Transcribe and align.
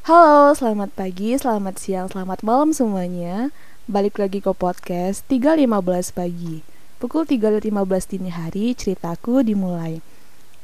Halo, 0.00 0.56
selamat 0.56 0.96
pagi, 0.96 1.36
selamat 1.36 1.76
siang, 1.76 2.08
selamat 2.08 2.40
malam 2.40 2.72
semuanya. 2.72 3.52
Balik 3.84 4.16
lagi 4.16 4.40
ke 4.40 4.48
podcast 4.56 5.28
3.15 5.28 6.16
pagi. 6.16 6.64
Pukul 6.96 7.28
3.15 7.28 7.68
dini 8.08 8.32
hari, 8.32 8.72
ceritaku 8.72 9.44
dimulai. 9.44 10.00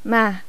Nah, 0.09 0.41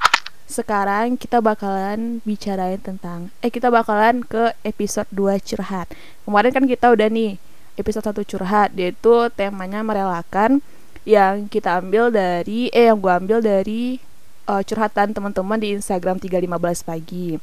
sekarang 0.48 1.20
kita 1.20 1.44
bakalan 1.44 2.24
bicarain 2.24 2.80
tentang 2.80 3.28
Eh, 3.44 3.52
kita 3.52 3.68
bakalan 3.68 4.24
ke 4.24 4.56
episode 4.64 5.12
2 5.12 5.36
curhat. 5.44 5.92
Kemarin 6.24 6.56
kan 6.56 6.64
kita 6.64 6.88
udah 6.88 7.12
nih 7.12 7.44
episode 7.76 8.08
1 8.08 8.24
curhat 8.24 8.72
Yaitu 8.72 9.28
temanya 9.36 9.84
merelakan 9.84 10.64
Yang 11.04 11.60
kita 11.60 11.84
ambil 11.84 12.08
dari, 12.08 12.72
eh 12.72 12.88
yang 12.88 13.04
gue 13.04 13.12
ambil 13.12 13.44
dari 13.44 14.00
uh, 14.48 14.64
curhatan 14.64 15.12
teman-teman 15.12 15.60
di 15.60 15.76
Instagram 15.76 16.24
3.15 16.24 16.88
pagi 16.88 17.36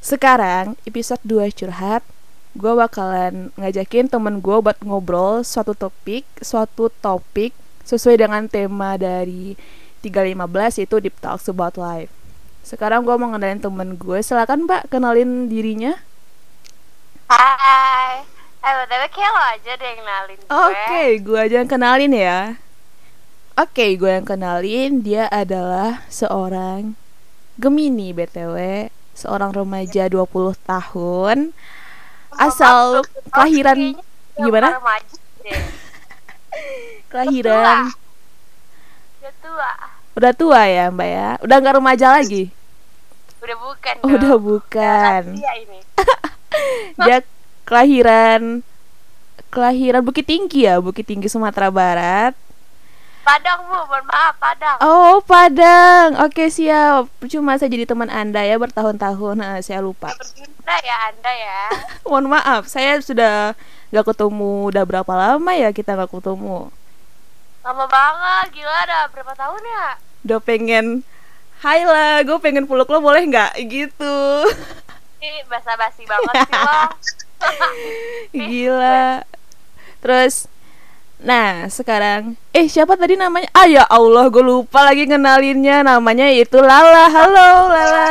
sekarang 0.00 0.80
episode 0.88 1.20
2 1.28 1.52
curhat 1.52 2.00
Gue 2.56 2.72
bakalan 2.74 3.54
ngajakin 3.54 4.10
temen 4.10 4.42
gue 4.42 4.58
buat 4.58 4.80
ngobrol 4.82 5.46
suatu 5.46 5.76
topik 5.76 6.26
Suatu 6.40 6.90
topik 7.04 7.52
sesuai 7.84 8.24
dengan 8.24 8.48
tema 8.48 8.96
dari 8.96 9.54
315 10.00 10.80
yaitu 10.80 10.96
Deep 11.04 11.16
Talks 11.20 11.52
About 11.52 11.76
Life. 11.76 12.08
Sekarang 12.64 13.04
gue 13.04 13.14
mau 13.20 13.28
ngenalin 13.28 13.60
temen 13.60 14.00
gue 14.00 14.18
Silahkan 14.24 14.56
mbak 14.56 14.88
kenalin 14.88 15.52
dirinya. 15.52 16.00
Hai. 17.28 18.24
Eh 18.60 18.72
btw 18.84 19.02
kayak 19.12 19.30
lo 19.32 19.40
aja 19.40 19.72
deh 19.76 19.88
yang 19.88 19.98
kenalin 20.00 20.38
gue. 20.40 20.50
Oke, 20.52 21.02
gue 21.20 21.38
aja 21.38 21.56
yang 21.60 21.70
kenalin 21.70 22.12
ya. 22.12 22.38
Oke, 23.56 23.86
gue 23.96 24.10
yang 24.10 24.26
kenalin. 24.28 24.90
Dia 25.04 25.28
adalah 25.28 26.04
seorang 26.08 26.96
Gemini 27.60 28.12
BTW 28.16 28.88
Seorang 29.20 29.52
remaja 29.52 30.08
20 30.08 30.56
tahun 30.64 31.52
Asal 32.32 33.04
kelahiran 33.28 34.00
gimana? 34.38 34.80
Kelahiran. 37.10 37.90
Udah 39.20 39.32
tua. 39.42 39.70
Udah 40.16 40.32
tua 40.32 40.62
ya 40.64 40.88
mbak 40.88 41.08
ya? 41.10 41.28
Udah 41.44 41.56
nggak 41.60 41.76
remaja 41.82 42.06
lagi? 42.16 42.48
Udah 43.44 43.56
bukan 43.60 43.94
Oh, 44.00 44.08
dong. 44.08 44.12
Udah 44.16 44.34
bukan 44.38 45.22
ini. 45.36 45.78
Dia 47.04 47.18
kelahiran 47.68 48.64
Kelahiran 49.50 50.06
Bukit 50.06 50.28
Tinggi 50.28 50.68
ya 50.68 50.78
Bukit 50.78 51.08
Tinggi 51.08 51.26
Sumatera 51.26 51.72
Barat 51.72 52.36
Padang 53.20 53.58
bu, 53.68 53.76
mohon 53.86 54.04
maaf 54.08 54.34
Padang. 54.40 54.78
Oh 54.80 55.20
Padang. 55.22 56.16
Oke 56.24 56.48
siap. 56.48 57.06
Cuma 57.28 57.60
saya 57.60 57.70
jadi 57.70 57.84
teman 57.84 58.08
anda 58.08 58.40
ya 58.42 58.56
Bertahun-tahun. 58.56 59.36
Nah, 59.38 59.60
Saya 59.60 59.84
lupa. 59.84 60.10
Berguna 60.16 60.74
ya 60.80 60.96
anda 61.12 61.32
ya. 61.32 61.62
Mohon 62.08 62.40
maaf 62.40 62.62
Saya 62.66 62.98
sudah 63.04 63.54
Gak 63.90 64.06
ketemu 64.06 64.70
Udah 64.70 64.84
berapa 64.86 65.12
lama 65.12 65.52
ya 65.54 65.70
Kita 65.70 65.94
gak 65.98 66.10
ketemu? 66.10 66.70
Lama 67.60 67.84
banget, 67.84 68.56
gila 68.56 68.76
ada 68.88 69.04
berapa 69.12 69.36
tahun 69.36 69.60
ya? 69.60 69.86
Udah 70.24 70.40
pengen 70.40 71.04
Hai 71.60 71.84
lah 71.84 72.24
Gue 72.24 72.40
pengen 72.40 72.64
peluk 72.64 72.88
lo 72.88 73.04
boleh 73.04 73.20
nggak? 73.28 73.52
Gitu. 73.68 74.16
Ini 75.20 75.44
basa-basi 75.52 76.08
banget 76.08 76.48
sih 76.48 76.56
lo. 76.56 76.80
Gila. 78.48 79.04
Terus 80.00 80.48
Nah 81.20 81.68
sekarang 81.68 82.40
Eh 82.50 82.64
siapa 82.64 82.96
tadi 82.96 83.12
namanya? 83.12 83.52
Ah 83.52 83.68
ya 83.68 83.84
Allah 83.84 84.32
gue 84.32 84.40
lupa 84.40 84.80
lagi 84.80 85.04
ngenalinnya. 85.04 85.84
Namanya 85.84 86.32
itu 86.32 86.56
Lala. 86.56 87.12
Halo 87.12 87.68
Lala. 87.68 88.10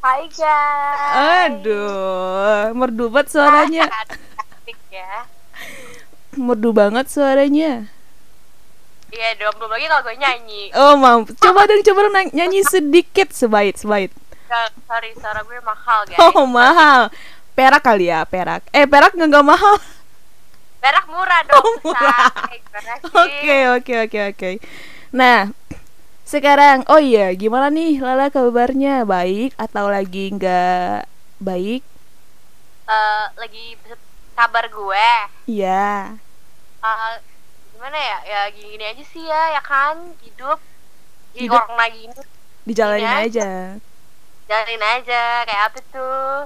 Hai 0.00 0.24
guys. 0.32 1.52
Aduh 1.52 2.72
Merdu 2.72 3.12
banget 3.12 3.36
suaranya. 3.36 3.84
Cantik 3.92 4.80
ya 4.96 5.28
Merdu 6.40 6.72
banget 6.72 7.06
suaranya. 7.12 7.84
Iya 9.10 9.34
dong, 9.42 9.58
belum 9.58 9.74
lagi 9.74 9.86
kalau 9.90 10.02
gue 10.06 10.16
nyanyi. 10.16 10.62
Oh 10.72 10.94
mampu 10.94 11.34
Coba 11.36 11.66
dong 11.66 11.82
coba 11.82 11.98
dong 12.06 12.14
ny- 12.14 12.30
nyanyi 12.32 12.62
sedikit 12.62 13.34
sebait 13.34 13.74
Gak, 13.74 14.70
Sorry, 14.86 15.10
suara 15.18 15.42
gue 15.42 15.58
mahal 15.60 16.00
guys. 16.08 16.18
Oh 16.22 16.46
mahal. 16.46 17.10
Perak 17.52 17.82
kali 17.84 18.08
ya 18.08 18.22
perak. 18.24 18.64
Eh 18.70 18.86
perak 18.86 19.12
nggak 19.12 19.44
mahal 19.44 19.76
Berak 20.80 21.06
murah 21.06 21.40
dong 21.44 21.60
Oh, 21.60 21.74
murah. 21.84 22.26
Oke 23.04 23.56
oke 23.76 23.94
oke 24.08 24.20
oke. 24.32 24.50
Nah 25.12 25.52
Sekarang 26.22 26.86
Oh 26.86 26.96
iya 26.96 27.34
gimana 27.34 27.68
nih 27.68 27.98
Lala 27.98 28.30
kabarnya? 28.30 29.02
Baik 29.04 29.50
atau 29.56 29.86
lagi 29.86 30.30
nggak 30.30 31.04
baik? 31.38 31.82
Eh, 32.86 33.24
lagi 33.36 33.64
kabar 34.32 34.64
gue. 34.66 35.08
Iya. 35.46 36.14
Eh, 36.80 37.12
gimana 37.70 37.98
ya? 37.98 38.18
Ya 38.24 38.40
gini-gini 38.48 38.84
aja 38.86 39.04
sih 39.04 39.22
ya 39.22 39.42
ya 39.54 39.62
kan? 39.62 40.16
Hidup. 40.22 40.58
Di 41.30 41.44
Hidup. 41.44 41.60
orang 41.60 41.76
lagi 41.76 42.00
ini. 42.06 42.14
Dijalanin 42.62 43.04
Iya. 43.04 43.20
aja. 43.26 43.50
Jalanin 44.46 44.82
aja 44.82 45.22
kayak 45.44 45.62
apa 45.68 45.78
tuh? 45.90 46.38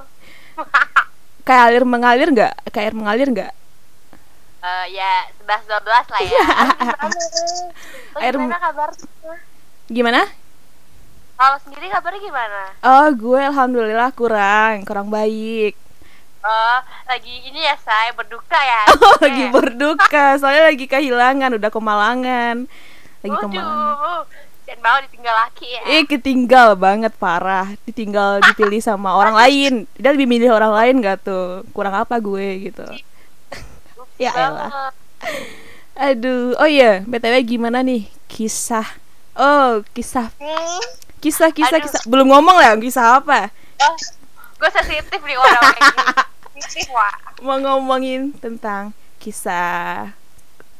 Kayak 1.44 1.62
alir 1.68 1.84
mengalir 1.84 2.28
nggak? 2.30 2.54
Kayak 2.68 2.86
air 2.88 2.96
mengalir 2.96 3.28
nggak 3.28 3.52
Eh, 4.64 4.86
ya 4.96 5.28
sebelas 5.36 5.62
dua 5.68 5.80
belas 5.84 6.06
lah 6.08 6.20
ya. 6.24 6.40
Lo 8.16 8.18
Air- 8.24 8.32
gimana 8.34 8.56
kabar 8.56 8.90
Gimana? 9.84 10.20
Kalau 11.34 11.56
sendiri 11.60 11.92
kabarnya 11.92 12.20
gimana? 12.22 12.62
Oh 12.80 13.08
gue 13.12 13.40
alhamdulillah 13.44 14.08
kurang 14.16 14.88
Kurang 14.88 15.12
baik. 15.12 15.76
Oh 16.40 16.78
lagi 17.04 17.44
ini 17.44 17.60
ya 17.60 17.76
saya 17.76 18.16
berduka 18.16 18.56
ya. 18.56 18.88
Oh, 19.04 19.20
lagi 19.20 19.44
berduka. 19.52 20.40
Soalnya 20.40 20.72
lagi 20.72 20.88
kehilangan 20.88 21.60
udah 21.60 21.68
kemalangan. 21.68 22.56
Lagi 23.20 23.36
kemalangan. 23.36 23.68
Waduh, 23.68 24.22
dan 24.64 24.78
mau 24.80 24.96
ditinggal 24.96 25.36
laki 25.44 25.68
ya. 25.68 25.82
Eh 25.92 26.02
ketinggal 26.08 26.72
banget 26.72 27.12
parah. 27.20 27.68
Ditinggal 27.84 28.40
dipilih 28.48 28.80
sama 28.80 29.12
orang 29.12 29.36
lain. 29.44 29.84
Dia 30.00 30.16
lebih 30.16 30.24
milih 30.24 30.56
orang 30.56 30.72
lain 30.72 31.04
gak 31.04 31.20
tuh? 31.20 31.68
Kurang 31.76 31.92
apa 31.92 32.16
gue 32.16 32.72
gitu. 32.72 32.88
Ups 32.88 33.12
ya 34.20 34.30
elah. 34.32 34.90
aduh 35.94 36.54
oh 36.58 36.68
iya 36.68 37.02
btw 37.06 37.34
gimana 37.42 37.82
nih 37.82 38.10
kisah 38.30 38.86
oh 39.38 39.82
kisah 39.94 40.30
Hmm, 40.38 40.82
kisah 41.22 41.50
kisah 41.54 41.78
Aduh. 41.78 41.86
kisah 41.86 42.02
belum 42.06 42.30
ngomong 42.30 42.56
lah 42.58 42.74
kisah 42.78 43.18
apa 43.22 43.50
oh, 43.82 43.96
gue 44.58 44.70
sensitif 44.70 45.20
nih 45.22 45.36
orang 45.38 45.62
sensitif 46.58 46.90
wah 46.96 47.14
mau 47.42 47.58
ngomongin 47.58 48.34
tentang 48.38 48.94
kisah 49.22 50.14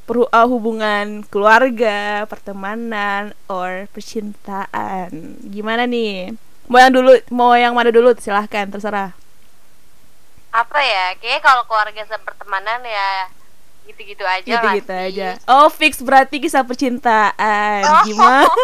peru- 0.05 0.29
uh, 0.29 0.47
hubungan 0.49 1.25
keluarga, 1.33 2.29
pertemanan, 2.29 3.33
or 3.49 3.89
percintaan. 3.97 5.41
Gimana 5.49 5.89
nih? 5.89 6.37
Mau 6.69 6.77
yang 6.77 6.93
dulu, 6.93 7.13
mau 7.33 7.57
yang 7.57 7.73
mana 7.73 7.89
dulu? 7.89 8.13
Silahkan, 8.21 8.69
terserah. 8.69 9.17
Apa 10.55 10.79
ya 10.79 11.19
kayak 11.19 11.43
kalau 11.43 11.67
keluarga 11.67 12.07
sama 12.07 12.23
pertemanan 12.25 12.79
ya 12.81 13.27
gitu-gitu 13.85 14.23
aja 14.23 14.47
lah 14.55 14.63
Gitu-gitu 14.71 14.95
sih. 14.95 15.07
aja. 15.11 15.29
Oh, 15.45 15.67
fix 15.69 15.99
berarti 15.99 16.39
kisah 16.39 16.63
percintaan. 16.63 17.83
Oh. 17.83 18.05
Gimana? 18.05 18.47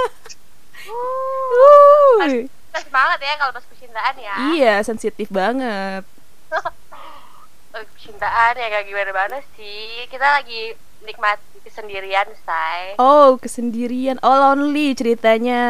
Uh. 0.81 2.49
Pas 2.71 2.87
banget 2.89 3.19
ya 3.21 3.35
kalau 3.37 3.53
pas 3.53 3.63
percintaan 3.63 4.15
ya 4.17 4.35
Iya, 4.51 4.75
sensitif 4.81 5.29
banget. 5.29 6.03
Percintaan 7.71 8.55
ya 8.55 8.67
gak 8.69 8.85
gimana 8.85 9.11
mana 9.13 9.39
sih 9.55 10.09
kita 10.09 10.25
lagi 10.33 10.75
nikmati 11.01 11.61
kesendirian 11.61 12.27
say 12.43 12.97
Oh, 12.97 13.37
kesendirian. 13.37 14.19
Oh, 14.21 14.35
lonely 14.35 14.93
ceritanya. 14.93 15.63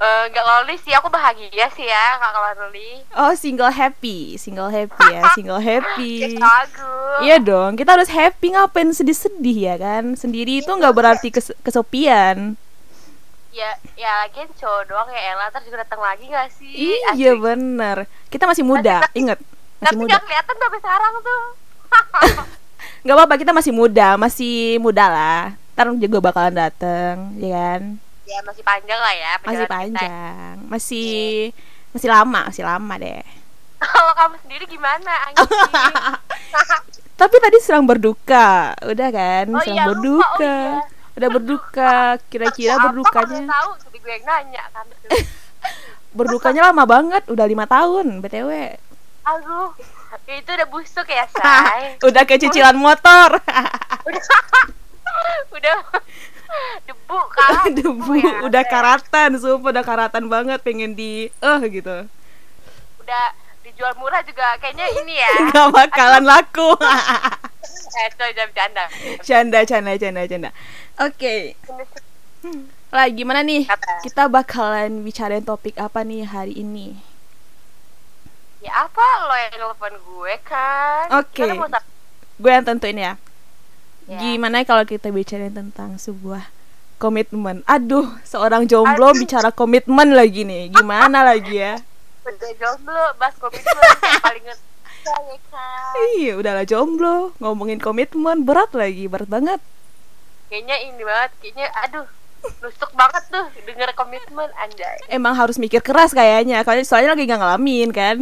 Eh, 0.00 0.24
nggak 0.26 0.40
lonely 0.42 0.80
sih 0.80 0.92
aku 0.92 1.06
bahagia 1.06 1.68
sih 1.70 1.84
ya 1.84 2.16
nggak 2.16 2.32
lonely 2.32 3.04
Oh, 3.12 3.32
single 3.34 3.68
happy. 3.68 4.32
Single 4.34 4.68
happy 4.68 5.04
ya, 5.06 5.28
single 5.36 5.60
happy. 5.60 6.24
ya 6.24 6.40
lagu 6.40 6.92
Iya 7.20 7.36
dong, 7.38 7.76
kita 7.76 7.94
harus 7.94 8.08
happy 8.08 8.50
ngapain 8.50 8.88
sedih-sedih 8.90 9.58
ya 9.62 9.76
kan? 9.76 10.16
Sendiri 10.16 10.58
itu 10.58 10.70
nggak 10.70 10.94
berarti 10.94 11.28
kes- 11.28 11.52
kesepian. 11.60 12.56
ya 13.50 13.66
ya 13.92 14.24
lagian 14.24 14.46
cowok 14.54 14.82
doang 14.86 15.10
ya 15.10 15.34
Ella 15.34 15.50
ntar 15.50 15.60
juga 15.60 15.82
datang 15.82 15.98
lagi 15.98 16.22
gak 16.24 16.54
sih 16.54 16.70
Iya 16.70 17.34
Asik. 17.34 17.42
bener. 17.42 17.96
Kita 18.26 18.46
masih 18.46 18.62
muda, 18.62 19.04
Tapi- 19.04 19.20
inget 19.20 19.38
masih 19.76 19.84
tapi 19.84 19.96
muda. 19.98 20.08
nggak 20.08 20.22
kelihatan 20.24 20.56
sampai 20.56 20.78
sekarang 20.80 21.12
tuh 21.20 21.42
Gak 23.02 23.16
apa-apa, 23.16 23.34
kita 23.36 23.50
masih 23.50 23.72
muda, 23.74 24.08
masih 24.16 24.54
muda 24.78 25.04
lah. 25.04 25.42
Ntar 25.72 25.92
juga 25.98 26.18
bakalan 26.22 26.52
dateng, 26.54 27.32
ya 27.36 27.50
kan? 27.50 27.82
Ya 28.30 28.38
masih 28.40 28.62
panjang 28.62 28.94
lah 28.96 29.10
ya 29.12 29.32
Masih 29.32 29.42
perjalanan 29.42 29.66
kita. 29.66 29.74
panjang, 29.74 30.54
masih 30.70 31.10
masih 31.90 32.08
lama, 32.08 32.40
masih 32.46 32.62
lama 32.62 32.94
deh. 32.96 33.22
kalau 33.82 34.12
kamu 34.14 34.36
sendiri 34.40 34.64
gimana 34.66 35.14
Tapi 37.20 37.36
tadi 37.36 37.58
serang 37.60 37.84
berduka, 37.84 38.72
udah 38.80 39.08
kan? 39.10 39.44
Oh 39.50 39.60
serang 39.60 39.76
iya, 39.76 39.84
lupa, 39.84 39.92
berduka. 39.92 40.40
oh 40.40 40.78
iya. 40.80 40.98
Udah 41.10 41.28
berduka, 41.28 41.92
kira-kira 42.30 42.74
berdukanya. 42.80 43.44
tahu 43.44 43.70
jadi 43.82 43.96
gue 43.98 44.12
yang 44.14 44.24
nanya 44.24 44.62
kan 44.72 44.86
berdukanya 46.16 46.70
lama 46.70 46.84
banget 46.84 47.22
udah 47.28 47.46
lima 47.46 47.66
tahun 47.66 48.18
btw 48.18 48.74
aduh 49.22 49.70
itu 50.26 50.50
udah 50.50 50.66
busuk 50.66 51.06
ya 51.06 51.22
say 51.28 51.94
udah 52.02 52.22
kayak 52.24 52.40
cicilan 52.40 52.74
motor 52.74 53.38
udah 54.02 54.24
udah 55.54 55.76
debu 56.88 57.18
kan 57.30 57.70
debu 57.78 58.12
ya, 58.18 58.34
udah 58.46 58.64
karatan 58.66 59.30
sumpah 59.38 59.70
udah 59.74 59.84
karatan 59.84 60.24
banget 60.26 60.58
pengen 60.62 60.92
di 60.94 61.28
eh 61.28 61.60
gitu. 61.70 62.06
Udah 63.00 63.24
dijual 63.62 63.92
murah 63.98 64.22
juga 64.24 64.56
kayaknya 64.58 64.86
ini 65.00 65.14
ya. 65.18 65.32
Nggak 65.50 65.68
bakalan 65.72 66.24
laku. 66.24 66.70
Eh 68.00 68.32
jam 68.34 68.48
bercanda. 68.50 68.84
Canda 69.22 69.60
canda 69.66 69.92
canda 69.98 70.22
canda. 70.26 70.50
Oke. 71.00 71.54
Lah 72.90 73.06
gimana 73.12 73.46
nih? 73.46 73.68
Kata. 73.68 74.02
kita 74.02 74.24
bakalan 74.26 75.06
bicarain 75.06 75.44
topik 75.44 75.78
apa 75.78 76.02
nih 76.02 76.26
hari 76.26 76.58
ini? 76.58 76.98
Ya 78.60 78.84
apa 78.84 79.04
lo 79.24 79.34
yang 79.36 79.54
nelfon 79.56 79.94
gue 79.96 80.34
kan? 80.44 81.06
Oke. 81.22 81.46
Sap- 81.46 81.88
gue 82.40 82.50
yang 82.50 82.64
tentuin 82.64 82.96
ya 82.96 83.20
ya. 84.08 84.18
gimana 84.20 84.62
kalau 84.64 84.84
kita 84.88 85.10
bicarain 85.10 85.52
tentang 85.52 85.96
sebuah 86.00 86.48
komitmen? 87.00 87.64
Aduh 87.64 88.06
seorang 88.22 88.68
jomblo 88.68 89.10
Aduh. 89.10 89.18
bicara 89.18 89.50
komitmen 89.50 90.12
lagi 90.12 90.44
nih. 90.44 90.70
Gimana 90.70 91.24
lagi 91.30 91.56
ya? 91.56 91.80
Udah 92.24 92.52
jomblo 92.60 93.04
bahas 93.16 93.34
komitmen 93.40 93.82
paling 94.20 94.44
ngerti 94.44 94.68
ya 95.08 95.38
kan? 95.48 95.92
Iya 96.20 96.32
udahlah 96.36 96.64
jomblo. 96.68 97.32
Ngomongin 97.40 97.80
komitmen 97.80 98.44
berat 98.44 98.70
lagi 98.76 99.08
berat 99.08 99.26
banget. 99.26 99.60
Kayaknya 100.52 100.76
ini 100.84 101.02
banget 101.02 101.30
kayaknya 101.40 101.66
aduh 101.72 102.06
nusuk 102.60 102.90
banget 102.96 103.22
tuh 103.28 103.46
denger 103.64 103.90
komitmen 103.96 104.48
anjay. 104.56 104.96
Emang 105.08 105.36
harus 105.36 105.56
mikir 105.56 105.80
keras 105.80 106.12
kayaknya 106.12 106.60
kalau 106.64 106.80
soalnya 106.84 107.16
lagi 107.16 107.24
nggak 107.28 107.40
ngalamin 107.40 107.90
kan? 107.92 108.18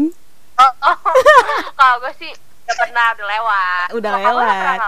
Oh, 0.58 0.72
oh. 0.82 0.96
kalau 1.78 2.02
gue 2.02 2.12
sih 2.19 2.31
udah 2.66 2.76
pernah 2.76 3.06
udah 3.14 3.26
lewat. 3.26 3.86
Udah 3.94 4.12
kamu 4.19 4.40
lewat. 4.42 4.78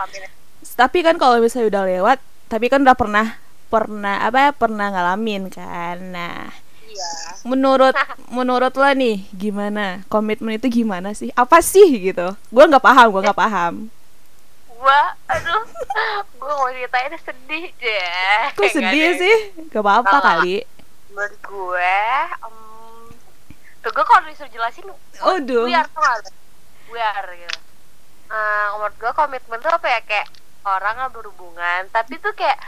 Tapi 0.80 1.04
kan 1.04 1.20
kalau 1.20 1.36
misalnya 1.44 1.68
udah 1.68 1.84
lewat 1.84 2.18
tapi 2.48 2.72
kan 2.72 2.80
udah 2.80 2.96
pernah 2.96 3.36
pernah 3.68 4.24
apa 4.24 4.48
ya 4.48 4.50
pernah 4.56 4.88
ngalamin 4.88 5.52
kan. 5.52 6.00
Nah 6.08 6.48
iya. 6.88 7.36
menurut 7.44 7.92
menurut 8.36 8.72
lo 8.72 8.88
nih 8.88 9.28
gimana? 9.36 10.00
Komitmen 10.08 10.56
itu 10.56 10.72
gimana 10.72 11.12
sih? 11.12 11.28
Apa 11.36 11.60
sih 11.60 11.84
gitu? 12.00 12.32
Gue 12.48 12.64
nggak 12.64 12.80
paham 12.80 13.12
gue 13.12 13.20
nggak 13.28 13.36
paham. 13.36 13.92
Gua 14.80 15.00
aduh 15.28 15.68
gua 16.40 16.52
mau 16.64 16.72
ceritain 16.72 17.12
sedih 17.20 17.68
deh. 17.76 18.40
Kok 18.56 18.72
sedih 18.72 19.08
deh. 19.12 19.20
sih? 19.20 19.36
Gak 19.68 19.84
apa 19.84 20.00
apa 20.00 20.16
kali. 20.24 20.64
menurut 21.10 21.36
gue 21.42 21.98
em, 22.46 22.56
tuh 23.84 23.90
gue 23.92 24.04
kalau 24.06 24.22
disuruh 24.30 24.48
jelasin 24.48 24.86
Aduh. 25.20 25.66
biar 25.68 25.84
tuh 25.90 26.00
nggak 26.00 26.16
lu? 26.24 26.30
biar 26.94 27.24
gitu. 27.36 27.58
Eh, 28.30 28.66
menurut 28.80 28.94
gue 28.96 29.12
komitmen 29.12 29.58
tuh 29.60 29.74
apa 29.74 29.86
ya? 29.90 30.00
Kayak 30.06 30.39
orang 30.62 30.94
nggak 30.96 31.12
berhubungan. 31.12 31.80
Tapi 31.88 32.16
tuh 32.16 32.32
kayak 32.32 32.58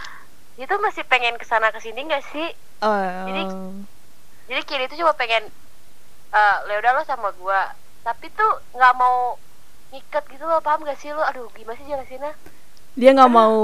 dia 0.55 0.65
tuh 0.65 0.79
masih 0.79 1.05
pengen 1.05 1.35
ke 1.35 1.45
sana 1.45 1.69
ke 1.69 1.79
sini 1.79 2.03
nggak 2.03 2.25
sih? 2.29 2.49
Oh. 2.81 2.93
Jadi, 3.27 3.43
jadi 4.47 4.61
kiri 4.63 4.85
itu 4.87 4.99
cuma 4.99 5.13
pengen 5.13 5.47
eh 6.33 6.57
ya 6.65 6.77
udah 6.79 6.93
lo 6.93 7.03
sama 7.03 7.29
gue 7.31 7.61
tapi 8.03 8.27
tuh 8.31 8.49
nggak 8.73 8.95
mau 8.95 9.37
ngikat 9.89 10.25
gitu 10.27 10.43
lo 10.43 10.59
paham 10.59 10.83
gak 10.83 10.97
sih 10.97 11.09
lo? 11.09 11.21
Aduh 11.23 11.47
gimana 11.53 11.77
sih 11.77 11.85
jelasinnya? 11.85 12.33
Dia 12.95 13.13
nggak 13.13 13.29
mau 13.31 13.57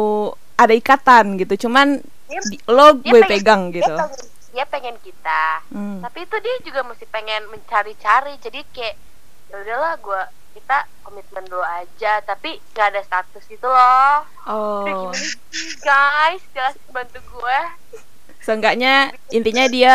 ada 0.55 0.73
ikatan 0.73 1.37
gitu 1.37 1.67
cuman 1.67 1.99
Dia- 2.29 2.45
di- 2.47 2.61
lo 2.67 2.93
dia 2.95 3.09
gue 3.09 3.21
pengen- 3.21 3.31
pegang 3.33 3.63
dia 3.69 3.81
gitu. 3.81 3.95
pengen, 3.95 4.21
dia 4.51 4.65
pengen 4.67 4.97
kita. 4.99 5.43
Hmm. 5.69 5.99
tapi 6.01 6.19
itu 6.23 6.37
dia 6.39 6.55
juga 6.63 6.81
mesti 6.83 7.05
pengen 7.07 7.43
mencari-cari 7.49 8.37
jadi 8.39 8.61
kayak 8.69 8.97
ya 9.49 9.57
udahlah 9.59 9.95
gue 9.97 10.21
kita 10.59 10.77
komitmen 11.01 11.45
dulu 11.45 11.63
aja 11.63 12.19
tapi 12.21 12.59
nggak 12.69 12.89
ada 12.89 13.01
status 13.01 13.45
gitu 13.45 13.65
loh 13.65 14.27
oh 14.45 14.83
Aduh, 14.83 15.09
gimana 15.09 15.23
sih 15.49 15.79
guys 15.79 16.43
jelasin 16.51 16.83
bantu 16.91 17.19
gue 17.23 17.61
seenggaknya 18.41 18.95
intinya 19.29 19.65
dia 19.67 19.95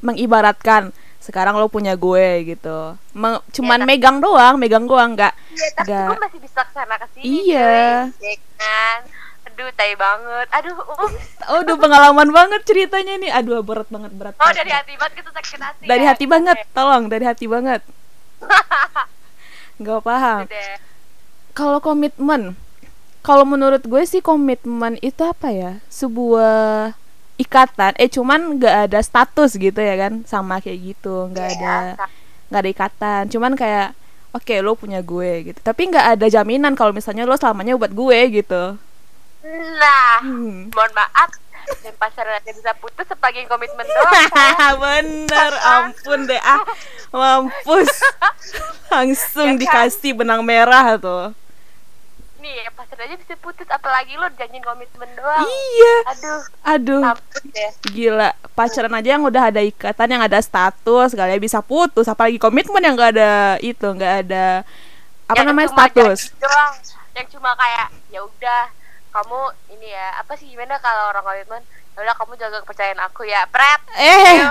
mengibaratkan 0.00 0.90
sekarang 1.18 1.54
lo 1.54 1.66
punya 1.66 1.94
gue 1.94 2.26
gitu 2.48 2.92
Meng- 3.12 3.42
cuman 3.50 3.78
tapi- 3.78 3.88
megang 3.88 4.18
doang 4.18 4.54
megang 4.56 4.84
doang 4.84 5.14
nggak 5.14 5.30
Iya, 5.52 5.68
tapi 5.74 5.86
Nggak. 5.86 6.06
gue 6.08 6.18
masih 6.20 6.38
bisa 6.40 6.60
ke 6.60 6.72
sana 6.72 6.94
ke 6.96 7.06
sini 7.12 7.24
Iya. 7.46 7.74
cuy. 8.10 8.24
Iya 8.24 8.34
kan 8.56 8.98
aduh 9.44 9.68
tai 9.70 9.92
banget 9.94 10.46
aduh 10.50 10.74
ups. 10.80 11.22
Aduh 11.44 11.76
pengalaman 11.76 12.28
banget 12.28 12.62
ceritanya 12.62 13.14
nih 13.16 13.30
Aduh 13.30 13.60
berat 13.60 13.86
banget 13.86 14.10
berat 14.10 14.32
oh 14.32 14.40
banget. 14.40 14.56
dari 14.58 14.72
hati 14.72 14.92
banget 14.96 15.12
gitu 15.14 15.30
sakit 15.30 15.60
hati 15.60 15.84
Dari 15.84 16.02
ya. 16.02 16.08
hati 16.08 16.24
banget 16.26 16.56
Tolong 16.72 17.04
dari 17.06 17.24
hati 17.24 17.46
banget 17.46 17.82
Gak 19.82 20.02
paham. 20.06 20.46
Kalau 21.52 21.78
komitmen 21.84 22.56
Kalau 23.22 23.46
menurut 23.46 23.86
gue 23.86 24.02
sih 24.02 24.18
komitmen 24.18 24.98
itu 24.98 25.22
apa 25.22 25.54
ya? 25.54 25.78
Sebuah 25.86 26.90
ikatan. 27.38 27.94
Eh 27.94 28.10
cuman 28.10 28.58
gak 28.58 28.90
ada 28.90 28.98
status 28.98 29.54
gitu 29.54 29.78
ya 29.78 29.94
kan? 29.94 30.26
Sama 30.26 30.58
kayak 30.58 30.94
gitu. 30.94 31.30
Gak 31.30 31.48
Iya, 31.54 31.58
ada 31.58 31.76
nggak 32.50 32.60
ada 32.66 32.70
ikatan. 32.74 33.22
Cuman 33.30 33.54
kayak 33.54 33.94
Oke 34.32 34.64
lo 34.64 34.72
punya 34.72 35.04
gue 35.04 35.52
gitu. 35.52 35.60
Tapi 35.60 35.92
nggak 35.92 36.16
ada 36.16 36.26
jaminan 36.32 36.72
kalau 36.72 36.96
misalnya 36.96 37.28
lo 37.28 37.36
selamanya 37.36 37.76
buat 37.76 37.92
gue 37.92 38.18
gitu. 38.40 38.80
Nah 39.76 40.24
hmm. 40.24 40.72
mohon 40.72 40.92
maaf 40.96 41.30
dan 41.80 41.94
pasarannya 41.94 42.52
bisa 42.52 42.72
putus 42.76 43.06
sebagai 43.06 43.42
komitmen 43.46 43.84
doang 43.84 44.12
sayang. 44.28 44.76
Bener 44.82 45.52
ampun 45.58 46.20
deh 46.24 46.38
ah. 46.38 46.60
Mampus. 47.10 47.90
Langsung 48.88 49.48
Ya 49.48 49.54
kan? 49.54 49.60
dikasih 49.60 50.12
benang 50.12 50.42
merah 50.42 50.96
tuh. 50.96 51.32
Nih 52.38 52.66
pacar 52.74 52.98
aja 52.98 53.14
bisa 53.14 53.38
putus 53.38 53.64
apalagi 53.66 54.14
lo 54.14 54.26
janjin 54.34 54.58
komitmen 54.60 55.06
doang. 55.14 55.42
Iya. 55.42 55.94
Aduh. 56.08 56.40
Aduh. 56.64 57.02
Deh. 57.44 57.70
Gila 57.88 58.30
Pacaran 58.52 58.92
aja 58.92 59.08
yang 59.10 59.22
udah 59.22 59.48
ada 59.48 59.58
ikatan 59.58 60.06
Yang 60.08 60.22
ada 60.28 60.38
status 60.38 61.10
Kalian 61.12 61.38
bisa 61.38 61.58
putus. 61.60 62.04
Apalagi 62.04 62.36
komitmen 62.36 62.78
yang 62.78 62.94
gak 62.94 63.16
ada 63.16 63.32
Itu 63.58 63.90
gak 63.92 64.26
ada 64.26 64.60
Apa 65.24 65.40
Yang 65.40 65.46
namanya 65.48 65.68
status. 65.70 66.18
doang. 66.36 66.72
Yang 67.12 67.26
cuma 67.32 67.52
kayak 67.54 67.88
ya 68.08 68.20
udah 68.20 68.62
kamu 69.12 69.40
ini 69.70 69.92
ya 69.92 70.18
apa 70.18 70.32
sih 70.34 70.48
gimana 70.48 70.80
kalau 70.80 71.12
orang 71.12 71.20
komitmen 71.22 71.62
ya 71.92 71.98
udah 72.00 72.16
kamu 72.16 72.32
jaga 72.34 72.58
kepercayaan 72.64 73.00
aku 73.04 73.28
ya 73.28 73.44
pret 73.46 73.80
Eh 73.92 74.40
Yo. 74.40 74.48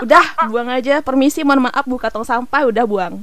Udah 0.08 0.24
buang 0.48 0.72
aja 0.72 1.04
Permisi 1.04 1.44
mohon 1.44 1.68
maaf 1.68 1.84
Buka 1.84 2.08
tong 2.08 2.24
sampah 2.24 2.64
Udah 2.64 2.88
buang 2.88 3.20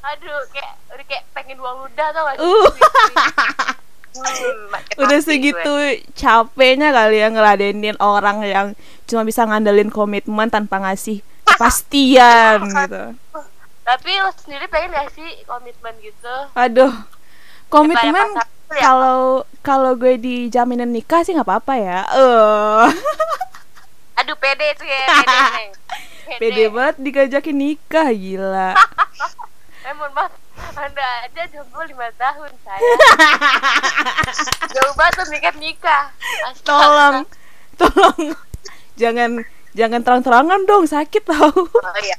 aduh 0.00 0.40
kayak 0.48 0.74
udah 0.88 1.04
kayak 1.04 1.24
pengen 1.34 1.58
buang 1.58 1.84
ludah 1.84 2.08
tau 2.14 2.24
gak 2.24 2.36
sih 2.38 2.46
Uh. 2.46 2.70
Hmm, 4.10 4.74
makin 4.74 4.94
Udah 5.06 5.22
segitu 5.22 5.70
gue. 5.70 6.02
capeknya 6.18 6.90
kali 6.90 7.22
ya 7.22 7.30
ngeladenin 7.30 7.94
orang 8.02 8.42
yang 8.42 8.66
cuma 9.06 9.22
bisa 9.22 9.46
ngandelin 9.46 9.86
komitmen 9.86 10.50
tanpa 10.50 10.82
ngasih 10.82 11.22
kepastian 11.46 12.58
gitu. 12.74 13.14
tapi 13.86 14.10
lo 14.18 14.34
sendiri 14.34 14.66
pengen 14.66 14.90
gak 14.90 15.14
sih 15.14 15.46
komitmen 15.46 15.94
gitu 16.02 16.34
Aduh, 16.58 16.90
komitmen 17.70 18.34
ya, 18.34 18.42
kalau 18.78 19.42
kalau 19.66 19.92
gue 19.98 20.14
dijaminin 20.14 20.88
nikah 20.88 21.26
sih 21.26 21.34
nggak 21.34 21.48
apa-apa 21.48 21.74
ya. 21.74 22.00
Eh, 22.14 22.86
aduh 24.20 24.36
pede 24.36 24.76
tuh 24.76 24.84
ya 24.84 25.04
pede 26.40 26.68
banget 26.70 26.96
dikajakin 27.00 27.56
nikah 27.56 28.08
gila. 28.14 28.76
eh 29.88 29.92
mohon 29.96 30.12
maaf 30.12 30.30
anda 30.76 31.06
aja 31.24 31.42
jomblo 31.50 31.82
lima 31.88 32.06
tahun 32.14 32.52
saya 32.62 32.78
jauh 34.76 34.94
banget 34.94 35.56
nikah 35.56 36.12
Astaga. 36.46 36.68
Tolong, 36.68 37.16
tolong, 37.80 38.20
jangan 39.00 39.30
jangan 39.72 40.00
terang-terangan 40.04 40.60
dong 40.68 40.84
sakit 40.84 41.24
tau. 41.24 41.48
oh 41.48 41.98
iya 42.04 42.16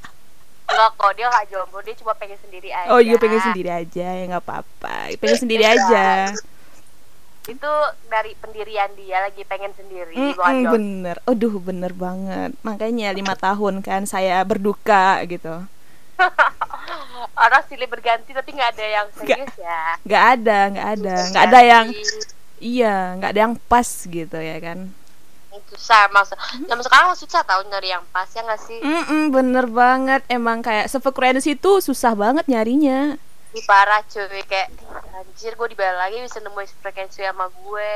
enggak 0.71 0.91
kok 0.93 1.11
dia 1.11 1.25
nggak 1.27 1.45
jomblo 1.47 1.79
dia 1.79 1.95
cuma 1.95 2.13
pengen 2.13 2.39
sendiri 2.39 2.69
aja 2.69 2.89
Oh 2.89 2.99
iya 2.99 3.15
pengen 3.15 3.41
sendiri 3.41 3.69
aja 3.69 4.07
ya 4.09 4.23
nggak 4.27 4.41
apa-apa, 4.41 4.95
pengen 5.15 5.37
sendiri 5.37 5.63
Iya. 5.63 5.73
aja. 5.75 6.07
itu 7.43 7.73
dari 8.05 8.37
pendirian 8.37 8.85
dia 8.93 9.17
lagi 9.19 9.41
pengen 9.43 9.73
sendiri 9.73 10.13
bukan 10.13 10.37
jomblo. 10.55 10.71
bener, 10.71 11.15
aduh 11.25 11.55
bener 11.57 11.91
banget. 11.91 12.53
Makanya 12.61 13.11
lima 13.11 13.33
tahun 13.35 13.81
kan 13.81 14.05
saya 14.05 14.39
berduka 14.41 15.19
gitu. 15.25 15.65
orang 17.35 17.63
silih 17.65 17.87
berganti 17.87 18.29
tapi 18.29 18.49
nggak 18.51 18.71
ada 18.71 18.85
yang 18.85 19.07
serius 19.11 19.53
ya 19.57 19.81
Nggak 20.03 20.23
ada, 20.31 20.57
nggak 20.69 20.87
ada, 20.91 21.15
nggak 21.27 21.43
ada 21.43 21.59
yang 21.63 21.85
iya, 22.61 22.95
nggak 23.17 23.29
ada 23.31 23.39
yang 23.41 23.55
pas 23.65 23.89
gitu 24.05 24.37
ya 24.37 24.57
kan. 24.59 24.93
Susah 25.67 26.07
masa 26.09 26.33
zaman 26.61 26.79
sekarang 26.79 27.11
susah 27.13 27.41
tau 27.41 27.59
nyari 27.63 27.89
yang 27.89 28.03
pas 28.09 28.27
ya 28.27 28.39
nggak 28.39 28.61
sih 28.61 28.79
Mm 28.79 29.29
bener 29.29 29.65
banget. 29.65 30.23
Emang 30.27 30.59
kayak 30.59 30.87
sefrekuensi 30.87 31.53
itu 31.53 31.71
susah 31.79 32.11
banget 32.13 32.47
nyarinya. 32.47 33.19
Ih, 33.51 33.63
parah 33.63 33.99
cuy 34.01 34.43
kayak 34.43 34.71
anjir 35.13 35.53
gue 35.53 35.67
dibayar 35.67 35.99
lagi 35.99 36.19
bisa 36.19 36.39
nemuin 36.39 36.71
frekuensi 36.79 37.19
sama 37.19 37.51
gue 37.51 37.93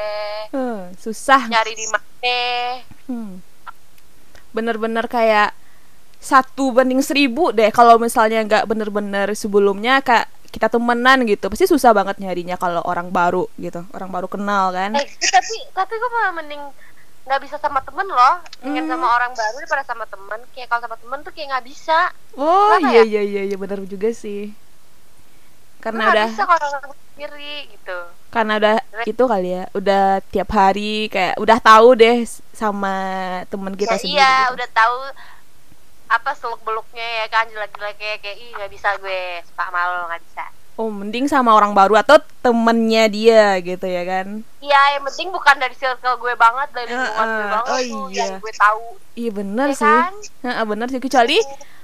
Eh, 0.51 0.81
susah. 0.97 1.47
nyari 1.47 1.73
di 1.73 1.85
mana 1.87 2.03
Hmm. 3.05 3.39
Bener-bener 4.51 5.05
kayak 5.05 5.55
satu 6.17 6.73
banding 6.73 6.99
seribu 6.99 7.51
deh 7.51 7.69
kalau 7.69 7.95
misalnya 7.95 8.41
nggak 8.41 8.65
bener-bener 8.65 9.31
sebelumnya 9.31 10.01
kak 10.01 10.25
kita 10.49 10.67
temenan 10.67 11.21
gitu 11.23 11.51
pasti 11.51 11.67
susah 11.67 11.91
banget 11.91 12.17
nyarinya 12.17 12.55
kalau 12.55 12.81
orang 12.81 13.11
baru 13.11 13.45
gitu 13.55 13.83
orang 13.91 14.09
baru 14.09 14.25
kenal 14.25 14.71
kan 14.71 14.95
eh 14.95 15.05
tapi 15.21 15.55
tapi 15.69 15.93
gue 15.93 16.09
malah 16.09 16.33
mending 16.33 16.63
nggak 17.25 17.41
bisa 17.41 17.57
sama 17.57 17.81
temen 17.81 18.05
loh 18.07 18.35
ingin 18.61 18.85
Hmm. 18.85 18.91
sama 18.91 19.07
orang 19.11 19.33
baru 19.33 19.57
daripada 19.59 19.83
sama 19.83 20.05
temen 20.05 20.39
kayak 20.53 20.67
kalau 20.67 20.81
sama 20.83 20.95
temen 20.95 21.19
tuh 21.21 21.31
kayak 21.33 21.47
nggak 21.51 21.65
bisa 21.65 21.99
oh 22.35 22.77
Kenapa 22.77 22.87
iya 22.87 23.01
ya? 23.01 23.03
iya 23.03 23.21
iya 23.23 23.41
iya 23.45 23.57
benar 23.57 23.81
juga 23.83 24.13
sih 24.13 24.53
karena 25.81 26.09
udah 26.09 26.27
bisa 26.29 26.45
kalau 26.45 26.67
sendiri 27.13 27.69
gitu 27.71 27.97
karena 28.29 28.53
udah 28.57 28.75
itu 29.03 29.23
kali 29.23 29.49
ya 29.51 29.63
udah 29.71 30.03
tiap 30.27 30.49
hari 30.51 31.07
kayak 31.07 31.37
udah 31.37 31.57
tahu 31.57 31.87
deh 31.95 32.17
sama 32.51 32.95
temen 33.47 33.73
kita 33.73 33.95
ya 33.95 33.99
sendiri 33.99 34.17
iya 34.17 34.33
gitu. 34.43 34.53
udah 34.57 34.67
tahu 34.71 34.97
apa 36.05 36.31
seluk 36.33 36.61
beluknya 36.61 37.07
ya 37.21 37.27
kan 37.27 37.49
jelek-jelek 37.49 37.97
kayak 37.97 38.17
kayak 38.21 38.37
ih 38.37 38.49
nggak 38.53 38.69
bisa 38.69 38.93
gue 38.97 39.21
sama 39.51 39.79
lo 39.83 40.05
nggak 40.05 40.21
bisa 40.21 40.45
oh 40.75 40.91
mending 40.91 41.25
sama 41.25 41.51
orang 41.51 41.71
baru 41.71 41.95
atau 41.97 42.19
temennya 42.39 43.07
dia 43.07 43.43
gitu 43.59 43.85
ya 43.85 44.03
kan 44.03 44.43
Iya, 44.59 44.97
yang 44.97 45.03
penting 45.05 45.29
bukan 45.29 45.55
dari 45.55 45.77
circle 45.77 46.17
gue 46.17 46.33
banget, 46.33 46.67
dari 46.73 46.89
lingkungan 46.89 47.27
gue 47.29 47.45
banget 47.47 47.69
oh 47.69 47.79
tuh 47.79 48.05
iya. 48.09 48.17
yang 48.17 48.31
gue 48.41 48.53
tahu. 48.57 48.83
iya 49.13 49.29
bener 49.31 49.67
Ya 49.69 49.77
sih 49.77 49.85
kan? 49.85 50.13
Heeh, 50.41 50.65
bener 50.65 50.87
sih 50.89 50.99
kecuali 50.99 51.37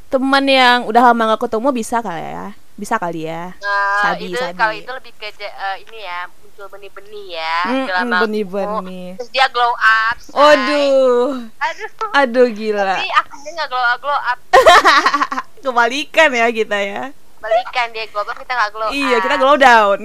teman 0.08 0.44
yang 0.44 0.78
udah 0.84 1.02
lama 1.08 1.24
gak 1.32 1.48
ketemu 1.48 1.68
bisa 1.72 2.02
kali 2.02 2.26
ya 2.26 2.48
bisa 2.74 2.96
kali 2.98 3.30
ya 3.30 3.54
Nah, 3.62 4.02
Sabi, 4.02 4.28
itu 4.28 4.36
sabi. 4.36 4.58
kalau 4.58 4.74
itu 4.74 4.90
lebih 4.90 5.14
ke 5.16 5.30
eh, 5.38 5.76
ini 5.86 6.00
ya, 6.02 6.26
muncul 6.28 6.66
benih-benih 6.68 7.26
ya. 7.32 7.58
Mm, 7.64 7.86
mm, 7.86 8.22
benih-benih. 8.26 9.08
Terus 9.16 9.30
dia 9.30 9.46
glow 9.48 9.70
up. 9.72 10.16
say. 10.18 10.34
Aduh, 10.34 11.46
Aduh. 11.62 11.90
aduh 12.12 12.48
gila. 12.50 12.98
Tapi 12.98 13.08
akhirnya 13.08 13.52
nggak 13.56 13.70
glow 13.70 13.86
up, 13.86 13.98
glow 14.02 14.18
up. 14.18 14.40
Kebalikan 15.64 16.30
ya 16.34 16.48
kita 16.50 16.78
ya. 16.82 17.04
Balikan 17.42 17.88
dia 17.90 18.06
glow 18.08 18.22
up, 18.22 18.38
kita 18.38 18.54
nggak 18.54 18.70
glow 18.72 18.88
up. 18.88 18.94
Iya, 18.94 19.18
kita 19.20 19.36
glow 19.36 19.58
down. 19.58 20.00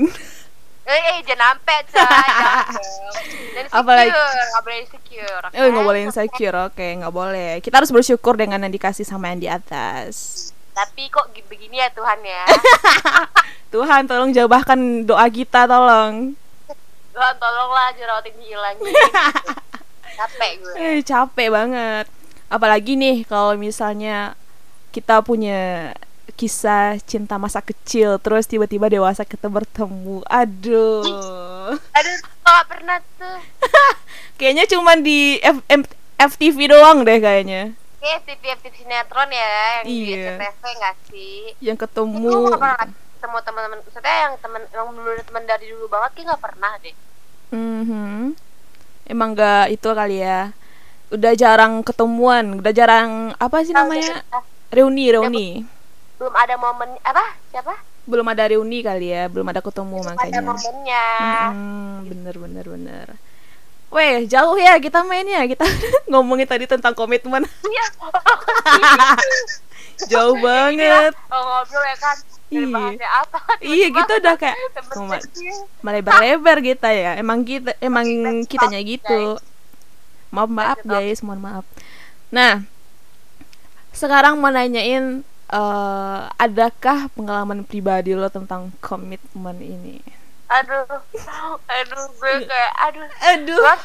Eh, 0.86 1.00
eh 1.12 1.18
jangan 1.22 1.58
sampai. 1.58 1.78
Dan 3.52 3.64
Apalagi- 3.78 4.14
nggak 4.14 4.62
boleh 4.62 4.78
insecure. 4.80 5.42
oke? 5.42 5.52
Eh, 5.52 5.66
nggak 5.66 5.84
boleh 5.84 6.00
insecure, 6.02 6.56
oke, 6.64 6.86
nggak 6.96 7.14
boleh. 7.14 7.50
Kita 7.60 7.74
harus 7.76 7.90
bersyukur 7.90 8.34
dengan 8.34 8.62
yang 8.62 8.72
dikasih 8.72 9.02
sama 9.02 9.28
yang 9.28 9.38
di 9.38 9.48
atas. 9.48 10.14
Tapi 10.72 11.08
kok 11.08 11.32
gi- 11.32 11.44
begini 11.44 11.76
ya 11.76 11.88
Tuhan 11.90 12.20
ya. 12.20 12.44
Tuhan, 13.74 14.06
tolong 14.06 14.30
jawabkan 14.30 14.78
doa 15.02 15.26
kita, 15.26 15.66
tolong. 15.66 16.32
Tuhan 17.10 17.34
tolonglah 17.36 17.90
jerawat 17.92 18.24
ini 18.28 18.44
hilangin. 18.46 18.92
Capek 20.16 20.52
gue. 20.56 20.72
Eh, 20.76 20.98
capek 21.02 21.48
banget. 21.50 22.06
Apalagi 22.46 22.94
nih 22.94 23.26
kalau 23.26 23.52
misalnya 23.52 24.32
kita 24.88 25.20
punya 25.20 25.92
kisah 26.36 27.00
cinta 27.02 27.34
masa 27.36 27.58
kecil 27.58 28.20
terus 28.20 28.44
tiba-tiba 28.44 28.86
dewasa 28.86 29.24
kita 29.24 29.48
bertemu. 29.48 30.20
Aduh. 30.22 31.72
Aduh, 31.72 32.16
gak 32.38 32.64
pernah 32.68 33.00
tuh. 33.16 33.40
Kayaknya 34.38 34.64
cuman 34.68 35.00
di 35.00 35.40
F 35.40 35.64
M- 35.66 35.88
FTV 36.16 36.68
doang 36.68 37.02
deh 37.02 37.18
kayaknya. 37.18 37.72
Kayak 37.96 38.16
FTV 38.22 38.42
FTV 38.54 38.74
sinetron 38.78 39.28
ya 39.28 39.48
yang 39.74 39.84
di 39.84 39.96
Iya. 40.12 40.36
SCTV 40.36 40.62
nggak 40.76 40.96
sih? 41.08 41.36
Yang 41.58 41.78
ketemu. 41.82 42.28
gak 42.46 42.60
pernah 42.60 42.78
ketemu 42.86 43.36
teman-teman. 43.42 43.78
Maksudnya 43.80 44.16
yang 44.22 44.34
teman 44.38 44.62
yang 44.68 44.86
bener 44.92 45.24
teman 45.24 45.44
dari 45.44 45.66
dulu 45.66 45.86
banget 45.88 46.10
kayak 46.14 46.26
nggak 46.28 46.42
pernah 46.44 46.72
deh. 46.78 46.94
Mhm. 47.50 48.36
Emang 49.06 49.28
gak 49.32 49.70
itu 49.70 49.88
kali 49.88 50.18
ya. 50.18 50.52
Udah 51.08 51.32
jarang 51.32 51.80
ketemuan, 51.80 52.58
udah 52.58 52.72
jarang 52.72 53.10
apa 53.36 53.62
sih 53.62 53.70
namanya? 53.70 54.20
Ah, 54.28 54.42
Reuni, 54.68 55.06
reuni. 55.08 55.48
Belum 56.16 56.34
ada 56.34 56.54
momen 56.56 56.90
apa? 57.04 57.24
Siapa? 57.52 57.74
Belum 58.06 58.26
ada 58.30 58.46
reuni 58.46 58.80
kali 58.80 59.12
ya, 59.12 59.26
belum 59.26 59.50
ada 59.50 59.60
ketemu 59.60 59.98
Belum 60.00 60.14
ada 60.14 60.16
makanya. 60.16 60.40
momennya. 60.40 61.06
Mm, 61.52 61.94
bener 62.06 62.34
bener 62.38 62.64
bener. 62.64 63.06
Weh, 63.90 64.26
jauh 64.26 64.58
ya 64.58 64.78
kita 64.82 65.06
mainnya. 65.06 65.46
Kita 65.46 65.62
ngomongin 66.10 66.48
tadi 66.48 66.64
tentang 66.66 66.94
komitmen. 66.94 67.46
Iya. 67.46 67.86
jauh 70.12 70.36
banget. 70.42 71.12
Oh, 71.30 71.42
ngobrol 71.42 71.84
ya 71.84 71.96
kan. 71.98 72.16
Iya. 72.46 73.10
apa? 73.26 73.38
Iya, 73.58 73.86
kita 73.90 74.12
udah 74.22 74.34
kayak 74.38 74.56
melebar-lebar 75.84 76.58
kita 76.62 76.88
ya. 76.94 77.18
Emang 77.18 77.42
kita 77.42 77.74
emang 77.82 78.06
kitanya 78.46 78.78
gitu. 78.82 79.38
Maaf 80.30 80.50
maaf 80.50 80.78
guys, 80.82 81.22
mohon 81.22 81.42
maaf. 81.42 81.64
Nah, 82.30 82.62
sekarang 83.94 84.38
mau 84.38 84.50
nanyain 84.50 85.22
eh, 85.48 86.20
adakah 86.36 87.08
pengalaman 87.10 87.62
pribadi 87.62 88.12
lo 88.12 88.26
tentang 88.26 88.74
komitmen 88.78 89.58
ini? 89.58 89.98
Aduh. 90.48 90.86
Aduh, 91.66 92.04
gue 92.12 92.32
kayak 92.44 92.72
aduh. 92.80 93.08
Aduh, 93.28 93.58
Gue 93.60 93.76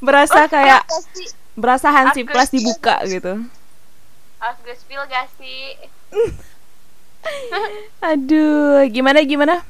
berasa 0.00 0.46
kayak 0.46 0.82
Gak 0.82 1.02
sih? 1.12 1.28
berasa 1.54 1.88
hansip 1.88 2.26
Aku- 2.26 2.34
plus 2.34 2.50
dibuka 2.50 2.98
gitu. 3.06 3.46
Harus 4.36 4.58
gue 4.60 4.76
spill 4.76 5.02
gak 5.06 5.30
sih? 5.34 5.78
Aduh, 8.04 8.84
gimana 8.88 9.22
gimana? 9.22 9.64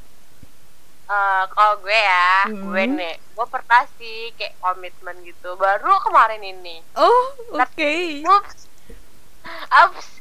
Eh, 1.05 1.43
kalau 1.47 1.77
gue 1.79 1.93
ya, 1.93 2.49
Hmm. 2.49 2.65
gue 2.65 2.83
nih, 2.91 3.15
gue 3.15 3.47
pernah 3.47 3.85
sih 3.95 4.33
kayak 4.33 4.57
komitmen 4.57 5.15
gitu. 5.21 5.53
Baru 5.55 5.93
kemarin 6.01 6.41
ini. 6.41 6.81
Oh, 6.95 7.25
oke. 7.53 7.93
Ups, 8.25 8.65
ups. 9.71 10.14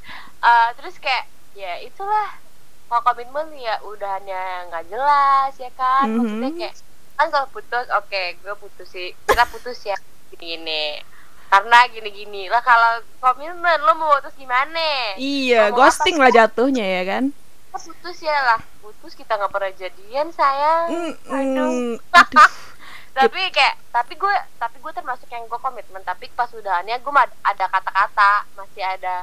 Eh, 0.45 0.69
terus 0.77 0.97
kayak 0.99 1.25
ya 1.55 1.81
itulah. 1.81 2.37
Kalau 2.85 3.01
komitmen 3.03 3.49
ya 3.57 3.81
udahannya 3.83 4.43
nggak 4.69 4.85
jelas 4.87 5.53
ya 5.57 5.71
kan. 5.73 6.05
Maksudnya 6.07 6.51
Mhm. 6.51 6.59
kayak 6.61 6.75
kan 7.15 7.27
kalau 7.31 7.47
putus, 7.49 7.87
oke, 7.91 8.23
gue 8.37 8.55
putus 8.55 8.89
sih. 8.89 9.17
Kita 9.25 9.45
putus 9.47 9.79
ya 9.83 9.97
gini-gini. 10.29 11.01
Karena 11.47 11.87
gini-gini 11.87 12.47
lah 12.47 12.61
kalau 12.61 12.93
komitmen 13.19 13.57
lo 13.81 13.95
mau 13.95 14.19
putus 14.19 14.35
gimana? 14.35 15.15
Iya, 15.17 15.71
Ngomong 15.71 15.79
ghosting 15.81 16.17
apa? 16.17 16.23
lah 16.23 16.31
jatuhnya 16.35 16.85
ya 16.85 17.03
kan? 17.09 17.25
Putus 17.71 18.19
ya 18.21 18.37
lah. 18.45 18.61
Putus 18.79 19.15
kita 19.15 19.35
nggak 19.35 19.51
pernah 19.51 19.73
jadian 19.73 20.29
sayang. 20.31 20.87
Mm, 20.87 21.13
Aduh. 21.27 21.71
mm, 21.71 21.95
aduh. 22.13 22.51
tapi 23.17 23.41
kayak 23.49 23.79
tapi 23.89 24.13
gue 24.13 24.35
tapi 24.59 24.77
gue 24.77 24.93
termasuk 24.93 25.31
yang 25.31 25.47
gue 25.47 25.55
komitmen 25.57 26.03
tapi 26.03 26.27
pas 26.29 26.51
udahannya 26.51 26.99
gue 26.99 27.13
ada 27.41 27.65
kata-kata 27.65 28.43
masih 28.55 28.83
ada 28.83 29.23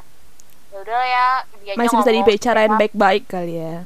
ya 0.71 0.77
udah 0.77 1.01
ya 1.03 1.27
dia 1.61 1.73
Masih 1.75 1.95
bisa 1.97 2.11
dibicarain 2.11 2.73
baik-baik 2.73 3.23
kali 3.27 3.55
ya. 3.55 3.83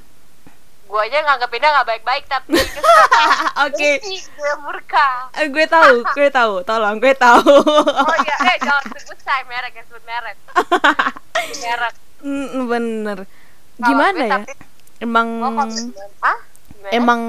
gue 0.86 1.02
aja 1.02 1.18
nganggepinnya 1.20 1.70
nggak 1.72 1.88
baik-baik 1.90 2.24
tapi 2.26 2.56
Oke, 3.66 3.90
gue 4.00 4.54
murka 4.62 5.28
eh, 5.34 5.50
gue 5.50 5.66
tahu, 5.66 6.06
gue 6.14 6.30
tahu. 6.30 6.54
Tolong, 6.62 6.96
gue 6.98 7.12
tahu. 7.12 7.42
oh 7.42 8.16
iya 8.22 8.36
eh 8.46 8.58
jangan 8.60 8.84
sebut 8.94 9.20
saya 9.20 9.44
merek 9.44 9.74
ya 9.74 9.84
sebut 9.84 10.04
merek 10.04 10.38
merek 11.64 11.94
Mm, 12.22 12.66
bener. 12.66 13.18
Gimana 13.78 14.18
ya? 14.20 14.32
tapi 14.40 14.54
Emang 14.98 15.28
Gimana? 15.36 16.34
emang 16.90 17.22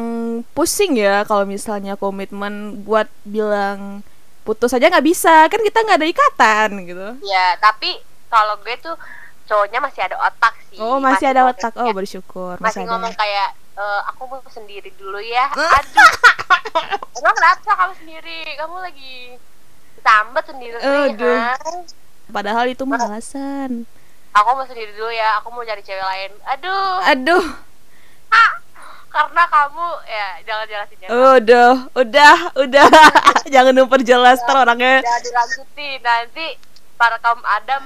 pusing 0.53 0.95
ya 0.95 1.25
kalau 1.25 1.43
misalnya 1.43 1.97
komitmen 1.97 2.81
buat 2.81 3.09
bilang 3.23 4.05
putus 4.43 4.71
aja 4.71 4.87
nggak 4.87 5.03
bisa 5.03 5.49
kan 5.49 5.59
kita 5.59 5.81
nggak 5.81 5.99
ada 5.99 6.07
ikatan 6.07 6.69
gitu. 6.87 7.09
ya 7.25 7.57
tapi 7.57 7.99
kalau 8.27 8.57
gue 8.59 8.77
tuh 8.79 8.95
cowoknya 9.47 9.79
masih 9.79 10.03
ada 10.03 10.17
otak 10.21 10.55
sih 10.67 10.77
Oh 10.77 10.99
masih 10.99 11.27
ada 11.27 11.41
ngomong 11.43 11.55
otak, 11.55 11.73
oh 11.77 11.91
bersyukur 11.91 12.55
masih 12.59 12.83
masih 12.83 12.83
ngomong 12.85 13.11
ada. 13.11 13.19
kayak 13.19 13.49
"Eh, 13.73 14.01
aku 14.07 14.23
mau 14.25 14.41
sendiri 14.47 14.91
dulu 14.93 15.19
ya 15.19 15.47
aduh 15.49 16.11
emang 17.17 17.35
kenapa 17.35 17.71
kamu 17.73 17.93
sendiri 17.97 18.39
kamu 18.55 18.77
lagi 18.81 19.15
sambat 19.99 20.45
sendiri 20.45 20.77
Aduh. 20.77 21.37
ha? 21.37 21.55
Padahal 22.27 22.67
itu 22.67 22.83
mah 22.83 22.99
alasan. 23.01 23.87
aku 24.31 24.49
mau 24.53 24.65
sendiri 24.65 24.91
dulu 24.93 25.09
ya 25.09 25.39
aku 25.39 25.49
mau 25.49 25.63
cari 25.63 25.81
cewek 25.81 26.03
lain 26.03 26.31
aduh 26.45 26.99
Aduh, 27.07 27.45
karena 29.09 29.43
kamu 29.47 29.87
ya 30.05 30.27
jangan 30.45 30.65
jelasin 30.67 30.97
ya 30.99 31.09
udah, 31.09 31.73
udah, 31.95 32.37
udah. 32.63 32.89
Jangan 33.47 33.73
memperjelas 33.75 34.39
ter 34.39 34.53
orangnya. 34.55 35.01
jangan 35.01 35.23
dilanjutin 35.23 35.99
nanti 36.03 36.47
para 36.95 37.17
kaum 37.19 37.41
Adam 37.43 37.85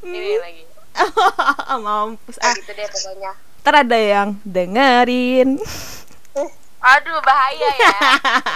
ini 0.00 0.38
Hmm. 0.38 0.40
lagi 0.40 0.62
Mampus 1.84 2.36
ah. 2.40 2.54
gitu 2.54 2.72
deh 2.72 2.86
pokoknya 2.86 3.32
Ntar 3.62 3.74
ada 3.84 3.98
yang 3.98 4.28
dengerin. 4.42 5.60
aduh 6.78 7.18
bahaya 7.26 7.68
ya 7.74 7.90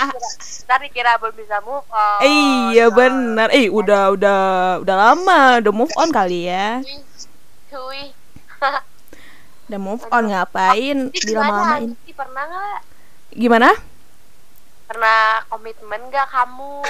ntar 0.65 0.79
dikira 0.79 1.19
belum 1.19 1.35
bisa 1.35 1.59
move 1.67 1.83
on 1.91 2.23
iya 2.23 2.87
benar. 2.87 3.51
Eh 3.51 3.67
udah 3.67 4.15
udah 4.15 4.41
udah 4.79 4.97
lama, 4.97 5.59
udah 5.59 5.73
move 5.75 5.91
on 5.99 6.15
kali 6.15 6.47
ya. 6.47 6.79
cuy 7.67 8.15
Udah 9.67 9.81
move 9.81 10.05
on 10.07 10.31
ngapain? 10.31 11.11
Dilama-lamain. 11.11 11.99
pernah 12.15 12.45
nggak 12.47 12.81
Gimana? 13.35 13.69
pernah 14.87 15.41
komitmen 15.49 16.13
nggak 16.13 16.29
kamu 16.29 16.85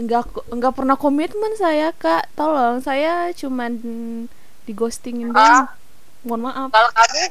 Nggak 0.00 0.32
Enggak 0.32 0.48
enggak 0.48 0.72
pernah 0.76 0.96
komitmen 0.96 1.52
saya, 1.60 1.92
Kak. 1.92 2.32
Tolong, 2.32 2.80
saya 2.80 3.28
cuman 3.36 3.76
di 4.64 4.72
ghostingin 4.72 5.32
doang. 5.32 5.68
Ah. 5.68 5.76
Mohon 6.24 6.40
maaf. 6.48 6.68
Kalau 6.72 6.90
kamu 6.92 7.22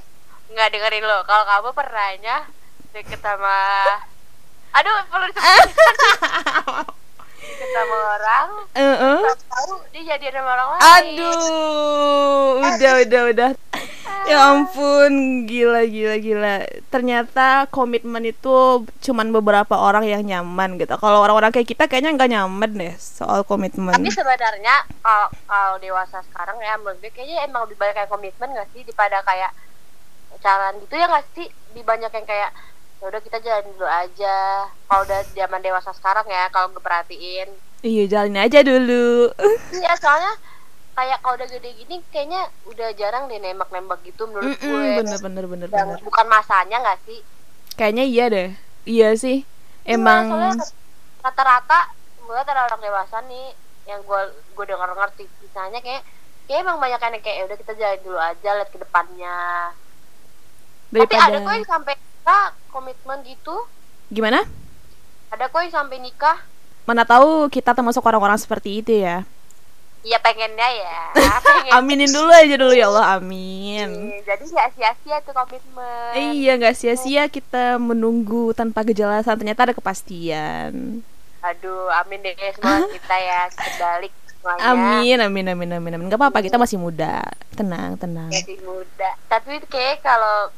nggak 0.49 0.69
dengerin 0.73 1.03
lo, 1.05 1.17
kalau 1.25 1.45
kamu 1.45 1.69
pernahnya 1.77 2.38
deket 2.89 3.21
sama 3.21 3.57
Aduh, 4.69 5.01
perlu 5.09 5.25
disebut 5.33 6.85
deket 7.50 7.70
sama 7.74 7.98
orang, 8.15 8.48
Heeh. 8.77 9.18
terus 9.25 9.41
tahu 9.50 9.74
dia 9.89 10.03
jadian 10.15 10.34
sama 10.38 10.50
orang 10.53 10.70
lain. 10.70 10.82
Aduh, 10.94 12.50
udah 12.62 12.94
udah 13.01 13.22
udah. 13.34 13.51
Ya 14.29 14.46
ampun, 14.53 15.46
gila 15.50 15.89
gila 15.89 16.15
gila. 16.22 16.56
Ternyata 16.94 17.65
komitmen 17.74 18.22
itu 18.29 18.86
cuman 19.01 19.34
beberapa 19.34 19.74
orang 19.74 20.06
yang 20.06 20.22
nyaman 20.22 20.77
gitu. 20.77 20.94
Kalau 21.01 21.25
orang-orang 21.25 21.50
kayak 21.50 21.65
kita 21.65 21.89
kayaknya 21.89 22.13
nggak 22.13 22.32
nyaman 22.38 22.72
deh 22.77 22.94
soal 23.00 23.41
komitmen. 23.41 23.96
Tapi 23.96 24.13
sebenarnya 24.13 24.86
kalau 25.01 25.34
kalau 25.50 25.75
dewasa 25.82 26.22
sekarang 26.29 26.62
ya 26.62 26.77
menurut 26.77 27.01
gue 27.01 27.10
kayaknya 27.10 27.50
emang 27.50 27.65
lebih 27.65 27.82
banyak 27.82 27.96
kayak 27.98 28.12
komitmen 28.12 28.53
gak 28.53 28.70
sih 28.70 28.86
daripada 28.86 29.18
kayak 29.25 29.51
pacaran 30.29 30.74
gitu 30.77 30.94
ya 30.94 31.06
gak 31.10 31.25
sih? 31.34 31.48
Di 31.74 31.82
banyak 31.82 32.12
yang 32.13 32.27
kayak 32.29 32.51
ya 33.00 33.06
udah 33.08 33.22
kita 33.22 33.38
jalan 33.39 33.65
dulu 33.72 33.88
aja. 33.88 34.38
Kalau 34.68 35.01
udah 35.03 35.20
zaman 35.29 35.62
dewasa 35.62 35.91
sekarang 35.94 36.27
ya 36.27 36.51
kalau 36.51 36.68
gue 36.70 36.79
perhatiin. 36.79 37.50
Iya, 37.79 38.03
jalin 38.08 38.36
aja 38.36 38.60
dulu. 38.60 39.32
Iya 39.74 39.94
soalnya 39.96 40.34
kayak 40.94 41.24
kalau 41.24 41.39
udah 41.39 41.48
gede 41.48 41.70
gini 41.79 42.03
kayaknya 42.12 42.41
udah 42.68 42.91
jarang 42.94 43.32
deh 43.32 43.39
nembak-nembak 43.39 44.03
gitu 44.03 44.27
menurut 44.27 44.51
Mm-mm, 44.51 44.68
gue. 44.68 45.00
bener 45.00 45.18
bener 45.18 45.46
bener 45.48 45.68
Dan 45.72 45.96
bener. 45.96 46.03
bukan 46.03 46.25
masanya 46.27 46.84
gak 46.84 47.00
sih? 47.08 47.24
Kayaknya 47.74 48.03
iya 48.03 48.25
deh. 48.27 48.50
Iya 48.84 49.10
sih. 49.15 49.48
Iya, 49.86 49.96
Emang 49.96 50.27
rata-rata 51.20 51.79
gue 52.20 52.36
ada 52.36 52.68
orang 52.68 52.79
dewasa 52.79 53.24
nih 53.25 53.56
yang 53.88 54.03
gue 54.03 54.22
gue 54.53 54.65
dengar 54.68 54.91
ngerti 54.94 55.25
misalnya 55.41 55.79
kayak 55.82 56.03
kayak 56.46 56.62
emang 56.62 56.77
banyak 56.77 57.00
yang 57.00 57.24
kayak 57.24 57.38
"Ya 57.39 57.44
udah 57.50 57.58
kita 57.58 57.74
jalan 57.74 58.00
dulu 58.06 58.20
aja 58.22 58.50
lihat 58.53 58.70
ke 58.70 58.77
depannya 58.77 59.39
tapi 60.89 61.06
daripada 61.10 61.25
ada 61.25 61.38
kok 61.41 61.53
yang 61.53 61.65
sampai 61.65 61.94
nikah 62.19 62.43
komitmen 62.69 63.19
gitu 63.23 63.55
gimana? 64.09 64.43
ada 65.29 65.45
kok 65.45 65.61
yang 65.61 65.73
sampai 65.73 65.97
nikah 65.97 66.38
Mana 66.83 67.05
tahu 67.05 67.45
kita 67.47 67.69
termasuk 67.71 68.01
orang-orang 68.01 68.33
seperti 68.35 68.81
itu 68.81 68.91
ya. 68.99 69.21
iya 70.01 70.17
pengennya 70.17 70.67
ya 70.73 70.99
pengen 71.45 71.71
Aminin 71.71 72.09
dulu 72.09 72.27
aja 72.27 72.55
dulu 72.55 72.73
ya 72.73 72.88
Allah, 72.88 73.05
amin. 73.15 73.89
Iya, 74.09 74.25
jadi 74.25 74.43
nggak 74.43 74.69
sia-sia 74.73 75.17
tuh 75.21 75.31
komitmen 75.31 76.11
Iya 76.15 76.51
nggak 76.55 76.75
sia-sia 76.75 77.23
kita 77.27 77.77
menunggu 77.77 78.51
tanpa 78.51 78.81
kejelasan 78.81 79.38
ternyata 79.38 79.63
ada 79.63 79.73
kepastian. 79.73 81.03
aduh 81.39 81.88
amin 81.95 82.19
deh 82.19 82.35
semua 82.51 82.83
kita 82.89 83.15
ya 83.15 83.41
kebalik 83.47 84.11
semuanya 84.27 84.61
Amin 84.65 85.17
amin 85.21 85.45
amin 85.47 85.69
amin 85.73 85.91
amin. 85.93 86.05
Gak 86.07 86.19
apa-apa 86.19 86.39
kita 86.41 86.57
masih 86.57 86.75
muda. 86.75 87.23
Tenang 87.53 87.95
tenang. 87.95 88.27
masih 88.27 88.59
muda 88.61 89.09
tapi 89.25 89.55
kayak 89.65 90.01
kalau 90.01 90.51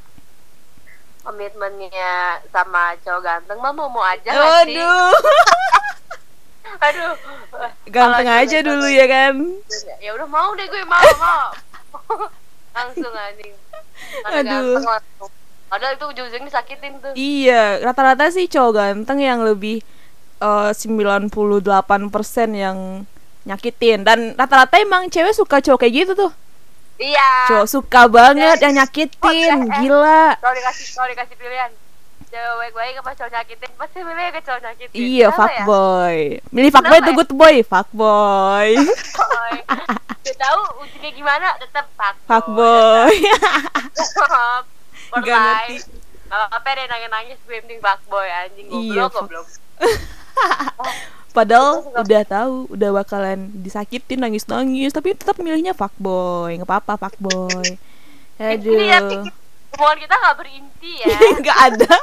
komitmennya 1.21 2.15
sama 2.49 2.97
cowok 2.99 3.21
ganteng 3.21 3.57
mah 3.57 3.71
mau 3.71 3.87
mau 3.87 4.01
aja 4.01 4.25
nggak 4.27 4.65
sih 4.65 4.75
Aduh, 4.75 5.13
aduh 6.85 7.13
ganteng 7.87 8.27
aja 8.27 8.57
cowok 8.57 8.67
dulu 8.67 8.87
ya 8.87 9.05
kan. 9.05 9.33
ya 9.99 10.09
udah 10.13 10.27
mau 10.27 10.49
deh 10.53 10.65
gue 10.65 10.83
mau 10.83 11.01
mau 11.19 11.45
langsung 12.75 13.11
anjing 13.11 13.53
Aduh. 14.25 14.43
ganteng 14.43 14.85
langsung. 14.87 15.29
padahal 15.67 15.93
itu 15.93 16.05
ujung-ujungnya 16.05 16.47
disakitin 16.47 16.93
tuh 16.99 17.11
Iya, 17.13 17.79
rata-rata 17.81 18.27
sih 18.27 18.45
cowok 18.45 18.71
ganteng 18.73 19.19
yang 19.19 19.39
lebih 19.41 19.79
eh, 20.39 20.71
98% 20.73 21.31
yang 22.51 22.77
nyakitin 23.41 24.03
dan 24.03 24.19
rata-rata 24.35 24.77
emang 24.77 25.09
cewek 25.09 25.33
suka 25.33 25.59
cowok 25.59 25.81
kayak 25.81 25.93
gitu 26.05 26.13
tuh. 26.13 26.31
Iya 27.01 27.31
Cowok 27.47 27.67
suka 27.67 28.01
banget 28.05 28.57
yang 28.59 28.73
nyakitin, 28.75 29.17
Oh, 29.19 29.33
eh, 29.33 29.49
eh. 29.67 29.79
gila. 29.81 30.23
kalau 30.37 30.53
dikasih 30.53 30.85
kalau 30.93 31.09
dikasih 31.09 31.35
pilihan 31.35 31.71
cewek 32.23 32.55
baik-baik 32.63 32.95
apa 32.95 33.11
cowok 33.11 33.31
nyakitin 33.33 33.69
pasti 33.75 33.97
milih 33.99 34.27
ke 34.29 34.39
cowok 34.39 34.61
nyakitin 34.61 34.95
Iya, 34.95 35.27
Kenapa 35.27 35.35
ya? 35.35 35.35
fuckboy. 35.35 36.17
Milih 36.47 36.71
fuckboy 36.71 36.91
Kenapa 36.93 37.03
tuh 37.03 37.11
ya? 37.11 37.17
good 37.19 37.31
boy, 37.33 37.55
fuckboy. 37.61 38.69
Boy. 39.19 39.53
Udah 40.21 40.35
tahu 40.37 40.59
ujungnya 40.79 41.11
gimana 41.11 41.47
tetap 41.57 41.85
fuckboy 41.91 43.11
fuckboy. 43.11 43.13
For 45.11 45.19
Gak 45.19 45.35
ngerti. 45.35 45.75
Gak 46.23 46.39
apa-apa 46.47 46.69
deh 46.71 46.85
nangis-nangis 46.87 47.37
gue 47.41 47.51
yang 47.51 47.65
penting 47.65 47.81
fuckboy 47.81 48.27
anjing 48.29 48.65
Iya, 48.69 49.03
goblok 49.05 49.13
goblok 49.17 49.47
Padahal 51.31 51.83
nggak- 51.87 52.03
udah 52.05 52.21
tahu, 52.27 52.55
udah 52.75 52.89
bakalan 52.91 53.39
disakitin 53.63 54.19
nangis-nangis, 54.19 54.91
tapi 54.91 55.15
tetap 55.15 55.39
milihnya 55.39 55.71
fuckboy. 55.71 56.59
Nggak 56.59 56.67
apa-apa 56.67 57.07
fuckboy. 57.07 57.79
Ini 58.41 58.85
ya 58.89 58.99
Aduh. 58.99 59.21
hubungan 59.77 59.97
kita 60.01 60.15
gak 60.17 60.35
berinti 60.35 60.91
ya. 61.05 61.07
Nggak 61.45 61.59
ada. 61.71 61.93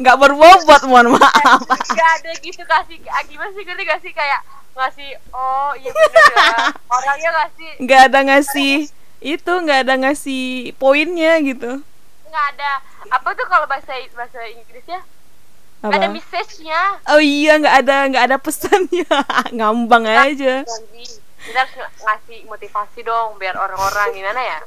Nggak 0.00 0.16
berbobot 0.18 0.82
mohon 0.88 1.14
maaf. 1.14 1.60
Gak 1.68 2.10
ada 2.22 2.30
gitu 2.40 2.62
kasih 2.64 2.96
ah, 3.12 3.20
Gimana 3.28 3.50
sih 3.52 3.62
ngerti 3.66 3.82
gak 3.84 4.00
sih? 4.00 4.12
Kayak 4.14 4.40
Ngasih 4.72 5.20
Oh 5.36 5.76
iya 5.76 5.92
bener 5.92 6.24
ya. 6.32 6.48
Orangnya 6.88 7.30
ngasih. 7.36 7.70
Nggak 7.76 8.00
ada 8.08 8.18
ngasih 8.24 8.74
itu 9.22 9.52
nggak 9.52 9.80
ada 9.84 9.94
ngasih 10.00 10.72
poinnya 10.80 11.36
gitu. 11.44 11.84
Gak 12.32 12.44
ada. 12.56 12.80
Apa 13.12 13.36
tuh 13.36 13.44
kalau 13.44 13.68
bahasa 13.68 13.92
bahasa 14.16 14.40
Inggrisnya 14.48 15.04
apa? 15.82 15.92
Ada 15.92 16.08
message-nya. 16.08 16.82
Oh 17.06 17.18
iya 17.18 17.58
nggak 17.58 17.76
ada 17.82 17.96
nggak 18.06 18.24
ada 18.24 18.36
pesannya. 18.38 19.06
Ngambang 19.56 20.06
aja. 20.06 20.62
Jadi 20.62 21.02
kita 21.42 21.58
harus 21.58 21.74
ng- 21.74 21.94
ngasih 22.00 22.38
motivasi 22.46 23.02
dong 23.02 23.34
biar 23.36 23.54
orang-orang 23.54 24.08
gimana 24.12 24.40
ya? 24.40 24.60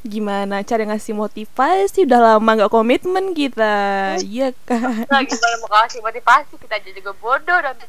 Gimana 0.00 0.62
cara 0.62 0.86
ngasih 0.86 1.12
motivasi? 1.12 2.08
Udah 2.08 2.20
lama 2.34 2.50
nggak 2.54 2.70
komitmen 2.70 3.32
kita. 3.32 3.76
Iya 4.18 4.56
kan? 4.62 5.04
Nah, 5.04 5.20
gimana 5.20 5.54
mau 5.58 5.70
kasih 5.78 6.00
motivasi? 6.00 6.56
Kita 6.56 6.74
aja 6.74 6.90
juga 6.90 7.12
bodoh 7.14 7.58
dan 7.58 7.76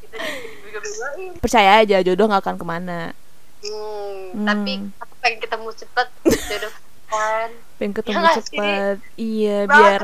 kita 0.00 0.78
percaya 1.40 1.80
aja 1.80 1.98
jodoh 2.00 2.26
nggak 2.26 2.42
akan 2.42 2.56
ke 2.56 2.64
mana. 2.64 3.00
Hmm, 3.60 4.30
Hmm. 4.30 4.46
tapi 4.46 4.72
aku 4.96 5.14
pengen 5.18 5.38
ketemu 5.38 5.68
cepet. 5.74 6.06
Jodoh 6.48 6.72
kan 7.06 7.50
pengen 7.80 7.96
ketemu 7.96 8.20
nggak 8.20 8.36
sih? 8.36 8.44
cepat 8.52 8.96
iya 9.16 9.58
Bang. 9.64 9.80
biar 9.80 10.02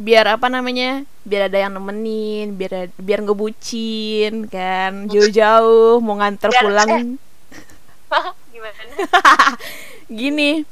biar 0.00 0.38
apa 0.38 0.46
namanya? 0.48 1.04
Biar 1.26 1.50
ada 1.52 1.58
yang 1.60 1.76
nemenin 1.76 2.56
biar 2.56 2.88
biar 2.96 3.20
ngebucin 3.20 4.48
kan. 4.48 5.10
Jauh-jauh 5.10 6.00
mau 6.00 6.16
nganter 6.16 6.48
Biar- 6.48 6.62
pulang. 6.64 6.88
gimana? 8.54 8.80
Gini 10.10 10.64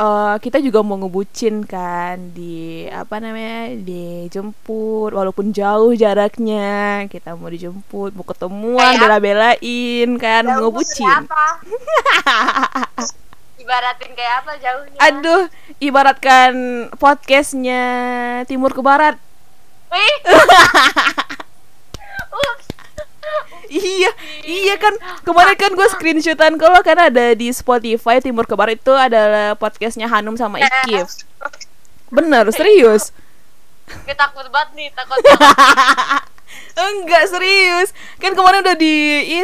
eh, 0.00 0.34
kita 0.40 0.62
juga 0.62 0.84
mau 0.86 1.00
ngebucin 1.00 1.66
kan. 1.66 2.30
Di 2.30 2.86
apa 2.92 3.18
namanya? 3.18 3.74
Dijemput 3.74 5.10
walaupun 5.16 5.50
jauh 5.50 5.90
jaraknya. 5.96 7.08
Kita 7.10 7.34
mau 7.34 7.50
dijemput 7.50 8.14
mau 8.14 8.24
ketemuan 8.24 9.00
bela-belain 9.00 10.08
kan. 10.20 10.44
Ngebucin 10.46 11.08
ibaratin 13.60 14.10
kayak 14.16 14.34
apa 14.42 14.52
jauhnya? 14.56 14.98
Aduh 14.98 15.42
ibaratkan 15.78 16.52
podcastnya 16.96 17.84
timur 18.48 18.72
ke 18.72 18.80
barat. 18.80 19.20
Wih. 19.92 20.16
Iya, 23.70 24.10
iya 24.42 24.74
kan. 24.82 24.90
Kemarin 25.22 25.54
kan 25.54 25.70
gue 25.78 25.88
screenshotan 25.94 26.58
kalau 26.58 26.82
karena 26.82 27.06
ada 27.06 27.38
di 27.38 27.54
Spotify 27.54 28.18
Timur 28.18 28.42
ke 28.42 28.58
Barat 28.58 28.82
itu 28.82 28.90
adalah 28.90 29.54
podcastnya 29.54 30.10
Hanum 30.10 30.34
sama 30.34 30.58
Ikif. 30.58 31.22
Bener, 32.10 32.50
serius. 32.50 33.14
gue 33.86 34.14
takut 34.14 34.46
banget 34.50 34.70
nih 34.74 34.88
takut 34.94 35.18
Enggak 36.80 37.28
serius. 37.28 37.92
Kan 38.16 38.32
kemarin 38.32 38.64
udah 38.64 38.76
di 38.78 38.94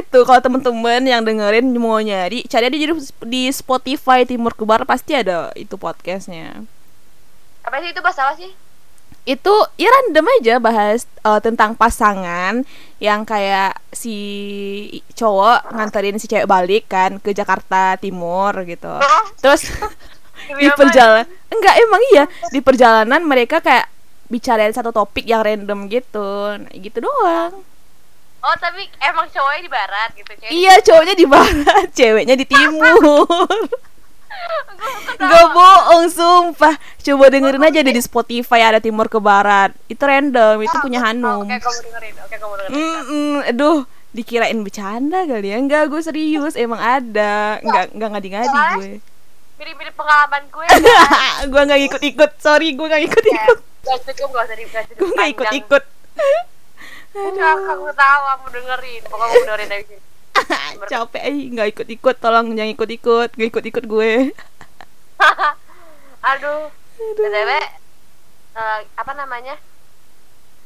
itu 0.01 0.18
kalau 0.25 0.40
temen-temen 0.40 1.03
yang 1.05 1.20
dengerin 1.20 1.68
mau 1.77 2.01
nyari, 2.01 2.49
cari 2.49 2.64
aja 2.70 2.77
di, 2.77 2.87
di 3.29 3.42
Spotify 3.53 4.25
Timur 4.25 4.57
ke 4.57 4.64
Barat 4.64 4.88
pasti 4.88 5.12
ada 5.12 5.53
itu 5.53 5.77
podcastnya. 5.77 6.64
apa 7.66 7.83
sih 7.83 7.90
itu 7.90 7.99
bahasa 7.99 8.22
apa 8.31 8.38
sih 8.38 8.55
Itu 9.27 9.51
ya 9.75 9.90
random 9.90 10.22
aja 10.38 10.62
bahas 10.62 11.03
eh, 11.03 11.40
tentang 11.42 11.75
pasangan 11.75 12.62
yang 13.03 13.27
kayak 13.27 13.75
si 13.90 14.14
cowok 15.18 15.75
nganterin 15.75 16.14
si 16.22 16.31
cewek 16.31 16.46
balik 16.46 16.87
kan 16.87 17.18
ke 17.18 17.35
Jakarta 17.35 17.99
Timur 17.99 18.55
gitu. 18.62 19.03
Terus 19.42 19.66
di 20.62 20.70
perjalanan 20.79 21.27
enggak 21.51 21.75
emang 21.75 22.03
iya 22.14 22.25
di 22.55 22.61
perjalanan 22.62 23.18
mereka 23.27 23.59
kayak 23.59 23.90
bicarain 24.27 24.75
satu 24.75 24.91
topik 24.91 25.27
yang 25.27 25.43
random 25.43 25.87
gitu. 25.91 26.59
Nah, 26.59 26.73
gitu 26.75 26.99
doang. 27.03 27.62
Oh 28.47 28.57
tapi 28.62 28.87
emang 29.03 29.27
cowoknya 29.27 29.61
di 29.65 29.73
barat 29.73 30.11
gitu 30.15 30.33
cewek 30.39 30.53
iya 30.55 30.79
cowoknya 30.79 31.15
di 31.19 31.27
barat 31.27 31.87
ceweknya 31.99 32.35
di 32.39 32.47
timur. 32.47 33.51
Gak 35.17 35.47
bohong 35.51 36.07
sumpah. 36.12 36.77
Coba 37.03 37.25
dengerin 37.33 37.67
aja 37.67 37.81
deh 37.83 37.95
di 37.95 38.03
Spotify 38.05 38.69
ada 38.69 38.79
Timur 38.79 39.09
ke 39.11 39.19
Barat. 39.19 39.73
Itu 39.89 40.05
random, 40.05 40.61
itu 40.62 40.77
punya 40.79 41.03
Hanum. 41.03 41.49
Oke, 41.49 41.57
kamu 41.59 41.79
dengerin. 41.89 42.15
Oke, 42.21 42.37
kamu 42.37 42.55
dengerin. 42.61 42.77
Mm-mm, 42.77 43.37
Aduh 43.51 43.79
dikirain 44.17 44.59
bercanda 44.62 45.25
kali 45.29 45.51
ya. 45.51 45.57
Enggak 45.59 45.89
gue 45.91 46.01
serius 46.05 46.55
emang 46.55 46.79
ada. 46.79 47.59
Enggak 47.65 47.85
enggak. 47.97 48.11
ngadi-ngadi 48.15 48.59
gue. 48.79 48.91
Mirip-mirip 49.57 49.95
pengalaman 49.97 50.43
gue. 50.53 50.65
kan? 50.71 51.49
Gue 51.49 51.62
nggak 51.67 51.81
ikut-ikut 51.91 52.31
Sorry 52.39 52.77
gue 52.77 52.87
nggak 52.87 53.03
ikut-ikut 53.11 53.59
Gak 53.87 53.99
cukup, 54.03 54.29
gak 54.35 54.44
usah 54.51 54.57
di 54.59 54.64
gak 54.66 54.83
Gue 54.99 55.11
nggak 55.14 55.31
ikut-ikut 55.38 55.85
Enggak, 57.16 57.55
kamu 57.64 57.90
tahu, 57.96 58.22
kamu 58.29 58.46
dengerin. 58.53 59.03
Pokoknya 59.09 59.31
kamu 59.31 59.44
dengerin 59.46 59.68
dari 59.70 59.85
sini. 59.88 60.03
Capek 60.92 61.25
nggak 61.55 61.68
ikut-ikut 61.72 62.16
Tolong 62.20 62.46
jangan 62.53 62.75
ikut-ikut 62.77 63.29
Gak 63.33 63.49
ikut-ikut 63.55 63.85
gue 63.88 64.12
Aduh. 66.35 66.68
BTW, 66.96 67.51
eh, 68.57 68.81
apa 68.96 69.12
namanya? 69.12 69.55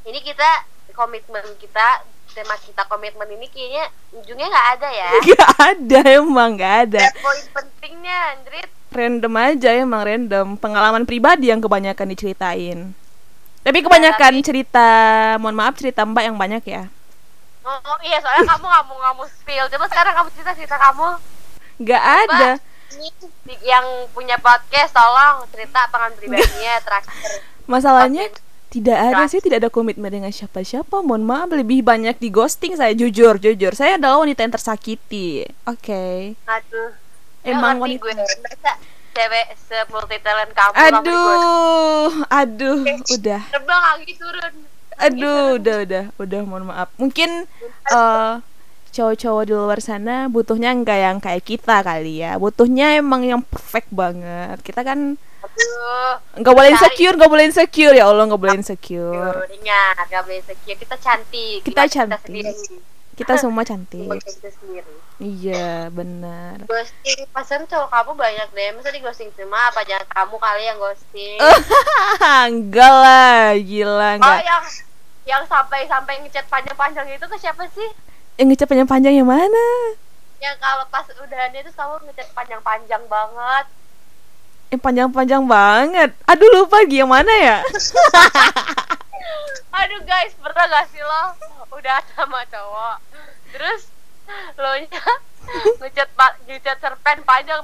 Ini 0.06 0.18
kita 0.22 0.66
komitmen 0.94 1.42
kita 1.58 2.06
tema 2.30 2.54
kita 2.54 2.86
komitmen 2.86 3.26
ini 3.34 3.50
kayaknya 3.50 3.90
ujungnya 4.14 4.46
nggak 4.46 4.68
ada 4.78 4.88
ya. 4.88 5.10
Gak 5.34 5.52
ada 5.58 6.00
emang 6.06 6.54
Gak 6.54 6.76
ada 6.86 7.02
poin 7.18 7.44
pentingnya, 7.50 8.16
Andrit, 8.38 8.70
random 8.90 9.34
aja 9.38 9.70
emang 9.74 10.02
random 10.02 10.46
pengalaman 10.58 11.06
pribadi 11.06 11.50
yang 11.50 11.62
kebanyakan 11.62 12.10
diceritain 12.10 12.78
tapi 13.60 13.78
kebanyakan 13.80 14.32
tapi- 14.34 14.42
cerita 14.42 14.86
mohon 15.36 15.54
maaf 15.54 15.74
cerita 15.74 16.02
mbak 16.02 16.24
yang 16.24 16.36
banyak 16.36 16.64
ya 16.64 16.84
Oh, 17.60 17.76
oh, 17.76 17.98
iya 18.00 18.16
soalnya 18.18 18.48
kamu 18.48 18.64
nggak 18.64 18.84
mau 18.84 18.96
nggak 18.96 19.14
mau 19.14 19.26
spill. 19.28 19.68
Coba 19.68 19.84
sekarang 19.86 20.16
kamu 20.16 20.28
cerita 20.32 20.52
cerita 20.54 20.76
kamu. 20.80 21.08
nggak 21.78 22.02
ada 22.24 22.50
di- 23.42 23.60
yang 23.62 23.84
punya 24.10 24.36
podcast 24.36 24.90
tolong 24.90 25.44
cerita 25.48 25.84
pengalaman 25.86 26.16
pribadinya 26.16 26.74
terakhir. 26.80 27.44
masalahnya 27.64 28.24
Podcast. 28.26 28.44
tidak 28.68 28.98
ada 28.98 29.22
sih 29.26 29.38
tidak 29.38 29.58
ada 29.60 29.70
komitmen 29.70 30.08
dengan 30.10 30.28
siapa-siapa 30.28 31.00
mohon 31.00 31.20
maaf 31.22 31.48
lebih 31.48 31.80
banyak 31.80 32.16
di 32.16 32.28
ghosting 32.28 32.74
saya 32.74 32.90
jujur 32.92 33.36
jujur 33.36 33.72
saya 33.72 33.94
adalah 33.94 34.18
wanita 34.18 34.40
yang 34.40 34.52
tersakiti 34.52 35.44
oke 35.62 36.34
Aduh. 36.42 36.90
emang 37.42 37.76
wanita 37.78 38.02
gue. 38.02 38.12
Cewek 39.10 39.46
semulti 39.66 40.16
talent 40.22 40.52
kamu 40.54 40.74
aduh 40.78 42.10
aduh 42.30 42.78
udah. 43.10 43.42
terbang 43.50 43.82
lagi 43.82 44.14
turun. 44.14 44.54
aduh 45.00 45.58
udah 45.58 45.76
udah 45.82 46.04
udah 46.14 46.40
mohon 46.46 46.64
maaf. 46.70 46.88
Mungkin 46.94 47.48
eh 47.90 48.32
cowok-cowok 48.90 49.42
di 49.46 49.54
luar 49.54 49.78
sana 49.78 50.26
butuhnya 50.26 50.74
enggak 50.74 50.98
yang 50.98 51.18
kayak 51.18 51.42
kita 51.42 51.82
kali 51.82 52.22
ya. 52.22 52.38
Butuhnya 52.38 52.98
emang 52.98 53.26
yang 53.26 53.42
perfect 53.42 53.90
banget. 53.90 54.62
Kita 54.62 54.86
kan 54.86 55.18
Aduh. 55.18 56.12
nggak 56.36 56.54
boleh 56.54 56.70
insecure 56.70 57.16
nggak 57.18 57.32
boleh 57.32 57.44
insecure. 57.48 57.94
Ya 57.96 58.06
allah 58.06 58.24
nggak 58.30 58.42
boleh 58.42 58.56
insecure. 58.60 59.46
ingat 59.58 60.06
gak 60.06 60.22
boleh 60.22 60.38
insecure. 60.38 60.78
Kita 60.78 60.96
cantik. 61.00 61.60
Kita 61.66 61.82
cantik. 61.90 62.20
sendiri 62.22 62.52
kita 63.18 63.36
semua 63.36 63.62
cantik. 63.66 64.06
Kita 64.06 64.50
sendiri. 64.54 64.94
Iya 65.20 65.92
benar. 65.92 66.64
Ghosting 66.64 67.28
pasan 67.28 67.68
cowok 67.68 67.92
kamu 67.92 68.12
banyak 68.16 68.48
deh. 68.56 68.68
Masa 68.72 68.88
di 68.88 69.04
ghosting 69.04 69.28
cuma 69.36 69.68
apa? 69.68 69.84
Jangan 69.84 70.08
kamu 70.08 70.36
kali 70.40 70.62
yang 70.64 70.78
ghosting. 70.80 71.36
Enggak 72.48 72.92
lah 72.92 73.52
gila 73.60 74.00
oh 74.00 74.12
enggak. 74.16 74.40
yang 74.40 74.64
yang 75.28 75.42
sampai 75.44 75.84
sampai 75.84 76.24
ngechat 76.24 76.48
panjang-panjang 76.48 77.04
itu 77.12 77.26
ke 77.28 77.36
siapa 77.36 77.68
sih? 77.76 77.88
Yang 78.40 78.56
ngecap 78.56 78.66
panjang-panjang 78.72 79.14
yang 79.20 79.28
mana? 79.28 79.68
Yang 80.40 80.56
kalau 80.56 80.84
pas 80.88 81.04
udahannya 81.04 81.60
itu 81.60 81.72
kamu 81.76 81.94
ngechat 82.08 82.28
panjang-panjang 82.32 83.02
banget. 83.04 83.64
Yang 84.72 84.80
panjang-panjang 84.80 85.42
banget. 85.44 86.10
Aduh 86.24 86.48
lupa 86.48 86.80
Gi, 86.88 87.04
yang 87.04 87.12
mana 87.12 87.34
ya 87.36 87.58
aduh 89.80 90.02
guys 90.04 90.36
pernah 90.36 90.64
gak 90.68 90.86
sih 90.92 91.00
lo? 91.00 91.24
Udah 91.72 92.04
sama 92.12 92.44
cowok. 92.52 92.96
Terus 93.56 93.88
lo 94.60 94.70
nya 94.76 95.02
ngechat 95.80 96.06
pa- 96.14 96.38
ngechat 96.46 96.76
cerpen 96.78 97.18
panjang 97.24 97.58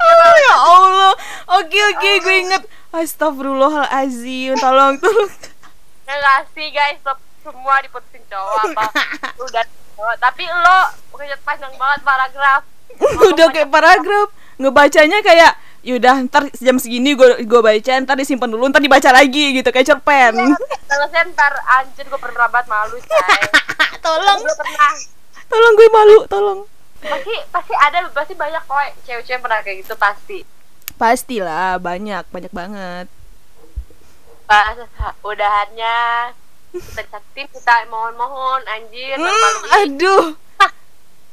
oh 0.00 0.34
ya 0.40 0.54
allah. 0.56 1.12
Oke 1.60 1.78
oke 1.92 2.10
gue 2.24 2.36
inget 2.48 2.64
Astagfirullahalazim 2.88 4.56
tolong 4.56 4.96
tolong. 4.96 5.30
Ya 6.08 6.16
gak 6.16 6.48
sih 6.56 6.72
guys 6.72 6.98
semua 7.44 7.84
diputusin 7.84 8.24
cowok 8.32 8.72
apa? 8.72 8.84
Udah 9.44 9.64
cowok. 9.68 10.16
Tapi 10.24 10.48
lo 10.48 10.80
ngechat 11.20 11.40
panjang 11.44 11.74
banget 11.76 12.00
paragraf. 12.00 12.64
Udah 13.28 13.46
kayak 13.52 13.68
paragraf. 13.68 14.32
Ngebacanya 14.56 15.20
kayak 15.20 15.52
yaudah 15.88 16.28
ntar 16.28 16.44
jam 16.52 16.76
segini 16.76 17.12
gue 17.12 17.40
gue 17.42 17.60
baca 17.60 17.92
ntar 17.98 18.12
disimpan 18.14 18.44
dulu 18.44 18.68
ntar 18.68 18.78
dibaca 18.78 19.08
lagi 19.08 19.56
gitu 19.56 19.68
kayak 19.68 19.88
cerpen. 19.88 20.36
Selesai 20.84 21.32
ntar 21.32 21.52
anjir 21.74 22.04
gue 22.04 22.20
pernah 22.20 22.44
banget 22.46 22.68
malu 22.68 23.00
say 23.00 23.40
tolong. 24.04 24.38
Gue 24.38 24.52
pernah. 24.54 24.92
Tolong 25.48 25.72
gue 25.74 25.88
malu 25.88 26.18
tolong. 26.26 26.60
Pasti 26.98 27.34
pasti 27.48 27.74
ada 27.74 27.98
pasti 28.10 28.34
banyak 28.34 28.60
kok 28.60 28.76
cewek-cewek 29.02 29.30
yang 29.30 29.40
pernah 29.40 29.60
kayak 29.62 29.76
gitu 29.80 29.94
pasti. 29.96 30.38
Pastilah 30.94 31.78
banyak 31.78 32.28
banyak 32.28 32.52
banget. 32.52 33.06
Pas 34.44 34.76
udahannya 35.22 35.98
kita 36.68 37.02
catin 37.02 37.46
kita 37.48 37.74
mohon-mohon 37.86 38.60
anjir 38.66 39.14
Hmm, 39.14 39.24
malu-maluin. 39.24 39.72
aduh 39.80 40.24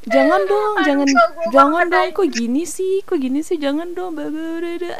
jangan 0.05 0.41
dong 0.45 0.73
jangan 0.85 1.07
jangan 1.49 1.87
banget, 1.89 2.13
dong 2.13 2.17
kok 2.21 2.27
gini 2.29 2.63
sih 2.65 3.01
kok 3.01 3.17
gini 3.17 3.39
sih 3.41 3.57
jangan 3.57 3.93
dong 3.97 4.13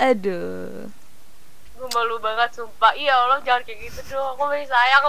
aduh. 0.01 0.89
Gue 1.75 1.89
malu 1.91 2.15
banget 2.23 2.55
sumpah. 2.55 2.95
Iya 2.95 3.13
Allah 3.13 3.43
jangan 3.43 3.61
kayak 3.67 3.79
gitu 3.83 4.15
dong. 4.15 4.33
Aku 4.33 4.47
masih 4.47 4.65
sayang 4.65 5.05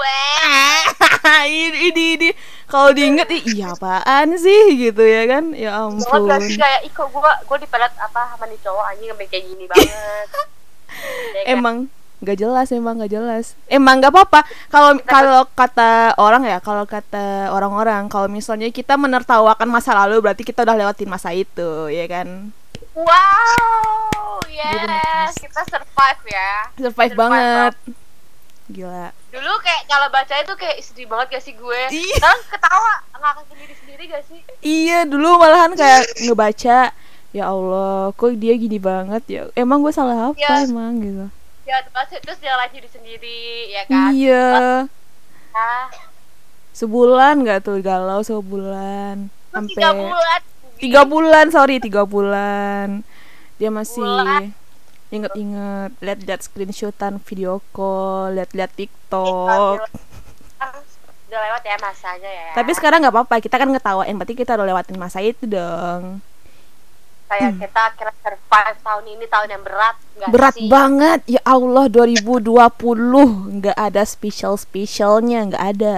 ini 1.46 1.78
ini, 1.94 2.04
ini. 2.18 2.28
kalau 2.66 2.90
diinget 2.90 3.30
iya 3.30 3.72
apaan 3.72 4.34
sih 4.34 4.74
gitu 4.74 5.00
ya 5.00 5.24
kan? 5.30 5.54
Ya 5.54 5.78
banget 5.78 6.26
gak 6.26 6.42
ampun. 6.42 6.50
sih 6.50 6.58
kayak 6.58 6.80
ih 6.84 6.92
kok 6.92 7.08
gue 7.08 7.32
gue 7.46 7.56
dipelet 7.62 7.92
apa 8.02 8.20
sama 8.34 8.44
nih 8.50 8.58
cowok 8.60 8.84
anjing 8.92 9.08
sampai 9.14 9.26
kayak 9.30 9.44
gini 9.46 9.64
banget. 9.70 9.88
Ya 9.88 11.42
kan? 11.46 11.54
emang 11.54 11.76
nggak 12.16 12.38
jelas 12.40 12.72
emang 12.72 12.96
nggak 12.96 13.12
jelas. 13.12 13.44
Emang 13.68 14.00
nggak 14.00 14.12
apa-apa. 14.12 14.40
Kalau 14.72 14.96
kalau 15.04 15.40
kata 15.52 16.16
orang 16.16 16.48
ya 16.48 16.58
kalau 16.64 16.88
kata 16.88 17.52
orang-orang 17.52 18.08
kalau 18.08 18.24
misalnya 18.26 18.72
kita 18.72 18.96
menertawakan 18.96 19.68
masa 19.68 19.92
lalu 19.92 20.24
berarti 20.24 20.40
kita 20.40 20.64
udah 20.64 20.76
lewatin 20.76 21.12
masa 21.12 21.36
itu 21.36 21.92
ya 21.92 22.08
kan? 22.08 22.50
Wow 22.96 24.40
yes 24.48 25.36
kita 25.36 25.60
survive 25.68 26.22
ya. 26.24 26.52
Survive 26.80 27.14
banget. 27.14 27.72
Gila. 28.66 29.14
Dulu 29.30 29.52
kayak 29.62 29.86
kalau 29.86 30.08
baca 30.10 30.34
itu 30.42 30.54
kayak 30.58 30.76
sedih 30.82 31.06
banget 31.06 31.38
gak 31.38 31.44
sih 31.44 31.54
gue? 31.54 31.80
Iya. 31.92 32.16
sekarang 32.18 32.40
ketawa 32.50 32.92
ngakak 33.14 33.44
sendiri 33.52 33.74
sendiri 33.78 34.02
gak 34.10 34.24
sih? 34.26 34.40
Iya 34.64 34.98
dulu 35.06 35.38
malahan 35.38 35.76
kayak 35.76 36.02
ngebaca 36.24 36.78
ya 37.30 37.44
Allah 37.44 38.10
kok 38.16 38.32
dia 38.40 38.56
gini 38.56 38.80
banget 38.80 39.22
ya? 39.28 39.42
Emang 39.52 39.84
gue 39.84 39.92
salah 39.92 40.32
apa 40.32 40.40
Iya. 40.40 40.64
emang? 40.66 40.98
Gitu 40.98 41.28
ya 41.66 41.82
terus 41.82 42.22
terus 42.22 42.38
dia 42.38 42.54
lagi 42.54 42.78
diri 42.78 42.86
sendiri 42.86 43.42
ya 43.68 43.82
kan? 43.84 44.10
Iya. 44.14 44.46
Ah 45.52 45.86
sebulan 46.76 47.40
nggak 47.40 47.64
tuh 47.64 47.80
galau 47.80 48.20
sebulan 48.20 49.32
sampai 49.48 49.72
tiga 49.72 49.90
bulan 49.96 50.40
tiga 50.76 51.02
bulan 51.04 51.46
sorry 51.48 51.76
tiga 51.80 52.02
bulan. 52.04 53.00
Dia 53.56 53.72
masih 53.72 54.52
inget-inget 55.08 55.96
lihat-lihat 55.98 56.40
screenshotan 56.44 57.16
video 57.24 57.64
call 57.72 58.36
lihat-lihat 58.36 58.70
Eh, 58.70 58.76
TikTok. 58.76 59.78
udah 61.26 61.40
lewat 61.42 61.62
ya 61.64 61.76
masanya 61.80 62.30
ya. 62.30 62.50
Tapi 62.54 62.70
sekarang 62.70 63.02
nggak 63.02 63.14
apa-apa 63.16 63.40
kita 63.40 63.56
kan 63.56 63.72
ngetawain 63.72 64.14
berarti 64.14 64.36
kita 64.36 64.54
udah 64.54 64.66
lewatin 64.68 64.94
masa 64.94 65.18
itu 65.18 65.48
dong 65.48 66.20
kayak 67.26 67.52
kita 67.58 67.80
akhirnya 67.92 68.14
survive 68.22 68.78
tahun 68.82 69.04
ini 69.06 69.24
tahun 69.26 69.48
yang 69.50 69.62
berat 69.66 69.96
gak 70.18 70.30
berat 70.30 70.54
sih? 70.54 70.68
banget. 70.70 71.20
Ya 71.26 71.42
Allah 71.42 71.84
2020 71.90 73.60
nggak 73.62 73.76
ada 73.76 74.02
spesial 74.06 74.54
spesialnya 74.56 75.46
nggak 75.50 75.64
ada. 75.76 75.96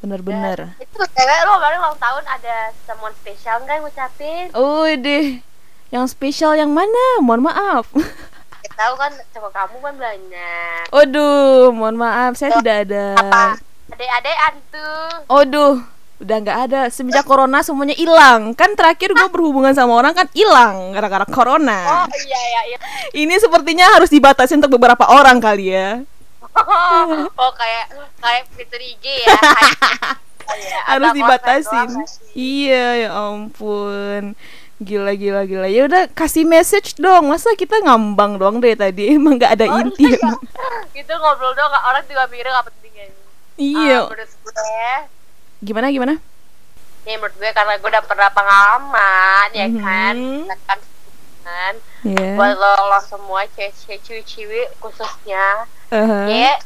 Bener-bener. 0.00 0.76
Itu 0.80 1.00
cewek 1.00 1.38
lo 1.48 1.60
baru 1.60 1.76
ulang 1.80 1.98
tahun 2.00 2.24
ada 2.28 2.72
someone 2.84 3.14
spesial 3.20 3.60
nggak 3.64 3.74
yang 3.76 3.84
ngucapin? 3.84 4.46
Oh 4.52 4.84
deh 4.84 5.40
yang 5.94 6.04
spesial 6.10 6.58
yang 6.58 6.70
mana? 6.74 7.22
Mohon 7.22 7.52
maaf. 7.52 7.86
Tahu 8.76 8.94
kan 9.00 9.12
cowok 9.32 9.52
kamu 9.56 9.76
kan 9.80 9.94
banyak. 9.96 10.84
Aduh, 10.92 11.72
mohon 11.72 11.96
maaf, 11.96 12.36
saya 12.36 12.52
Tuh, 12.52 12.60
tidak 12.60 12.76
ada. 12.84 13.06
apa? 13.16 13.44
Adek-adek 13.88 14.36
antu 14.52 14.90
Aduh, 15.32 15.74
udah 16.18 16.36
nggak 16.38 16.58
ada. 16.64 16.80
Semenjak 16.88 17.22
corona 17.22 17.60
semuanya 17.60 17.92
hilang. 17.92 18.52
Kan 18.52 18.72
terakhir 18.72 19.12
gue 19.12 19.28
berhubungan 19.28 19.72
sama 19.72 19.94
orang 19.94 20.12
kan 20.12 20.26
hilang 20.32 20.92
gara-gara 20.92 21.22
oh 21.22 21.30
corona. 21.30 22.06
iya 22.16 22.40
iya 22.42 22.60
iya 22.66 22.78
Ini 23.12 23.34
sepertinya 23.36 23.92
harus 23.92 24.08
dibatasi 24.08 24.56
untuk 24.56 24.72
beberapa 24.72 25.04
orang 25.06 25.38
kali 25.38 25.70
ya. 25.70 26.00
oh 27.36 27.52
kayak 27.52 27.84
kayak 28.16 28.44
fitur 28.50 28.80
IG 28.80 29.04
ya 29.22 29.36
ya, 30.56 30.78
harus 30.88 31.12
dibatasin 31.12 31.84
nggak 31.86 32.08
sih? 32.08 32.32
iya 32.32 32.86
ya 32.96 33.08
ampun 33.12 34.32
gila 34.78 35.12
gila 35.12 35.44
gila 35.44 35.68
ya 35.68 35.84
udah 35.84 36.08
kasih 36.10 36.44
message 36.44 36.96
dong 36.96 37.28
masa 37.28 37.52
kita 37.52 37.76
ngambang 37.80 38.36
doang 38.36 38.56
dari 38.56 38.72
tadi 38.72 39.08
emang 39.16 39.36
nggak 39.36 39.52
ada 39.52 39.64
Oh, 39.68 39.80
inti 39.80 40.04
iya. 40.06 40.32
gitu 40.92 41.12
ngobrol 41.12 41.52
doang 41.52 41.68
nggak- 41.68 41.86
orang 41.86 42.02
juga 42.04 42.24
mikirnya 42.24 42.52
gak 42.54 42.66
penting 42.70 42.92
ya 42.94 43.06
iya 43.58 43.98
Ah, 43.98 44.08
menurut 44.08 44.30
gue 44.32 44.52
gimana 45.58 45.88
gimana 45.88 46.14
ya 47.02 47.16
menurut 47.16 47.34
gue 47.34 47.50
karena 47.50 47.74
gue 47.76 47.88
udah 47.88 48.04
pernah 48.04 48.30
pengalaman 48.30 49.48
ya 49.52 49.66
kan 49.72 50.16
Mhm. 50.16 50.42
Kita 50.44 50.56
kan 50.66 50.78
kan 51.42 51.74
Iya. 52.02 52.34
buat 52.34 52.54
lo, 52.54 52.72
lo 52.88 52.98
semua 53.00 53.46
cewek 53.48 54.02
cewek 54.24 54.68
khususnya 54.76 55.66
Aha. 55.88 56.26
ya 56.26 56.58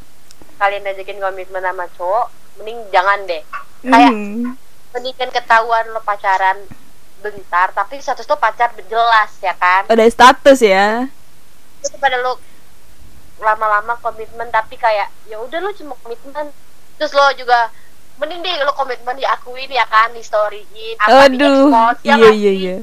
kalian 0.57 0.85
ajakin 0.87 1.17
komitmen 1.19 1.61
sama 1.61 1.85
cowok 1.95 2.27
mending 2.57 2.81
jangan 2.89 3.21
deh 3.25 3.45
kayak 3.83 4.11
Mhm. 4.11 4.57
mendingan 4.91 5.31
ketahuan 5.31 5.85
lo 5.89 6.01
pacaran 6.01 6.57
bentar 7.21 7.69
tapi 7.71 8.01
status 8.01 8.25
lo 8.25 8.37
pacar 8.37 8.73
jelas 8.83 9.31
ya 9.39 9.53
kan 9.55 9.85
ada 9.87 10.05
status 10.07 10.59
ya 10.59 11.05
itu 11.79 11.97
pada 11.97 12.17
lo 12.17 12.41
lama-lama 13.39 13.97
komitmen 13.99 14.49
tapi 14.49 14.77
kayak 14.77 15.09
ya 15.25 15.37
udah 15.37 15.61
lo 15.61 15.73
cuma 15.73 15.97
komitmen 15.99 16.49
terus 16.97 17.13
lo 17.13 17.25
juga 17.35 17.69
mending 18.19 18.41
deh 18.43 18.53
lo 18.65 18.73
komitmen 18.75 19.17
diakuin 19.17 19.71
ya 19.71 19.85
kan 19.87 20.11
di 20.13 20.21
storyin 20.25 20.97
apa 20.99 21.31
di 21.31 21.37
aduh 21.41 21.69
expose 21.69 22.01
ya 22.03 22.09
iya 22.09 22.15
nggak 22.17 22.35
iya 22.37 22.53
iya. 22.53 22.77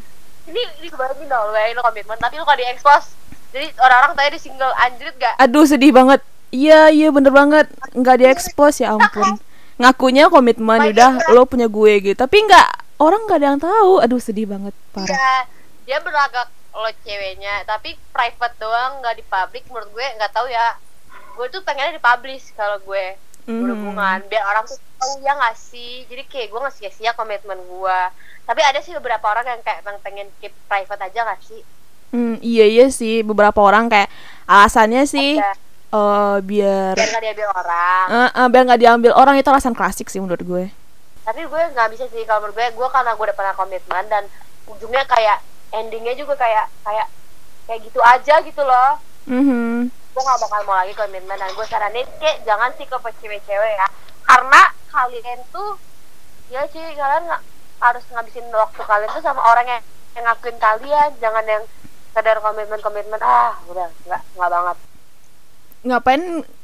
Ini 0.48 0.62
ini 0.80 0.88
kebayangin 0.88 1.28
dong 1.28 1.44
lo 1.44 1.52
bayangin 1.52 1.76
lo 1.76 1.84
komitmen. 1.84 2.18
Tapi 2.18 2.34
lo 2.40 2.46
kalau 2.48 2.60
di 2.60 2.68
expose 2.72 3.08
jadi 3.52 3.68
orang-orang 3.80 4.12
tanya 4.16 4.32
di 4.36 4.42
single 4.44 4.74
anjrit 4.76 5.16
gak 5.20 5.36
aduh 5.40 5.66
sedih 5.68 5.92
banget. 5.96 6.22
Iya 6.52 6.92
iya 6.92 7.12
bener 7.12 7.32
banget. 7.36 7.68
Nggak 7.92 8.16
diekspos 8.24 8.80
ya 8.80 8.96
ampun. 8.96 9.40
Ngakunya 9.78 10.32
komitmen 10.32 10.90
udah 10.96 11.22
lo 11.36 11.44
punya 11.44 11.68
gue 11.68 11.94
gitu. 12.02 12.18
Tapi 12.18 12.38
nggak 12.48 12.98
orang 12.98 13.22
nggak 13.28 13.38
ada 13.38 13.48
yang 13.52 13.62
tahu. 13.62 13.94
Aduh 14.02 14.20
sedih 14.24 14.48
banget 14.48 14.74
parah. 14.96 15.12
Iya, 15.12 15.36
dia 15.86 15.98
berlagak 16.02 16.48
lo 16.78 16.90
ceweknya, 17.02 17.66
tapi 17.66 17.98
private 18.14 18.56
doang 18.62 19.04
nggak 19.04 19.16
di 19.20 19.24
public. 19.28 19.64
Menurut 19.70 19.90
gue 19.92 20.06
nggak 20.18 20.32
tahu 20.34 20.48
ya. 20.48 20.80
Gue 21.38 21.48
tuh 21.54 21.62
pengennya 21.62 22.00
dipublish 22.02 22.56
kalau 22.58 22.82
gue 22.82 23.14
Mhm. 23.48 23.64
berhubungan, 23.64 24.20
biar 24.28 24.44
orang 24.44 24.64
tuh 24.68 24.76
tahu 25.00 25.24
ya 25.24 25.32
nggak 25.40 25.56
sih. 25.56 26.04
Jadi 26.12 26.28
kayak 26.28 26.48
gue 26.52 26.60
nggak 26.60 26.76
sia-sia 26.76 27.12
komitmen 27.16 27.56
gue. 27.56 28.00
Tapi 28.44 28.60
ada 28.60 28.80
sih 28.84 28.92
beberapa 28.92 29.24
orang 29.32 29.48
yang 29.48 29.62
kayak 29.64 29.88
emang 29.88 29.98
pengen 30.04 30.28
keep 30.44 30.52
private 30.68 31.00
aja 31.00 31.20
nggak 31.24 31.42
sih? 31.48 31.62
Hmm, 32.12 32.40
iya 32.40 32.64
iya 32.68 32.88
sih 32.88 33.20
beberapa 33.24 33.60
orang 33.60 33.92
kayak 33.92 34.08
alasannya 34.48 35.04
sih 35.04 35.36
Ada. 35.40 35.60
eh 35.88 36.36
biar 36.44 36.96
biar 36.96 37.08
nggak 37.12 37.24
diambil 37.24 37.48
orang. 37.52 38.06
Eh, 38.08 38.30
eh, 38.32 38.48
biar 38.48 38.64
nggak 38.68 38.82
diambil 38.84 39.12
orang 39.16 39.36
itu 39.40 39.48
alasan 39.52 39.76
klasik 39.76 40.08
sih 40.08 40.20
menurut 40.24 40.44
gue 40.44 40.66
Tapi 41.28 41.42
gue 41.44 41.62
nggak 41.76 41.90
bisa 41.92 42.08
sih 42.08 42.24
kalau 42.24 42.48
menurut 42.48 42.56
gue, 42.56 42.68
gue 42.80 42.88
karena 42.92 43.12
gue 43.16 43.26
udah 43.28 43.36
pernah 43.36 43.56
komitmen 43.56 44.04
dan 44.08 44.24
ujungnya 44.68 45.04
kayak 45.04 45.44
endingnya 45.76 46.16
juga 46.16 46.40
kayak 46.40 46.72
kayak 46.88 47.08
kayak 47.68 47.80
gitu 47.84 48.00
aja 48.00 48.36
gitu 48.44 48.64
loh. 48.64 49.00
Mhm. 49.28 49.92
Gue 50.18 50.26
gak 50.26 50.42
bakal 50.42 50.62
mau 50.66 50.74
lagi 50.82 50.98
komitmen 50.98 51.38
dan 51.38 51.54
gue 51.54 51.66
saranin 51.70 52.10
kayak 52.18 52.42
jangan 52.42 52.74
sih 52.74 52.90
ke 52.90 52.98
cewek-cewek 53.22 53.74
ya. 53.78 53.86
Karena 54.26 54.62
kalian 54.90 55.40
tuh 55.54 55.78
ya 56.50 56.66
sih 56.74 56.82
kalian 56.82 57.30
nggak 57.30 57.44
harus 57.78 58.02
ngabisin 58.10 58.50
waktu 58.50 58.82
kalian 58.82 59.14
tuh 59.14 59.22
sama 59.22 59.46
orang 59.46 59.70
yang 59.70 59.82
yang 60.18 60.26
ngakuin 60.26 60.58
kalian 60.58 61.10
jangan 61.22 61.46
yang 61.46 61.64
sadar 62.18 62.42
komitmen 62.42 62.82
komitmen 62.82 63.22
ah 63.22 63.62
udah 63.70 63.94
nggak 64.10 64.22
nggak 64.34 64.50
banget. 64.50 64.78
Ngapain 65.86 66.24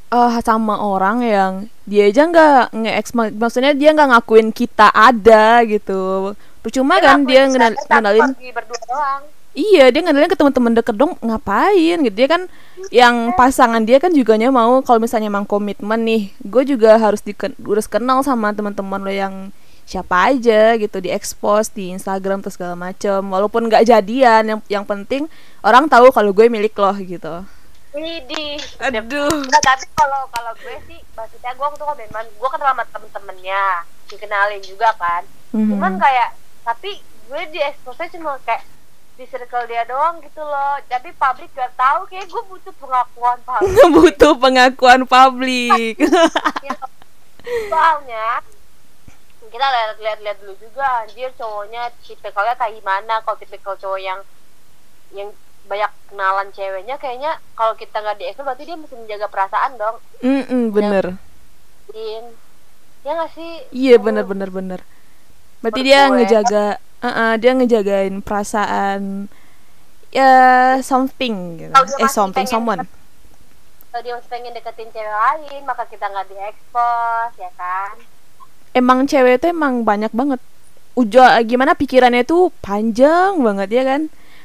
eh, 0.10 0.34
sama 0.42 0.76
orang 0.82 1.22
yang 1.22 1.52
dia 1.86 2.10
aja 2.10 2.26
nggak 2.26 2.74
nge 2.74 2.92
maksudnya 3.38 3.78
dia 3.78 3.94
nggak 3.94 4.18
ngakuin 4.18 4.50
kita 4.50 4.89
ada 4.89 5.62
gitu. 5.70 6.34
Percuma 6.66 6.98
kan 6.98 7.22
dia 7.22 7.46
ngenal- 7.46 7.78
ngenalin 7.86 8.34
berdua 8.34 8.82
doang 8.89 9.24
Iya, 9.54 9.94
dia 9.94 10.02
ngenalin 10.02 10.26
ke 10.26 10.34
teman-teman 10.34 10.74
deket 10.74 10.98
dong, 10.98 11.13
ngapain 11.22 12.02
gitu. 12.02 12.16
Dia 12.16 12.26
kan 12.26 12.42
yang 12.89 13.32
pasangan 13.34 13.86
dia 13.86 14.02
kan 14.02 14.10
juganya 14.10 14.50
mau 14.50 14.82
kalau 14.82 14.98
misalnya 14.98 15.30
emang 15.30 15.46
komitmen 15.46 16.02
nih. 16.02 16.34
Gue 16.42 16.66
juga 16.66 16.98
harus 16.98 17.22
diken 17.22 17.54
harus 17.56 17.86
kenal 17.86 18.26
sama 18.26 18.50
teman-teman 18.50 18.98
lo 19.00 19.13
yang 19.13 19.54
siapa 19.84 20.32
aja 20.32 20.74
gitu 20.74 20.98
di 20.98 21.12
expose 21.12 21.68
di 21.70 21.92
Instagram 21.92 22.39
terus 22.39 22.56
segala 22.56 22.72
macem 22.72 23.20
walaupun 23.20 23.68
nggak 23.68 23.84
jadian 23.84 24.42
yang 24.48 24.60
yang 24.72 24.86
penting 24.88 25.28
orang 25.60 25.92
tahu 25.92 26.08
kalau 26.08 26.32
gue 26.32 26.48
milik 26.48 26.72
lo 26.74 26.96
gitu 26.96 27.44
Widih 27.92 28.63
aduh 28.80 29.44
Nggak, 29.44 29.60
tapi 29.60 29.86
kalau 29.92 30.24
kalau 30.32 30.56
gue 30.56 30.76
sih 30.88 31.04
maksudnya 31.12 31.52
gue 31.52 31.66
waktu 31.68 31.84
komitmen 31.84 32.26
gue 32.26 32.50
kenal 32.50 32.72
sama 32.72 32.84
temen-temennya 32.89 33.63
dikenalin 34.08 34.63
juga 34.63 34.89
kan 34.96 35.28
Mhm. 35.52 35.68
cuman 35.70 35.94
kayak 36.00 36.30
tapi 36.63 36.92
gue 37.04 37.42
di 37.52 37.60
expose 37.60 38.08
cuma 38.10 38.39
kayak 38.42 38.63
di 39.13 39.26
circle 39.30 39.69
dia 39.69 39.86
doang 39.86 40.17
gitu 40.26 40.41
loh. 40.41 40.78
Tapi 40.89 41.13
publik 41.13 41.52
gak 41.54 41.73
tahu 41.78 42.10
kayak 42.10 42.26
gue 42.26 42.43
butuh 42.49 42.73
pengakuan 42.82 43.39
publik. 43.45 43.86
Butuh 43.97 44.34
pengakuan 44.41 45.02
publik. 45.06 45.95
Soalnya 47.71 48.41
kita 49.54 49.67
lihat-lihat 49.69 50.19
lihat 50.26 50.38
dulu 50.41 50.58
juga 50.58 51.06
anjir 51.06 51.30
cowoknya 51.38 51.93
tipikalnya 52.02 52.58
kayak 52.58 52.82
gimana. 52.82 53.21
Kalau 53.21 53.38
tipikal 53.38 53.78
cowok 53.78 54.02
yang 54.02 54.19
yang 55.13 55.30
banyak 55.63 55.91
kenalan 56.12 56.49
ceweknya 56.52 56.95
kayaknya 56.99 57.39
kalau 57.56 57.71
kita 57.80 57.95
nggak 58.04 58.19
di 58.19 58.34
berarti 58.36 58.63
dia 58.67 58.76
mesti 58.76 58.95
menjaga 58.97 59.28
perasaan 59.30 59.71
dong. 59.80 59.97
Mm-mm, 60.19 60.73
bener. 60.73 61.06
Din. 61.93 62.26
ya 63.04 63.12
nggak 63.19 63.32
sih? 63.36 63.52
Iya 63.71 63.95
bener 63.99 64.26
bener 64.26 64.49
bener. 64.49 64.80
Berarti 65.62 65.80
Menurut 65.80 65.88
dia 65.88 65.99
gue. 66.04 66.15
ngejaga 66.17 66.65
uh-uh, 67.04 67.32
dia 67.38 67.52
ngejagain 67.52 68.24
perasaan 68.24 69.28
ya 70.10 70.34
something 70.80 71.60
gitu. 71.60 71.74
Dia 71.76 72.00
eh 72.00 72.10
something 72.10 72.48
pengen 72.48 72.54
someone. 72.54 72.82
kalau 73.94 74.02
dia 74.02 74.18
masih 74.18 74.32
pengen 74.34 74.58
deketin 74.58 74.89
cewek 74.89 75.13
lain 75.13 75.62
maka 75.70 75.86
kita 75.86 76.10
nggak 76.10 76.26
di 76.26 76.38
expose 76.50 77.36
ya 77.38 77.52
kan? 77.54 77.94
Emang 78.74 79.06
cewek 79.06 79.38
itu 79.38 79.54
emang 79.54 79.86
banyak 79.86 80.10
banget. 80.10 80.42
Uja 80.98 81.38
gimana 81.46 81.78
pikirannya 81.78 82.26
tuh 82.26 82.50
panjang 82.66 83.38
banget 83.42 83.70
ya 83.70 83.84
kan? 83.86 84.02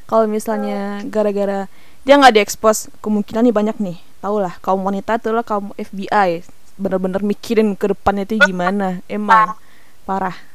Kalau 0.08 0.28
misalnya 0.28 1.00
gara-gara 1.08 1.68
dia 2.04 2.14
nggak 2.16 2.40
diekspos 2.40 2.92
kemungkinan 3.00 3.48
nih 3.48 3.54
banyak 3.56 3.76
nih. 3.80 3.96
Tau 4.20 4.36
lah 4.36 4.56
kaum 4.60 4.84
wanita 4.84 5.16
tuh 5.16 5.32
lah 5.36 5.44
kaum 5.44 5.72
FBI 5.80 6.44
bener-bener 6.78 7.24
mikirin 7.24 7.72
ke 7.72 7.92
depannya 7.92 8.28
tuh 8.28 8.40
gimana. 8.44 9.00
Emang 9.08 9.56
parah 10.04 10.47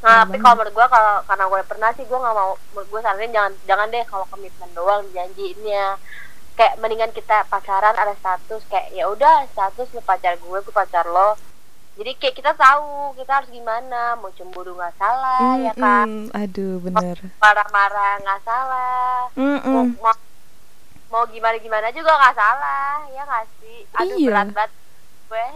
Nah, 0.00 0.24
Parah 0.24 0.24
tapi 0.24 0.38
kalau 0.40 0.54
menurut 0.56 0.74
gue 0.74 0.86
kalau 0.88 1.14
karena 1.28 1.44
gue 1.44 1.60
pernah 1.68 1.90
sih 1.92 2.04
gue 2.08 2.18
nggak 2.18 2.36
mau 2.36 2.52
menurut 2.72 2.88
gue 2.88 3.00
saranin 3.04 3.32
jangan 3.36 3.52
jangan 3.68 3.88
deh 3.92 4.04
kalau 4.08 4.24
komitmen 4.32 4.70
doang 4.72 5.02
janjiinnya 5.12 6.00
kayak 6.56 6.76
mendingan 6.80 7.12
kita 7.12 7.44
pacaran 7.48 7.96
ada 7.96 8.14
status 8.16 8.62
kayak 8.68 8.88
ya 8.92 9.04
udah 9.08 9.44
status 9.52 9.88
lu 9.92 10.00
pacar 10.00 10.40
gue 10.40 10.58
gue 10.60 10.74
pacar 10.74 11.04
lo. 11.04 11.36
Jadi 11.98 12.16
kayak 12.16 12.36
kita 12.38 12.52
tahu 12.56 13.12
kita 13.18 13.32
harus 13.42 13.50
gimana 13.52 14.16
mau 14.16 14.32
cemburu 14.32 14.72
nggak 14.72 14.96
salah 14.96 15.60
ya 15.60 15.72
kan? 15.76 16.08
Mm-mm, 16.08 16.32
aduh 16.32 16.80
bener. 16.80 17.18
marah-marah 17.42 18.12
nggak 18.24 18.40
salah. 18.44 19.28
Mau, 19.68 19.84
Mm-mm. 19.84 20.00
mau 20.00 20.14
mau 21.10 21.24
gimana 21.28 21.56
gimana 21.58 21.88
juga 21.92 22.12
nggak 22.16 22.36
salah 22.36 23.04
ya 23.10 23.22
nggak 23.28 23.46
sih? 23.60 23.78
Aduh 24.00 24.16
Iya. 24.16 24.26
berat 24.26 24.48
banget 24.56 24.72
gue 25.28 25.46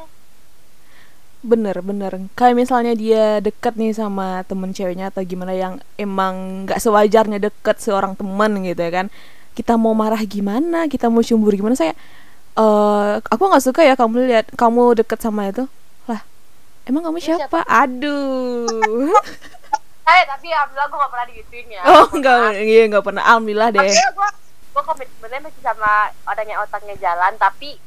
bener 1.45 1.77
bener. 1.85 2.13
Kayak 2.33 2.57
misalnya 2.57 2.93
dia 2.97 3.39
deket 3.45 3.77
nih 3.77 3.93
sama 3.93 4.43
temen 4.49 4.73
ceweknya 4.73 5.13
atau 5.13 5.21
gimana 5.21 5.53
yang 5.53 5.77
emang 6.01 6.65
nggak 6.65 6.81
sewajarnya 6.81 7.39
deket 7.39 7.77
seorang 7.85 8.17
temen 8.17 8.65
gitu 8.65 8.81
ya 8.81 8.91
kan. 8.91 9.07
Kita 9.53 9.77
mau 9.77 9.93
marah 9.93 10.19
gimana? 10.25 10.89
Kita 10.89 11.13
mau 11.13 11.21
cemburu 11.21 11.55
gimana? 11.55 11.77
Saya 11.77 11.93
eh 12.55 13.13
aku 13.21 13.43
nggak 13.45 13.65
suka 13.65 13.85
ya 13.85 13.95
kamu 13.95 14.25
lihat 14.27 14.47
kamu 14.57 15.05
deket 15.05 15.21
sama 15.21 15.53
itu. 15.53 15.69
Lah 16.09 16.25
emang 16.89 17.05
kamu 17.05 17.19
Ini 17.21 17.27
siapa? 17.45 17.61
aduh. 17.69 19.13
Eh 20.05 20.23
tapi 20.29 20.53
alhamdulillah 20.53 20.85
gue 20.93 20.99
gak 21.01 21.13
pernah 21.17 21.27
digituin 21.33 21.69
ya. 21.73 21.83
Oh 21.89 22.05
enggak 22.13 22.61
iya 22.61 22.83
nggak 22.93 23.05
pernah. 23.09 23.25
Alhamdulillah 23.25 23.69
deh. 23.73 23.81
Maksudnya 23.81 24.13
gue 24.13 24.29
gue 24.77 24.83
komitmennya 24.85 25.41
masih 25.49 25.63
sama 25.65 25.93
orang 26.29 26.45
yang 26.45 26.61
otaknya 26.61 26.97
jalan 27.01 27.33
tapi 27.41 27.81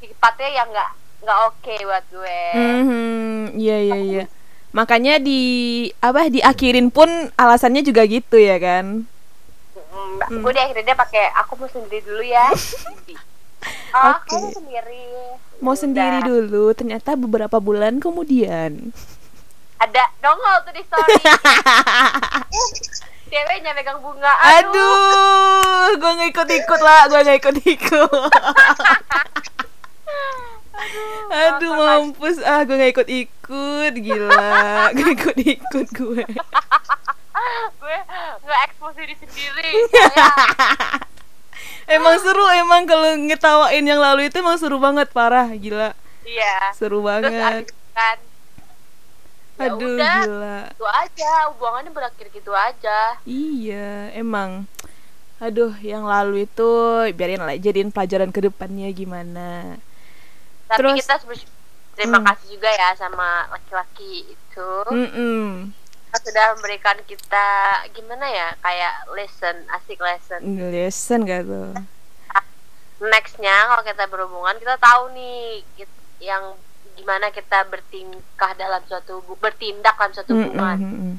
sifatnya 0.00 0.48
yang 0.48 0.68
nggak 0.72 0.90
nggak 1.22 1.38
oke 1.50 1.74
buat 1.84 2.04
gue. 2.14 2.40
Mhm, 2.54 3.58
iya 3.58 3.76
iya 3.82 3.98
iya. 3.98 4.24
Makanya 4.70 5.18
di 5.18 5.40
apa 5.98 6.28
diakhirin 6.28 6.92
pun 6.92 7.08
alasannya 7.34 7.82
juga 7.82 8.04
gitu 8.04 8.36
ya 8.36 8.60
kan? 8.60 9.08
Mm, 10.28 10.44
gue 10.44 10.52
di 10.52 10.60
akhirnya 10.60 10.84
dia 10.92 10.96
pakai 10.96 11.24
aku 11.34 11.52
mau 11.58 11.68
sendiri 11.68 12.04
dulu 12.04 12.22
ya. 12.22 12.46
Oh 13.90 14.14
Oke. 14.14 14.30
kamu 14.30 14.48
sendiri. 14.54 15.10
Mau 15.58 15.74
Udah. 15.74 15.82
sendiri 15.82 16.18
dulu 16.22 16.70
ternyata 16.78 17.18
beberapa 17.18 17.58
bulan 17.58 17.98
kemudian. 17.98 18.94
Ada 19.82 20.14
dongol 20.22 20.62
tuh 20.62 20.78
di 20.78 20.82
story. 20.86 21.18
Ceweknya 23.32 23.74
megang 23.74 23.98
bunga. 23.98 24.30
Aduh. 24.62 25.90
Gue 25.98 26.10
nggak 26.22 26.30
ikut 26.30 26.48
ikut 26.54 26.80
lah 26.80 27.00
gue 27.10 27.18
nggak 27.18 27.42
ikut 30.78 31.30
Aduh 31.32 31.72
mampus. 31.74 32.36
Ah 32.42 32.62
gue 32.62 32.76
gak 32.78 32.92
ikut 32.94 33.08
ikut 33.08 33.92
gila. 33.98 34.54
Gak 34.96 35.10
ikut 35.18 35.36
ikut 35.38 35.88
gue. 35.94 36.24
Gue 37.78 37.98
nggak 38.44 38.60
ekspos 38.70 38.94
diri 38.98 39.14
sendiri. 39.14 39.70
Emang 41.88 42.20
seru 42.20 42.44
emang 42.52 42.84
kalau 42.84 43.16
ngetawain 43.16 43.80
yang 43.80 43.96
lalu 43.96 44.28
itu 44.28 44.44
emang 44.44 44.60
seru 44.60 44.76
banget 44.76 45.08
parah 45.08 45.48
gila. 45.56 45.96
Iya. 46.28 46.76
Seru 46.76 47.00
terus 47.00 47.08
banget. 47.08 47.64
itu 47.64 47.74
kan 47.96 48.18
ya 49.58 49.74
aduh 49.74 49.96
udah 49.96 50.16
gila. 50.28 50.58
itu 50.68 50.86
aja. 50.86 51.32
Hubungannya 51.54 51.90
berakhir 51.90 52.26
gitu 52.28 52.52
aja. 52.52 53.16
Iya 53.24 54.12
emang. 54.12 54.68
Aduh 55.40 55.72
yang 55.80 56.04
lalu 56.04 56.44
itu 56.44 56.70
biarin 57.16 57.40
lah 57.40 57.56
jadiin 57.56 57.88
pelajaran 57.88 58.36
ke 58.36 58.44
depannya 58.44 58.92
gimana 58.92 59.80
tapi 60.68 60.78
Terus- 60.84 60.98
kita 61.00 61.14
terima 61.96 62.22
Hmm. 62.22 62.26
kasih 62.30 62.46
juga 62.54 62.70
ya 62.70 62.94
sama 62.94 63.50
laki-laki 63.50 64.28
itu 64.28 64.70
Mm-mm. 64.86 65.72
sudah 66.14 66.54
memberikan 66.54 66.94
kita 67.04 67.46
gimana 67.90 68.26
ya 68.28 68.48
kayak 68.58 68.94
lesson 69.12 69.56
asik 69.72 69.98
lesson 69.98 70.40
lesson 70.70 71.26
gak 71.26 71.42
tuh 71.42 71.74
nextnya 72.98 73.70
kalau 73.70 73.82
kita 73.82 74.04
berhubungan 74.06 74.58
kita 74.58 74.74
tahu 74.76 75.14
nih 75.14 75.62
yang 76.18 76.54
gimana 76.94 77.30
kita 77.30 77.62
bertingkah 77.64 78.52
dalam 78.58 78.82
suatu 78.86 79.22
bertindak 79.38 79.94
dalam 79.94 80.10
suatu 80.10 80.32
hubungan 80.34 80.78
mm-mm. 80.78 81.14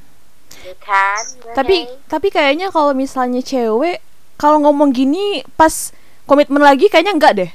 ya 0.59 0.75
kan 0.83 1.23
tapi 1.55 1.87
Oke. 1.87 1.95
tapi 2.11 2.27
kayaknya 2.29 2.67
kalau 2.67 2.91
misalnya 2.91 3.39
cewek 3.39 4.03
kalau 4.35 4.59
ngomong 4.59 4.91
gini 4.91 5.43
pas 5.55 5.95
komitmen 6.27 6.59
lagi 6.59 6.91
kayaknya 6.91 7.15
enggak 7.15 7.33
deh 7.35 7.51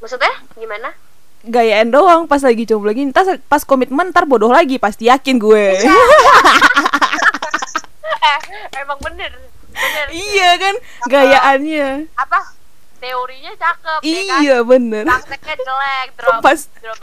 maksudnya 0.00 0.32
gimana? 0.52 0.90
Gayaan 1.40 1.88
doang 1.88 2.24
pas 2.24 2.40
lagi 2.40 2.64
coba 2.64 2.90
lagi. 2.90 3.06
Ntar 3.06 3.40
pas 3.46 3.62
komitmen 3.62 4.10
ntar 4.10 4.24
bodoh 4.24 4.48
lagi 4.48 4.76
pasti 4.76 5.06
yakin 5.06 5.36
gue. 5.36 5.64
Eh 8.20 8.38
emang 8.76 9.00
bener. 9.00 9.32
Bener. 9.70 10.06
Iya 10.12 10.50
kan 10.58 10.74
gayaannya. 11.08 11.88
Apa? 12.12 12.52
Teorinya 13.00 13.52
cakep 13.56 14.00
ya 14.04 14.20
kan? 14.28 14.40
Iya 14.44 14.56
bener. 14.60 15.04
Prakteknya 15.08 15.54
jelek 15.56 16.08
drop 16.16 16.40
Pas- 16.44 16.68
drop. 16.80 17.00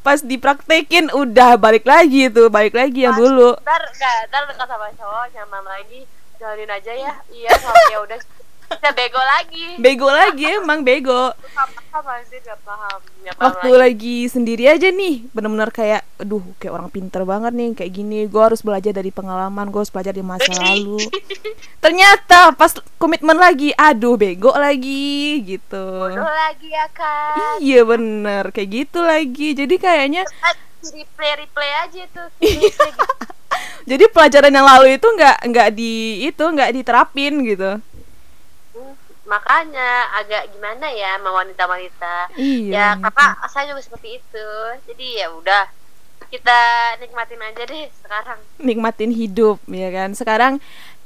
pas 0.00 0.16
dipraktekin 0.20 1.12
udah 1.12 1.56
balik 1.56 1.84
lagi 1.84 2.28
tuh 2.28 2.48
balik 2.48 2.72
lagi 2.72 3.04
yang 3.04 3.12
dulu. 3.14 3.52
ntar 3.60 3.84
gak 3.94 4.32
ntar 4.32 4.48
dekat 4.48 4.64
sama 4.64 4.88
cowok 4.96 5.28
nyaman 5.32 5.64
lagi 5.64 6.00
jalanin 6.36 6.68
aja 6.68 6.92
ya. 6.92 7.12
Iya 7.28 7.50
nggak 7.52 7.76
ya 7.88 7.98
udah 8.04 8.18
bego 8.78 9.20
lagi. 9.20 9.64
Bego 9.80 10.08
lagi 10.08 10.44
emang 10.46 10.86
bego. 10.86 11.34
Gak 11.34 12.58
paham 12.64 12.64
paham 12.64 12.98
waktu 13.40 13.70
lagi 13.76 14.16
sendiri 14.28 14.68
aja 14.68 14.88
nih 14.88 15.28
bener-bener 15.32 15.68
kayak 15.72 16.02
aduh 16.20 16.42
kayak 16.56 16.72
orang 16.76 16.88
pinter 16.92 17.22
banget 17.26 17.52
nih 17.52 17.68
kayak 17.74 17.92
gini. 17.92 18.18
Gue 18.30 18.42
harus 18.42 18.62
belajar 18.62 18.94
dari 18.94 19.10
pengalaman 19.10 19.68
gue 19.68 19.80
harus 19.80 19.92
belajar 19.92 20.14
di 20.14 20.24
masa 20.24 20.50
lalu. 20.54 21.00
ternyata 21.84 22.54
pas 22.54 22.72
komitmen 23.00 23.36
lagi 23.36 23.74
aduh 23.74 24.14
bego 24.14 24.54
lagi 24.54 25.42
gitu. 25.44 25.84
Bodoh 26.06 26.30
lagi 26.30 26.68
ya 26.70 26.86
kan 26.94 27.58
iya 27.58 27.82
bener 27.82 28.54
kayak 28.54 28.68
gitu 28.70 29.00
lagi. 29.02 29.52
Jadi 29.56 29.74
kayaknya 29.76 30.22
replay 30.80 31.32
replay 31.44 31.70
aja 31.84 32.02
tuh. 32.12 32.28
Replay 32.40 32.70
gitu. 32.70 33.06
jadi 33.84 34.04
pelajaran 34.08 34.52
yang 34.54 34.64
lalu 34.64 34.96
itu 34.96 35.04
nggak 35.04 35.36
nggak 35.50 35.68
di 35.74 36.24
itu 36.24 36.40
nggak 36.40 36.70
diterapin 36.72 37.44
gitu 37.44 37.82
makanya 39.30 40.10
agak 40.18 40.50
gimana 40.50 40.90
ya 40.90 41.14
sama 41.14 41.30
wanita-wanita. 41.30 42.34
Iya. 42.34 42.74
Ya 42.74 42.86
karena 42.98 43.26
saya 43.46 43.70
juga 43.70 43.82
seperti 43.86 44.18
itu. 44.18 44.48
Jadi 44.90 45.06
ya 45.22 45.30
udah 45.30 45.70
kita 46.30 46.58
nikmatin 46.98 47.38
aja 47.38 47.62
deh 47.62 47.86
sekarang. 48.02 48.38
Nikmatin 48.58 49.14
hidup 49.14 49.62
ya 49.66 49.88
kan? 49.90 50.10
Sekarang 50.18 50.52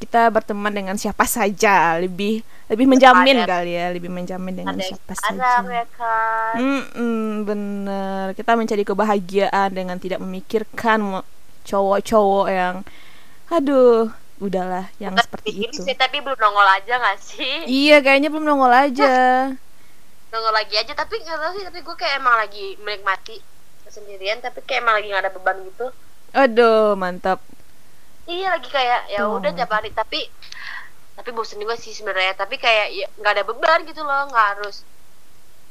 kita 0.00 0.28
berteman 0.28 0.72
dengan 0.72 0.96
siapa 0.96 1.28
saja 1.28 2.00
lebih 2.00 2.40
lebih 2.64 2.88
menjamin 2.88 3.44
Ada- 3.44 3.60
kali 3.60 3.72
ya 3.76 3.86
lebih 3.92 4.08
menjamin 4.08 4.52
dengan 4.56 4.76
ada 4.76 4.84
siapa 4.84 5.12
sekarang 5.12 5.64
saja. 5.68 5.76
ya 5.80 5.86
kan? 5.92 6.54
Mm-mm, 6.56 7.24
bener. 7.44 8.24
Kita 8.32 8.56
mencari 8.56 8.84
kebahagiaan 8.84 9.68
dengan 9.68 9.96
tidak 10.00 10.24
memikirkan 10.24 11.20
cowok-cowok 11.64 12.46
yang 12.48 12.74
aduh 13.48 14.08
udahlah 14.42 14.90
yang 14.98 15.14
Bukan 15.14 15.24
seperti 15.30 15.50
bikin 15.54 15.70
itu. 15.70 15.80
sih 15.86 15.94
tapi 15.94 16.18
belum 16.18 16.38
nongol 16.38 16.66
aja 16.66 16.94
gak 16.98 17.18
sih? 17.22 17.64
Iya 17.70 18.02
kayaknya 18.02 18.28
belum 18.34 18.44
nongol 18.44 18.72
aja. 18.72 19.12
Nongol 20.34 20.54
lagi 20.54 20.74
aja 20.74 20.92
tapi 20.92 21.22
nggak 21.22 21.38
tahu 21.38 21.52
sih 21.54 21.64
tapi 21.64 21.78
gue 21.86 21.96
kayak 21.96 22.14
emang 22.18 22.34
lagi 22.34 22.74
menikmati 22.82 23.38
sendirian 23.86 24.42
tapi 24.42 24.58
kayak 24.66 24.82
emang 24.82 24.98
lagi 24.98 25.06
gak 25.14 25.22
ada 25.22 25.32
beban 25.32 25.56
gitu. 25.70 25.86
Aduh 26.34 26.98
mantap. 26.98 27.38
Iya 28.26 28.58
lagi 28.58 28.68
kayak 28.72 29.12
ya 29.12 29.28
udah 29.30 29.52
tiap 29.54 29.70
hari 29.70 29.94
tapi 29.94 30.26
tapi 31.14 31.30
bosen 31.30 31.62
juga 31.62 31.78
sih 31.78 31.94
sebenarnya 31.94 32.34
tapi 32.34 32.58
kayak 32.58 32.86
ya, 32.90 33.06
nggak 33.22 33.32
ada 33.38 33.44
beban 33.46 33.86
gitu 33.86 34.02
loh 34.02 34.26
nggak 34.34 34.46
harus. 34.58 34.82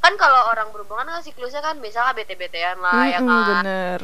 Kan 0.00 0.16
kalau 0.16 0.48
orang 0.48 0.72
berhubungan 0.72 1.04
kan 1.04 1.20
siklusnya 1.20 1.60
kan 1.60 1.76
misalnya 1.84 2.16
bete-betean 2.16 2.80
lah 2.80 3.04
ya 3.12 3.20
Mm-mm, 3.20 3.28
kan. 3.28 3.44
bener. 3.60 4.00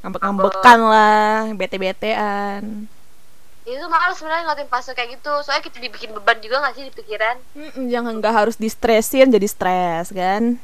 Ngambek-ngambekan 0.00 0.80
lah 0.80 1.52
bete-betean 1.52 2.88
itu 3.66 3.84
males 3.86 4.14
sebenarnya 4.14 4.44
ngeliatin 4.44 4.68
fase 4.68 4.90
kayak 4.90 5.10
gitu. 5.14 5.32
Soalnya 5.40 5.62
kita 5.62 5.78
dibikin 5.78 6.12
beban 6.12 6.36
juga 6.38 6.60
gak 6.60 6.74
sih 6.74 6.84
di 6.84 6.92
pikiran? 6.92 7.36
Mm-mm, 7.54 7.88
jangan 7.88 8.12
nggak 8.14 8.34
harus 8.34 8.56
distresin 8.56 9.28
jadi 9.28 9.44
stres 9.44 10.10
kan? 10.10 10.60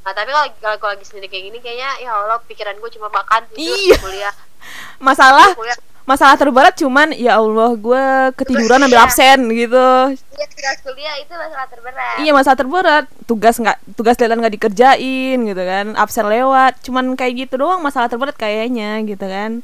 Nah 0.00 0.12
tapi 0.12 0.28
kalau 0.28 0.48
kalau 0.58 0.76
kalau 0.78 0.92
lagi 0.92 1.04
sendiri 1.04 1.26
kayak 1.26 1.44
gini 1.46 1.58
kayaknya 1.58 1.90
ya 2.00 2.10
allah 2.14 2.40
pikiran 2.42 2.72
gue 2.74 2.90
cuma 2.90 3.08
makan 3.08 3.44
tidur 3.50 3.76
Iya. 3.78 3.96
kuliah. 3.98 4.34
Masalah 4.98 5.52
kuliah. 5.52 5.76
masalah 6.02 6.34
terberat 6.34 6.72
cuman 6.72 7.12
ya 7.12 7.36
Allah 7.36 7.76
gue 7.76 8.04
ketiduran 8.34 8.80
ambil 8.80 8.96
Iya. 8.96 9.04
absen 9.04 9.38
gitu. 9.52 9.88
Iya 10.32 10.46
tugas 10.48 10.76
kuliah 10.80 11.14
itu 11.20 11.28
masalah 11.30 11.68
terberat. 11.68 12.16
Iya 12.16 12.32
masalah 12.32 12.56
terberat. 12.56 13.04
Tugas 13.24 13.54
nggak 13.54 13.76
tugas 13.92 14.16
deadline 14.16 14.40
nggak 14.40 14.56
dikerjain 14.56 15.38
gitu 15.44 15.62
kan. 15.62 15.86
Absen 15.94 16.24
lewat 16.24 16.80
cuman 16.80 17.12
kayak 17.12 17.44
gitu 17.44 17.60
doang 17.60 17.84
masalah 17.84 18.08
terberat 18.08 18.32
kayaknya 18.34 19.04
gitu 19.04 19.20
kan 19.20 19.60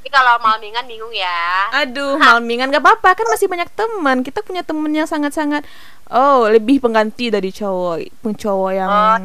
tapi 0.00 0.16
kalau 0.16 0.40
malmingan 0.40 0.88
bingung 0.88 1.12
ya. 1.12 1.68
Aduh 1.76 2.16
malmingan 2.16 2.72
gak 2.72 2.80
apa-apa 2.80 3.20
kan 3.20 3.28
masih 3.28 3.52
banyak 3.52 3.68
teman. 3.76 4.24
Kita 4.24 4.40
punya 4.40 4.64
temen 4.64 4.88
yang 4.88 5.04
sangat-sangat 5.04 5.60
oh 6.08 6.48
lebih 6.48 6.80
pengganti 6.80 7.28
dari 7.28 7.52
cowok 7.52 8.24
pun 8.24 8.32
cowok 8.32 8.72
yang 8.72 8.88
Oh, 8.88 9.20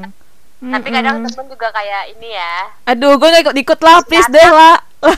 tapi 0.60 0.88
kadang 0.92 1.24
temen 1.24 1.48
juga 1.48 1.72
kayak 1.72 2.20
ini 2.20 2.36
ya. 2.36 2.76
Aduh 2.92 3.16
gue 3.16 3.24
gak 3.24 3.44
ikut-ikut 3.48 3.80
lah 3.80 4.04
please 4.04 4.28
deh 4.28 4.52
lah. 4.52 4.84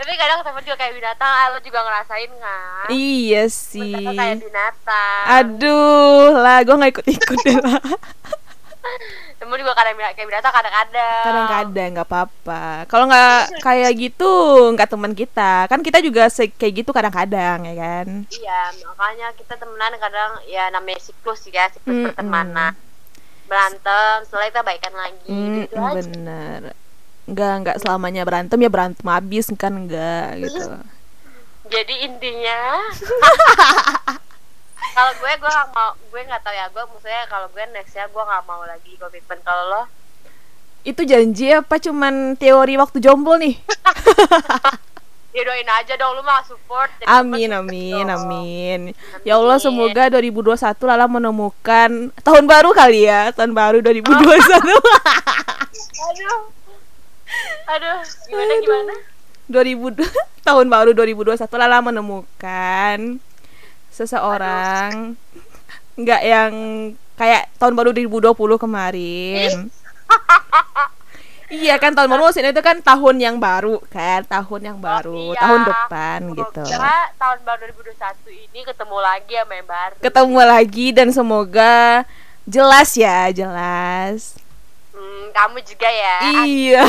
Tapi 0.00 0.12
kadang 0.16 0.40
temen 0.40 0.64
juga 0.64 0.76
kayak 0.80 0.96
binatang 0.96 1.28
ah, 1.28 1.52
lo 1.52 1.60
juga 1.60 1.84
ngerasain 1.84 2.32
kan 2.40 2.88
iya 2.88 3.44
sih. 3.52 3.92
kakak 4.00 4.16
kayak 4.16 4.36
binatang. 4.40 5.24
Aduh 5.28 6.40
lah 6.40 6.64
gue 6.64 6.72
gak 6.72 6.92
ikut-ikut 6.96 7.38
deh 7.44 7.58
lah 7.60 7.76
temen 9.36 9.56
juga 9.56 9.72
kadang 9.72 9.94
kayak 9.96 10.26
binatang 10.26 10.52
kadang-kadang. 10.52 11.24
Kadang-kadang 11.24 11.88
nggak 11.94 12.08
apa-apa. 12.08 12.62
Kalau 12.86 13.04
nggak 13.06 13.40
kayak 13.66 13.92
gitu 13.96 14.32
nggak 14.72 14.88
teman 14.88 15.12
kita. 15.12 15.52
Kan 15.66 15.80
kita 15.80 15.98
juga 16.00 16.28
kayak 16.32 16.74
gitu 16.80 16.90
kadang-kadang 16.90 17.58
ya 17.64 17.74
kan? 17.76 18.06
Iya 18.28 18.60
makanya 18.84 19.26
kita 19.36 19.54
temenan 19.56 19.96
kadang 19.96 20.30
ya 20.46 20.68
namanya 20.68 21.00
siklus 21.00 21.44
ya 21.48 21.68
siklus 21.68 21.92
Mm-mm. 21.92 22.06
pertemanan. 22.12 22.72
Berantem 23.46 24.22
setelah 24.24 24.46
kita 24.46 24.62
baikan 24.62 24.94
lagi 24.94 25.26
Hmm, 25.26 25.54
gitu 25.64 25.74
aja. 25.76 25.94
bener. 25.96 26.60
Nggak 27.26 27.52
nggak 27.62 27.76
selamanya 27.78 28.22
berantem 28.22 28.58
ya 28.58 28.70
berantem 28.70 29.06
habis 29.06 29.46
kan 29.54 29.74
enggak 29.74 30.40
gitu. 30.40 30.66
Jadi 31.74 31.94
intinya 32.02 32.60
kalau 34.90 35.12
gue 35.16 35.32
gue 35.38 35.50
gak 35.50 35.68
mau 35.72 35.90
gue 35.96 36.20
nggak 36.26 36.42
tahu 36.42 36.54
ya 36.54 36.66
gue 36.68 36.82
maksudnya 36.82 37.22
kalau 37.30 37.46
gue 37.50 37.64
next 37.72 37.94
ya 37.94 38.04
gue 38.10 38.22
nggak 38.22 38.44
mau 38.46 38.62
lagi 38.66 38.92
komitmen 38.98 39.38
kalau 39.46 39.64
lo. 39.70 39.82
Itu 40.80 41.04
janji 41.04 41.52
apa 41.52 41.76
cuman 41.76 42.40
teori 42.40 42.80
waktu 42.80 43.04
jomblo 43.04 43.36
nih? 43.36 43.54
Ya 45.30 45.46
doain 45.46 45.62
aja 45.62 45.94
dong 45.94 46.18
lu 46.18 46.26
mah 46.26 46.42
support 46.42 46.90
amin 47.06 47.54
support 47.54 47.70
amin 47.70 48.02
dong. 48.02 48.18
amin. 48.26 48.80
Ya 49.22 49.38
Allah 49.38 49.62
semoga 49.62 50.10
2021 50.10 50.58
Lala 50.82 51.06
menemukan 51.06 52.10
tahun 52.26 52.44
baru 52.50 52.74
kali 52.74 53.06
ya 53.06 53.30
tahun 53.30 53.54
baru 53.54 53.78
2021 53.78 54.10
aduh 56.10 56.40
aduh 57.70 57.98
gimana 58.26 58.52
gimana? 58.58 58.94
2000 59.46 60.02
tahun 60.42 60.66
baru 60.66 60.90
2021 60.98 61.46
Lala 61.46 61.78
menemukan 61.78 63.22
seseorang 63.90 65.18
nggak 66.00 66.22
yang 66.24 66.52
kayak 67.20 67.52
tahun 67.60 67.76
baru 67.76 67.90
2020 67.92 68.32
kemarin. 68.56 69.68
iya 71.50 71.76
kan 71.76 71.92
tahun 71.92 72.08
baru 72.08 72.30
maksudnya 72.30 72.54
itu 72.54 72.62
kan 72.64 72.78
tahun 72.80 73.16
yang 73.20 73.36
baru 73.36 73.82
kan, 73.90 74.24
tahun 74.24 74.60
yang 74.72 74.78
baru, 74.80 75.34
iya. 75.34 75.40
tahun 75.42 75.60
depan 75.66 76.18
gitu. 76.32 76.62
Semoga 76.64 76.98
tahun 77.20 77.38
baru 77.44 77.60
2021 77.76 78.46
ini 78.48 78.60
ketemu 78.64 78.98
lagi 79.02 79.32
yang 79.34 79.48
baru 79.66 79.94
Ketemu 80.00 80.40
lagi 80.46 80.86
dan 80.94 81.08
semoga 81.12 82.06
jelas 82.48 82.96
ya, 82.96 83.28
jelas. 83.34 84.38
Hmm, 84.94 85.34
kamu 85.34 85.58
juga 85.66 85.88
ya. 85.90 86.16
Iya. 86.46 86.82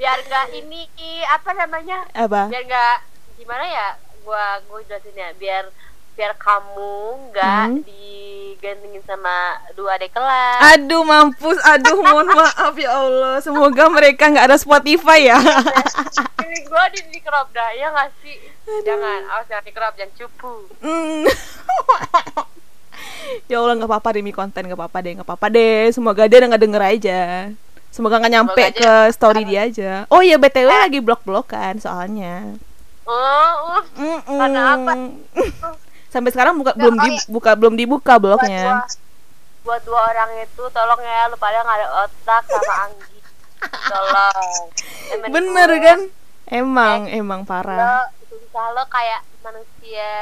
Biar 0.00 0.18
nggak 0.24 0.46
ini 0.58 0.88
apa 1.28 1.50
namanya? 1.54 1.98
Apa? 2.16 2.48
Biar 2.48 2.64
nggak 2.64 2.96
gimana 3.36 3.64
ya? 3.68 3.88
Gua 4.22 4.58
gua 4.64 4.78
jelasin 4.82 5.12
ya. 5.12 5.28
Biar 5.34 5.64
biar 6.12 6.32
kamu 6.34 6.92
nggak 7.28 7.64
Hmm. 7.72 7.80
sama 9.02 9.58
dua 9.72 9.96
adik 9.96 10.10
kelas. 10.10 10.60
Aduh 10.72 11.02
mampus, 11.02 11.56
aduh 11.62 11.98
mohon 11.98 12.26
maaf 12.36 12.74
ya 12.74 12.90
Allah. 12.92 13.38
Semoga 13.38 13.88
mereka 13.88 14.26
nggak 14.26 14.46
ada 14.46 14.56
Spotify 14.56 15.26
ya. 15.26 15.36
Ini 16.38 16.56
gua 16.68 16.86
di 16.88 17.00
di 17.08 17.18
crop 17.18 17.48
dah 17.50 17.68
ya 17.72 17.90
nggak 17.90 18.08
sih? 18.20 18.36
Jangan, 18.82 19.20
awas 19.28 19.44
jangan 19.46 19.64
di 19.64 19.72
crop, 19.72 19.92
jangan 19.96 20.12
cupu. 20.14 20.52
Hmm. 20.78 21.24
ya 23.48 23.58
Allah 23.58 23.74
nggak 23.74 23.88
apa-apa 23.88 24.08
demi 24.12 24.30
konten 24.30 24.62
nggak 24.62 24.78
apa-apa 24.78 24.98
deh 25.00 25.10
nggak 25.16 25.26
apa-apa 25.26 25.46
deh 25.48 25.88
semoga 25.90 26.26
dia 26.26 26.42
nggak 26.42 26.60
denger 26.60 26.82
aja 26.84 27.20
semoga 27.88 28.18
nggak 28.18 28.30
nyampe 28.30 28.54
Semoga 28.54 28.72
aja- 28.72 29.08
ke 29.08 29.12
story 29.12 29.42
dia 29.44 29.60
aja 29.64 29.90
oh 30.08 30.20
iya 30.20 30.36
btw 30.36 30.68
lagi 30.68 30.98
blok 31.00 31.22
blokan 31.22 31.78
soalnya 31.78 32.56
Oh, 33.02 33.78
uh, 33.78 33.82
Mm-mm. 33.98 34.38
Karena 34.38 34.62
apa? 34.78 34.92
sampai 36.12 36.30
sekarang 36.30 36.60
buka 36.60 36.76
belum 36.76 36.96
oh 37.00 37.02
di, 37.08 37.10
iya. 37.16 37.24
buka 37.24 37.50
belum 37.56 37.74
dibuka 37.74 38.20
buat 38.20 38.36
dua, 38.36 38.36
bloknya 38.36 38.84
buat 39.64 39.80
dua 39.88 40.00
orang 40.12 40.30
itu 40.44 40.62
tolong 40.68 41.00
ya 41.00 41.32
lu 41.32 41.40
pada 41.40 41.64
nggak 41.64 41.78
ada 41.80 41.88
otak 42.04 42.44
sama 42.44 42.74
Anggi. 42.84 43.16
Tolong. 43.62 44.52
Bener 45.32 45.68
gue, 45.72 45.80
kan 45.80 45.98
emang 46.52 47.08
emang 47.08 47.40
Lo 47.42 47.48
parah 47.48 48.04
lo 48.52 48.84
kayak 48.92 49.24
manusia 49.40 50.12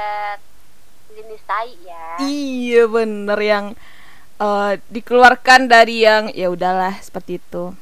jenis 1.10 1.42
tai 1.42 1.74
ya. 1.82 2.06
iya 2.22 2.86
bener 2.86 3.38
yang 3.42 3.66
eh, 4.38 4.72
dikeluarkan 4.86 5.66
dari 5.66 6.06
yang 6.06 6.30
ya 6.30 6.46
udahlah 6.46 6.94
seperti 7.02 7.42
itu 7.42 7.74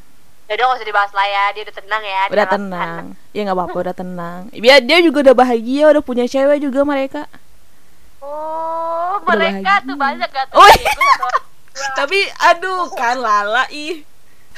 Jadi 0.49 0.59
nggak 0.59 0.77
usah 0.77 0.89
dibahas 0.89 1.13
lah 1.13 1.27
ya, 1.27 1.45
dia 1.53 1.63
udah 1.63 1.77
tenang 1.77 2.03
ya. 2.03 2.23
udah 2.27 2.47
tenang 2.49 3.03
ya 3.31 3.41
nggak 3.45 3.57
apa-apa 3.57 3.77
udah 3.79 3.95
tenang 3.95 4.41
biar 4.51 4.81
dia 4.81 4.99
juga 4.99 5.19
udah 5.23 5.37
bahagia 5.37 5.85
udah 5.89 6.01
punya 6.01 6.25
cewek 6.25 6.59
juga 6.59 6.83
mereka 6.83 7.29
Oh, 8.19 9.23
Udah 9.23 9.31
mereka 9.31 9.79
bahagia. 9.79 9.87
tuh 9.87 9.97
banyak 9.97 10.29
gak 10.29 10.47
tuh. 10.51 10.59
Oh, 10.59 10.67
dua. 10.67 11.31
tapi 11.99 12.19
aduh 12.43 12.91
kan 12.91 13.17
lala 13.17 13.65
ih 13.71 14.03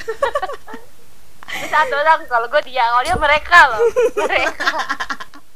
satu 1.71 1.93
orang 1.93 2.25
kalau 2.25 2.47
gue 2.47 2.61
dia, 2.65 2.81
kalau 2.81 3.03
dia 3.03 3.15
mereka 3.15 3.57
loh. 3.69 3.81
Mereka. 4.17 4.69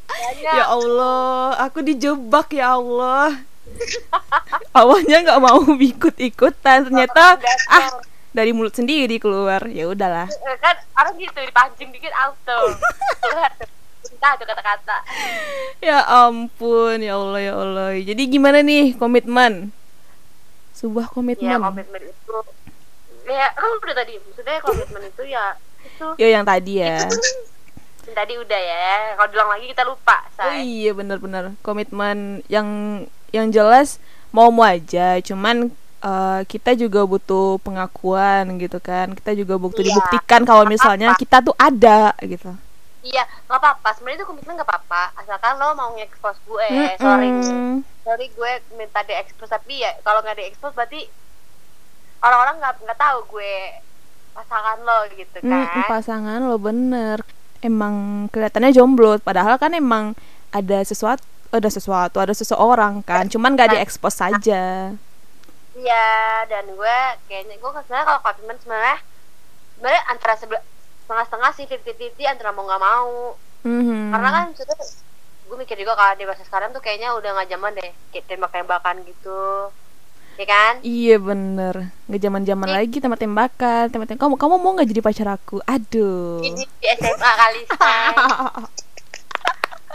Banyak. 0.05 0.53
ya 0.53 0.65
Allah 0.69 1.59
aku 1.59 1.81
dijebak 1.81 2.53
ya 2.53 2.77
Allah 2.77 3.35
awalnya 4.79 5.17
nggak 5.25 5.41
mau 5.41 5.59
ikut 5.67 6.15
ikutan 6.15 6.87
ternyata 6.87 7.35
ah 7.67 7.89
dari 8.35 8.51
mulut 8.51 8.75
sendiri 8.75 9.15
keluar. 9.15 9.63
Ya 9.71 9.87
udahlah. 9.87 10.27
Eh, 10.27 10.57
kan 10.59 10.75
orang 10.99 11.15
gitu 11.15 11.39
dipancing 11.39 11.89
dikit 11.95 12.11
auto. 12.19 12.75
Keluar 13.23 13.49
tuh. 13.55 13.69
Entah 14.11 14.31
tuh 14.35 14.45
kata-kata. 14.45 14.97
Ya 15.85 16.01
ampun 16.01 16.97
ya 16.97 17.13
Allah 17.13 17.41
ya 17.45 17.53
Allah. 17.53 17.93
Jadi 18.01 18.25
gimana 18.25 18.65
nih 18.65 18.97
komitmen? 18.97 19.69
Sebuah 20.73 21.13
ya 21.13 21.13
komitmen. 21.13 21.61
komitmen 21.61 22.01
itu. 22.09 22.37
Ya 23.29 23.53
kan 23.53 23.69
udah 23.69 23.93
tadi 23.93 24.17
maksudnya 24.17 24.57
komitmen 24.65 25.01
itu 25.05 25.23
ya 25.29 25.53
itu. 25.85 26.07
Ya 26.17 26.27
yang 26.33 26.41
tadi 26.41 26.81
ya. 26.81 27.05
Yang 28.01 28.15
tadi 28.17 28.33
udah 28.33 28.61
ya. 28.65 29.13
Kalau 29.13 29.29
diulang 29.29 29.51
lagi 29.53 29.65
kita 29.77 29.83
lupa 29.85 30.17
oh 30.25 30.41
say 30.41 30.65
iya 30.65 30.91
benar-benar. 30.97 31.53
Komitmen 31.61 32.41
yang 32.49 32.67
yang 33.29 33.53
jelas 33.53 34.01
mau 34.33 34.49
mau 34.49 34.65
aja. 34.65 35.21
Cuman 35.21 35.69
eh, 36.05 36.41
kita 36.45 36.77
juga 36.77 37.01
butuh 37.03 37.57
pengakuan 37.59 38.45
gitu 38.61 38.77
kan. 38.79 39.11
Kita 39.11 39.33
juga 39.33 39.57
butuh 39.57 39.81
Iya, 39.81 39.89
dibuktikan 39.89 40.41
kalau 40.45 40.63
misalnya 40.65 41.13
apa-apa. 41.13 41.21
kita 41.21 41.37
tuh 41.41 41.55
ada 41.57 42.13
gitu. 42.21 42.51
Iya 43.01 43.23
nggak 43.45 43.59
apa-apa. 43.61 43.89
Sebenarnya 43.93 44.17
itu 44.17 44.25
komitmen 44.25 44.53
nggak 44.57 44.69
apa-apa. 44.69 45.03
Asalkan 45.17 45.53
lo 45.57 45.73
mau 45.73 45.89
nge-expose 45.93 46.39
gue 46.43 46.69
sorry 46.97 47.29
Mm-mm. 47.29 47.85
sorry. 48.01 48.25
Gue 48.33 48.51
minta 48.73 49.01
di-expose. 49.01 49.49
Tapi 49.51 49.81
ya 49.81 49.93
kalau 50.01 50.21
nggak 50.21 50.37
di-expose 50.37 50.73
berarti 50.73 51.01
orang-orang 52.21 52.55
nggak 52.57 52.73
nggak 52.81 52.99
tahu 52.99 53.17
gue 53.31 53.55
pasangan 54.33 54.77
lo 54.81 54.99
gitu 55.13 55.37
kan. 55.41 55.65
Mm-mm, 55.69 55.83
pasangan 55.85 56.39
lo 56.41 56.57
bener. 56.57 57.17
Emang 57.61 58.25
kelihatannya 58.29 58.73
jomblo. 58.73 59.17
Padahal 59.21 59.57
kan 59.57 59.73
emang 59.73 60.17
ada 60.49 60.81
sesuatu 60.81 61.21
ada 61.53 61.69
sesuatu 61.69 62.17
ada 62.17 62.33
seseorang 62.33 63.05
kan. 63.05 63.29
Cuman 63.29 63.53
gak 63.53 63.77
diekspos 63.77 64.17
saja 64.17 64.91
Iya, 65.75 66.07
dan 66.47 66.65
gue 66.71 66.97
kayaknya 67.27 67.55
gue 67.59 67.69
sebenarnya 67.83 68.07
kalau 68.07 68.21
komitmen 68.23 68.57
sebenarnya 68.63 68.97
sebenarnya 69.75 70.03
antara 70.07 70.33
setengah-setengah 70.39 71.51
sih 71.51 71.65
fifty 71.67 71.91
fifty 71.93 72.23
antara 72.23 72.55
mau 72.55 72.63
nggak 72.63 72.79
mau. 72.79 73.35
Mhm. 73.67 74.15
Karena 74.15 74.29
kan 74.31 74.43
maksudnya 74.51 74.77
gue 75.45 75.57
mikir 75.59 75.77
juga 75.77 75.93
kalau 75.93 76.15
dewasa 76.15 76.41
sekarang 76.41 76.73
tuh 76.73 76.81
kayaknya 76.81 77.13
udah 77.13 77.29
nggak 77.35 77.49
zaman 77.53 77.75
deh 77.77 77.91
kayak 78.09 78.25
tembak-tembakan 78.25 78.95
gitu, 79.05 79.69
ya 80.41 80.45
kan? 80.49 80.73
iya 80.81 81.21
bener 81.21 81.93
nggak 82.09 82.21
zaman 82.21 82.41
zaman 82.49 82.69
Ih. 82.69 82.75
lagi 82.81 82.97
tembak 82.97 83.21
tembakan 83.21 83.85
tembak 83.93 84.07
tembak 84.09 84.21
kamu 84.25 84.35
kamu 84.41 84.55
mau 84.57 84.73
nggak 84.73 84.89
jadi 84.89 85.01
pacar 85.05 85.27
aku 85.37 85.61
aduh 85.65 86.41
Ini 86.41 86.63
di 86.65 86.87
SMA 86.97 87.31
kali. 87.37 87.61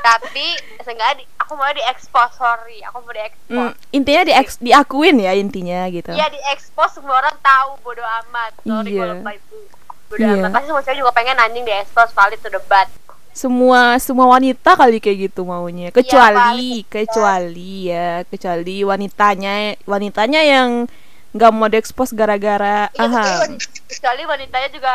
Tapi 0.01 0.47
seenggaknya 0.81 1.15
di, 1.17 1.25
aku 1.37 1.53
mau 1.53 1.69
di 1.69 1.83
expose 1.83 2.35
sorry, 2.35 2.81
aku 2.83 3.01
mau 3.01 3.11
di 3.11 3.21
expose. 3.21 3.53
Mm, 3.53 3.73
intinya 3.93 4.23
di 4.23 4.33
diakuin 4.61 5.17
ya 5.19 5.33
intinya 5.33 5.81
gitu 5.87 6.11
Iya 6.11 6.27
di 6.27 6.41
expose 6.49 6.97
semua 6.97 7.19
orang 7.19 7.37
tahu 7.39 7.71
bodo 7.81 8.01
amat. 8.01 8.53
Sorry 8.61 8.91
kalau 8.93 9.15
lupa 9.15 9.31
itu. 9.33 9.57
Bodo 10.07 10.19
Iya. 10.19 10.33
amat. 10.39 10.51
Pasti 10.53 10.67
semua 10.67 10.83
cewek 10.83 10.99
juga 10.99 11.13
pengen 11.13 11.37
anjing 11.37 11.63
di 11.63 11.73
expose 11.73 12.11
valid 12.11 12.39
to 12.39 12.49
debat. 12.49 12.89
semua 13.31 13.95
semua 13.97 14.27
wanita 14.29 14.75
kali 14.75 14.99
kayak 14.99 15.31
gitu 15.31 15.47
maunya 15.47 15.89
Iya, 15.89 15.95
kecuali 15.95 16.35
paling 16.35 16.83
kecuali 16.85 17.73
ya 17.87 18.27
kecuali 18.27 18.77
wanitanya 18.83 19.55
wanitanya 19.87 20.41
yang 20.43 20.91
nggak 21.31 21.51
mau 21.55 21.71
diekspos 21.71 22.11
gara-gara 22.11 22.91
kecuali 22.91 23.07
aha 23.07 23.47
kecuali 23.87 24.23
wanitanya 24.27 24.69
juga 24.69 24.95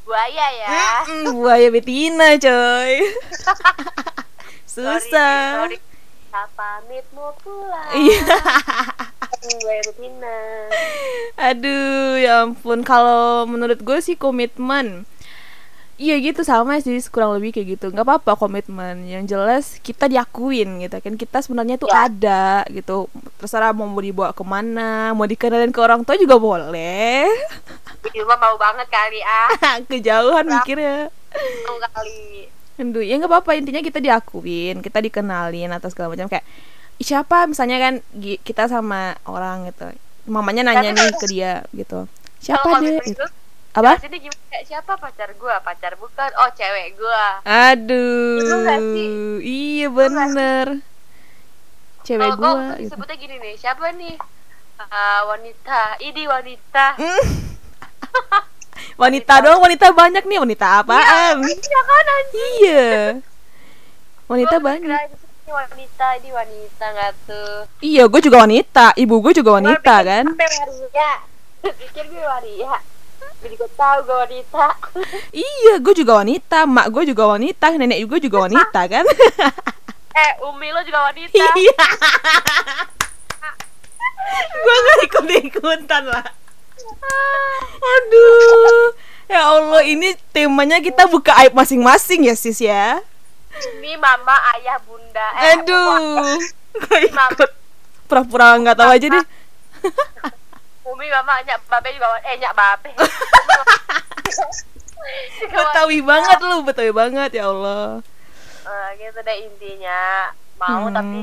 buaya 0.00 0.46
ya. 0.54 0.68
Mm, 1.04 1.36
buaya 1.36 1.68
betina 1.68 2.28
coy 2.36 2.92
susah 4.64 5.68
sorry. 5.68 5.78
Tak 6.28 6.50
pamit 6.52 7.06
mau 7.14 7.30
pulang. 7.38 7.94
iya 7.94 9.78
betina. 9.86 10.38
aduh 11.36 12.16
ya 12.16 12.42
ampun 12.42 12.82
kalau 12.82 13.44
menurut 13.44 13.78
gue 13.78 13.98
sih 14.00 14.16
komitmen 14.16 15.06
Iya 15.94 16.18
gitu 16.18 16.42
sama 16.42 16.82
sih 16.82 16.98
kurang 17.06 17.38
lebih 17.38 17.54
kayak 17.54 17.78
gitu 17.78 17.86
nggak 17.94 18.02
apa-apa 18.02 18.34
komitmen 18.34 19.06
yang 19.06 19.30
jelas 19.30 19.78
kita 19.78 20.10
diakuin 20.10 20.82
gitu 20.82 20.98
kan 20.98 21.14
kita 21.14 21.38
sebenarnya 21.38 21.78
tuh 21.78 21.86
Ya. 21.86 22.10
ada 22.10 22.66
gitu 22.66 23.06
terserah 23.38 23.70
mau 23.70 23.86
dibawa 24.02 24.34
ke 24.34 24.42
mana 24.42 25.14
mau 25.14 25.22
dikenalin 25.22 25.70
ke 25.70 25.78
orang 25.78 26.02
tua 26.02 26.18
juga 26.18 26.34
boleh 26.34 27.30
Di 28.10 28.18
rumah 28.18 28.42
mau 28.42 28.58
banget 28.58 28.90
kali 28.90 29.22
ah. 29.22 29.54
kejauhan 29.86 30.50
mikirnya 30.50 31.14
Mau 31.62 31.78
kali. 31.78 32.50
Aduh, 32.74 33.06
ya 33.06 33.14
nggak 33.22 33.30
apa-apa 33.30 33.54
intinya 33.54 33.78
kita 33.78 34.02
diakuin 34.02 34.82
kita 34.82 34.98
dikenalin 34.98 35.70
atau 35.70 35.86
segala 35.90 36.10
macam 36.10 36.26
kayak 36.26 36.42
"Ih, 36.98 37.06
siapa 37.06 37.46
misalnya 37.46 37.78
kan 37.78 37.94
kita 38.18 38.66
sama 38.66 39.14
orang 39.30 39.70
gitu 39.70 39.94
mamanya 40.26 40.66
nanya 40.66 40.90
Tapi 40.90 40.98
nih 40.98 41.10
ke 41.14 41.26
dia 41.30 41.52
gitu 41.70 42.10
siapa 42.42 42.82
gitu. 42.82 43.14
itu, 43.14 43.24
apa 43.74 43.98
Sini 43.98 44.18
gimana? 44.22 44.38
Kayak 44.50 44.64
siapa 44.70 44.92
pacar 44.94 45.30
gua? 45.34 45.58
Pacar 45.66 45.98
bukan. 45.98 46.30
Oh, 46.38 46.50
cewek 46.54 46.94
gua. 46.94 47.42
aduh 47.42 49.42
iya 49.42 49.90
Bener 49.90 50.78
cewek 52.04 52.36
Kalau 52.36 52.38
gua 52.38 52.76
gitu. 52.78 52.94
disebutnya 52.94 53.16
gini 53.18 53.36
nih, 53.40 53.54
siapa 53.58 53.90
nih? 53.96 54.14
Ah, 54.78 55.24
wanita. 55.30 55.96
Ini 56.02 56.22
wanita. 56.28 56.86
Wanita 58.94 59.34
doang 59.40 59.60
wanita 59.60 59.90
banyak 59.90 60.22
nih 60.22 60.38
wanita 60.38 60.66
apaan 60.80 61.36
Iya 61.40 61.80
kan 61.82 62.04
anjing. 62.08 62.52
iya 62.56 62.88
wanita 64.24 64.56
Gua 64.56 64.66
banyak 64.66 65.00
Ini 65.44 65.52
wanita, 65.52 66.06
ini 66.16 66.30
wanita 66.30 66.84
nggak 66.88 67.12
tuh? 67.26 67.54
iya 67.78 68.02
gue 68.04 68.20
juga 68.20 68.36
wanita 68.40 68.96
ibu 68.96 69.20
gue 69.20 69.32
juga 69.34 69.50
wanita 69.54 69.92
Gua 69.94 70.00
pikir 70.00 70.08
kan 70.08 70.24
Maria. 70.32 71.12
Pikir 71.80 72.04
gue 72.06 72.22
Maria. 72.22 72.72
Jadi 73.40 73.54
gue 73.54 73.70
tahu 73.70 73.98
gue 74.02 74.16
wanita. 74.18 74.66
Iya, 75.36 75.74
gue 75.76 75.94
juga 75.94 76.12
wanita, 76.16 76.64
mak 76.64 76.88
gue 76.88 77.04
juga 77.06 77.24
wanita, 77.26 77.66
nenek 77.72 78.04
gue 78.04 78.18
juga 78.22 78.38
wanita 78.42 78.80
kan? 78.86 79.04
Eh, 80.14 80.32
Umi 80.40 80.70
lo 80.70 80.78
juga 80.80 81.10
wanita. 81.10 81.34
Iya. 81.34 81.74
gue 84.54 84.76
gak 84.78 84.98
ikut 85.02 85.24
ikutan 85.44 86.02
lah. 86.06 86.24
Aduh, 87.94 88.92
ya 89.26 89.40
Allah 89.44 89.82
ini 89.84 90.12
temanya 90.30 90.78
kita 90.78 91.06
buka 91.06 91.32
aib 91.42 91.52
masing-masing 91.52 92.28
ya 92.28 92.34
sis 92.34 92.60
ya. 92.60 93.00
Ini 93.54 93.94
mama, 93.96 94.34
ayah, 94.58 94.82
bunda. 94.82 95.26
Eh, 95.38 95.54
Aduh, 95.58 96.34
ikut. 96.98 97.50
Pura-pura 98.04 98.58
nggak 98.58 98.76
tahu 98.76 98.90
aja 98.90 99.06
deh. 99.08 99.24
Umi 100.84 101.06
mama 101.08 101.40
nyak 101.42 101.58
babe 101.66 101.88
juga 101.94 102.18
eh 102.22 102.36
nyak 102.36 102.52
babe. 102.52 102.90
Betawi 105.54 105.98
banget 106.00 106.38
lu, 106.40 106.56
Betawi 106.64 106.92
banget 106.92 107.30
ya 107.36 107.48
Allah. 107.48 108.00
Eh, 108.64 108.88
gitu 108.98 109.18
deh 109.20 109.36
intinya 109.44 110.32
mau 110.56 110.88
Hmm. 110.88 110.94
tapi 110.94 111.18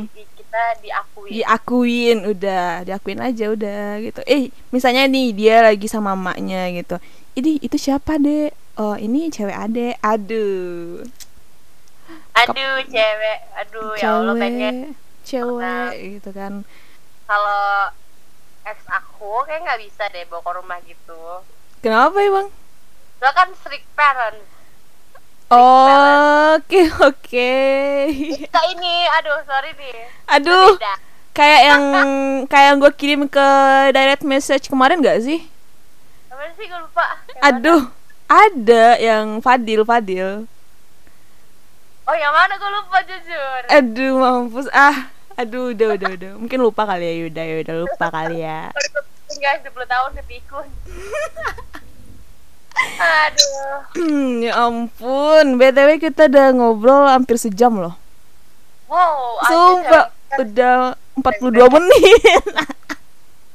kita 0.52 0.84
diakui. 0.84 1.30
Diakuin 1.32 2.18
udah, 2.28 2.84
diakuin 2.84 3.24
aja 3.24 3.46
udah 3.56 4.04
gitu. 4.04 4.20
Eh, 4.28 4.52
misalnya 4.76 5.08
nih 5.08 5.32
dia 5.32 5.64
lagi 5.64 5.88
sama 5.88 6.12
emaknya 6.12 6.68
gitu. 6.76 7.00
Ini 7.40 7.64
itu 7.64 7.80
siapa, 7.80 8.20
Dek? 8.20 8.52
Oh, 8.76 9.00
ini 9.00 9.32
cewek 9.32 9.56
Ade. 9.56 9.96
Aduh. 10.04 11.08
Aduh 12.36 12.84
cewek, 12.92 13.40
aduh 13.56 13.96
ya 13.96 14.20
Allah 14.20 14.36
pengen 14.36 14.96
cewek 15.24 16.20
gitu 16.20 16.32
kan. 16.36 16.64
kalau 17.28 17.88
ex 18.68 18.84
aku 18.92 19.48
kayak 19.48 19.64
nggak 19.64 19.80
bisa 19.88 20.04
deh 20.12 20.28
bawa 20.28 20.44
ke 20.44 20.52
rumah 20.60 20.80
gitu. 20.84 21.22
Kenapa 21.80 22.20
emang? 22.20 22.52
Lo 23.24 23.30
kan 23.32 23.52
strict 23.56 23.88
parent. 23.96 24.36
Oke, 25.52 26.88
oke. 27.04 27.52
Kita 28.40 28.62
ini, 28.72 28.96
aduh 29.20 29.44
sorry 29.44 29.76
nih. 29.76 30.08
Aduh, 30.32 30.80
Beda. 30.80 30.96
kayak 31.36 31.62
yang 31.68 31.84
kayak 32.52 32.68
yang 32.72 32.78
gue 32.80 32.94
kirim 32.96 33.22
ke 33.28 33.48
direct 33.92 34.24
message 34.24 34.72
kemarin 34.72 35.04
gak 35.04 35.20
sih? 35.20 35.44
Apa 36.32 36.56
sih 36.56 36.72
gue 36.72 36.80
lupa. 36.80 37.20
Yang 37.28 37.36
mana? 37.36 37.48
Aduh, 37.52 37.82
ada 38.32 38.84
yang 38.96 39.44
Fadil, 39.44 39.84
Fadil. 39.84 40.48
Oh 42.08 42.16
yang 42.16 42.32
mana 42.32 42.56
gue 42.56 42.72
lupa 42.72 42.98
jujur. 43.04 43.62
Aduh, 43.76 44.12
mampus 44.24 44.72
ah. 44.72 45.12
Aduh, 45.36 45.76
udah, 45.76 46.00
udah, 46.00 46.10
udah. 46.16 46.32
Mungkin 46.40 46.60
lupa 46.64 46.88
kali 46.88 47.12
ya, 47.12 47.14
Yuda, 47.28 47.44
Yuda 47.44 47.74
lupa 47.76 48.08
kali 48.08 48.40
ya. 48.40 48.72
Tinggal 49.28 49.60
10 49.68 49.68
tahun 49.68 50.12
kepikun. 50.16 50.68
Aduh. 53.02 54.42
ya 54.46 54.54
ampun, 54.68 55.46
btw 55.58 55.90
kita 56.00 56.30
udah 56.30 56.48
ngobrol 56.56 57.06
hampir 57.10 57.38
sejam 57.38 57.74
loh. 57.78 57.96
Wow. 58.92 59.40
Sumpah, 59.48 60.12
ya. 60.12 60.36
udah 60.44 60.76
42 61.20 61.76
menit. 61.80 62.44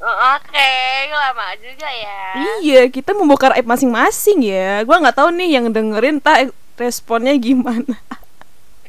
Oke, 0.07 0.73
lama 1.11 1.47
juga 1.59 1.89
ya. 1.91 2.23
iya, 2.63 2.83
kita 2.87 3.11
membongkar 3.11 3.59
aib 3.59 3.67
masing-masing 3.67 4.47
ya. 4.47 4.87
Gua 4.87 5.03
nggak 5.03 5.19
tahu 5.19 5.35
nih 5.35 5.59
yang 5.59 5.67
dengerin 5.73 6.23
tak 6.23 6.55
responnya 6.79 7.35
gimana. 7.35 7.97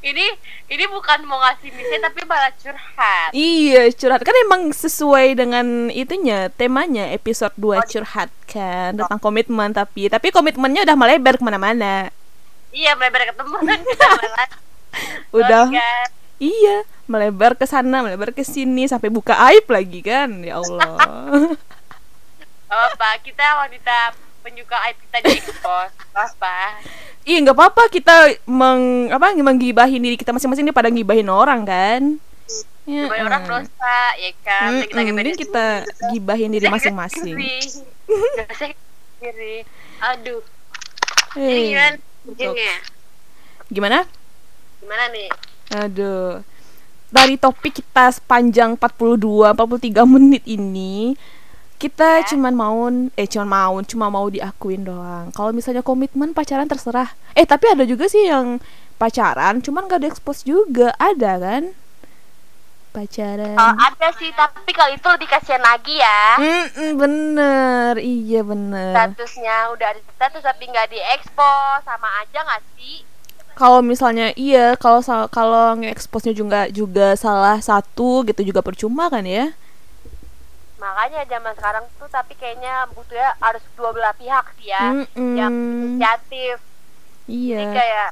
Ini 0.07 0.25
ini 0.71 0.85
bukan 0.87 1.27
mau 1.27 1.35
ngasih 1.43 1.67
misi 1.75 1.95
tapi 1.99 2.23
malah 2.23 2.53
curhat. 2.55 3.29
Iya, 3.35 3.91
curhat 3.91 4.23
kan 4.23 4.35
emang 4.47 4.71
sesuai 4.71 5.35
dengan 5.35 5.91
itunya, 5.91 6.47
temanya 6.55 7.11
episode 7.11 7.51
2 7.59 7.83
curhat 7.91 8.31
kan 8.47 8.95
tentang 8.95 9.19
komitmen 9.19 9.75
tapi 9.75 10.07
tapi 10.07 10.31
komitmennya 10.31 10.87
udah 10.87 10.95
melebar 10.95 11.35
ke 11.35 11.43
mana-mana. 11.43 12.07
Iya, 12.71 12.95
melebar 12.95 13.21
ke 13.27 13.33
teman. 13.35 13.63
Udah, 15.35 15.69
iya, 16.41 16.77
melebar 17.05 17.53
ke 17.53 17.67
sana, 17.67 18.01
melebar 18.01 18.33
ke 18.33 18.41
sini 18.41 18.89
sampai 18.89 19.11
buka 19.11 19.35
aib 19.51 19.67
lagi 19.69 19.99
kan. 20.01 20.41
Ya 20.41 20.57
Allah. 20.57 20.95
Apa, 22.67 23.09
kita 23.21 23.45
wanita 23.63 24.15
penyuka 24.41 24.79
aib 24.87 24.97
kita 25.03 25.17
di. 25.27 25.39
Gak 25.43 25.91
apa. 26.15 26.79
Iya, 27.27 27.43
nggak 27.43 27.57
apa-apa 27.59 27.91
kita 27.91 28.39
meng 28.47 29.11
apa 29.11 29.35
menggibahin 29.35 29.99
diri 29.99 30.15
kita 30.15 30.31
masing-masing 30.31 30.63
dia 30.63 30.71
pada 30.71 30.87
gibahin 30.87 31.27
orang 31.27 31.67
kan. 31.67 32.01
Ya, 32.87 33.03
Sebagai 33.03 33.27
orang 33.27 33.43
dosa, 33.43 33.99
ya 34.15 34.31
kan. 34.47 34.71
Mm-mm, 34.79 34.87
Kita 34.87 35.03
gibahin 35.03 35.35
kita 35.35 35.65
gibahin 36.15 36.49
diri 36.55 36.67
masing-masing. 36.71 37.35
Aduh. 39.99 40.39
Jadi 41.35 41.51
Eh, 41.51 41.67
gimana? 41.75 41.97
Ujungnya? 42.23 42.75
Gimana? 43.67 43.99
Gimana 44.79 45.03
nih? 45.11 45.27
Aduh. 45.83 46.39
Dari 47.11 47.35
topik 47.35 47.83
kita 47.83 48.07
sepanjang 48.07 48.79
42 48.79 49.51
43 49.51 50.07
menit 50.07 50.43
ini 50.47 51.11
kita 51.77 52.25
Ya. 52.25 52.27
cuman 52.33 52.53
mau 52.57 52.89
eh 53.13 53.29
cuman 53.29 53.47
mau 53.47 53.75
cuma 53.85 54.09
mau 54.09 54.27
diakuin 54.27 54.81
doang. 54.81 55.29
Kalau 55.31 55.53
misalnya 55.53 55.85
komitmen 55.85 56.33
pacaran 56.33 56.65
terserah. 56.65 57.13
Eh 57.37 57.45
tapi 57.45 57.69
ada 57.69 57.85
juga 57.85 58.09
sih 58.09 58.25
yang 58.25 58.57
pacaran 58.97 59.61
cuman 59.61 59.85
gak 59.85 60.01
diekspos 60.01 60.41
juga. 60.41 60.93
Ada 60.97 61.37
kan? 61.37 61.63
Pacaran. 62.97 63.53
Oh, 63.61 63.73
ada 63.77 64.09
sih, 64.17 64.33
tapi 64.33 64.73
kalau 64.73 64.89
itu 64.89 65.05
lebih 65.05 65.29
kasihan 65.29 65.61
lagi 65.61 66.01
ya. 66.01 66.41
Mm-mm, 66.41 66.97
bener, 66.97 67.93
iya 68.01 68.41
bener. 68.41 68.97
Statusnya 68.97 69.69
udah 69.77 69.87
ada 69.93 70.01
status 70.17 70.41
tapi 70.41 70.65
nggak 70.65 70.89
diekspos, 70.89 71.85
sama 71.85 72.09
aja 72.25 72.41
nggak 72.41 72.63
sih? 72.73 73.05
Kalau 73.53 73.85
misalnya 73.85 74.33
iya, 74.33 74.73
kalau 74.81 75.05
kalau 75.29 75.77
nge-exposnya 75.77 76.33
juga 76.33 76.73
juga 76.73 77.13
salah 77.13 77.61
satu 77.61 78.25
gitu 78.25 78.41
juga 78.41 78.65
percuma 78.65 79.13
kan 79.13 79.25
ya? 79.29 79.53
Makanya 80.77 81.25
zaman 81.25 81.53
sekarang 81.57 81.85
tuh 81.97 82.05
tapi 82.07 82.37
kayaknya 82.37 82.85
butuhnya 82.93 83.33
harus 83.41 83.63
dua 83.73 83.89
belah 83.93 84.13
pihak 84.13 84.45
sih 84.57 84.69
ya. 84.69 84.93
Mm-mm. 84.93 85.33
Yang 85.33 85.53
inisiatif. 85.53 86.55
Iya. 87.27 87.57
Jadi 87.59 87.73
kayak 87.73 88.09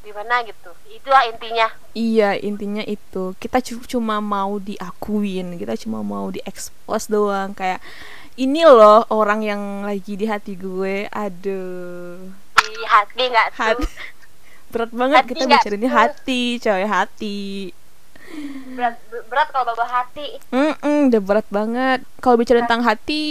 gimana 0.00 0.34
gitu. 0.44 0.70
Itulah 0.90 1.22
intinya. 1.28 1.68
Iya, 1.92 2.30
intinya 2.40 2.82
itu. 2.82 3.36
Kita 3.38 3.62
cu- 3.62 3.86
cuma 3.86 4.18
mau 4.18 4.58
diakuin, 4.58 5.56
kita 5.56 5.76
cuma 5.78 6.00
mau 6.02 6.28
diekspos 6.28 7.06
doang 7.06 7.52
kayak 7.54 7.78
ini 8.34 8.64
loh 8.64 9.04
orang 9.12 9.44
yang 9.44 9.62
lagi 9.84 10.16
di 10.16 10.26
hati 10.26 10.56
gue. 10.56 11.06
Aduh. 11.12 12.18
Di 12.56 12.70
hati 12.88 13.22
nggak 13.28 13.48
Hat- 13.56 13.76
tuh 13.78 13.88
Berat 14.70 14.94
banget 14.94 15.26
Hati 15.26 15.30
kita 15.34 15.44
bicarainnya 15.50 15.90
tuh? 15.90 15.96
hati, 15.98 16.42
coy, 16.62 16.84
hati. 16.86 17.38
Berat 18.70 18.96
berat 19.26 19.48
kalau 19.50 19.64
bawa 19.68 19.86
hati. 19.86 20.38
Mm-mm, 20.48 21.08
udah 21.08 21.20
berat 21.20 21.46
banget. 21.48 21.98
Kalau 22.18 22.34
bicara 22.34 22.62
tentang 22.62 22.82
hati, 22.82 23.22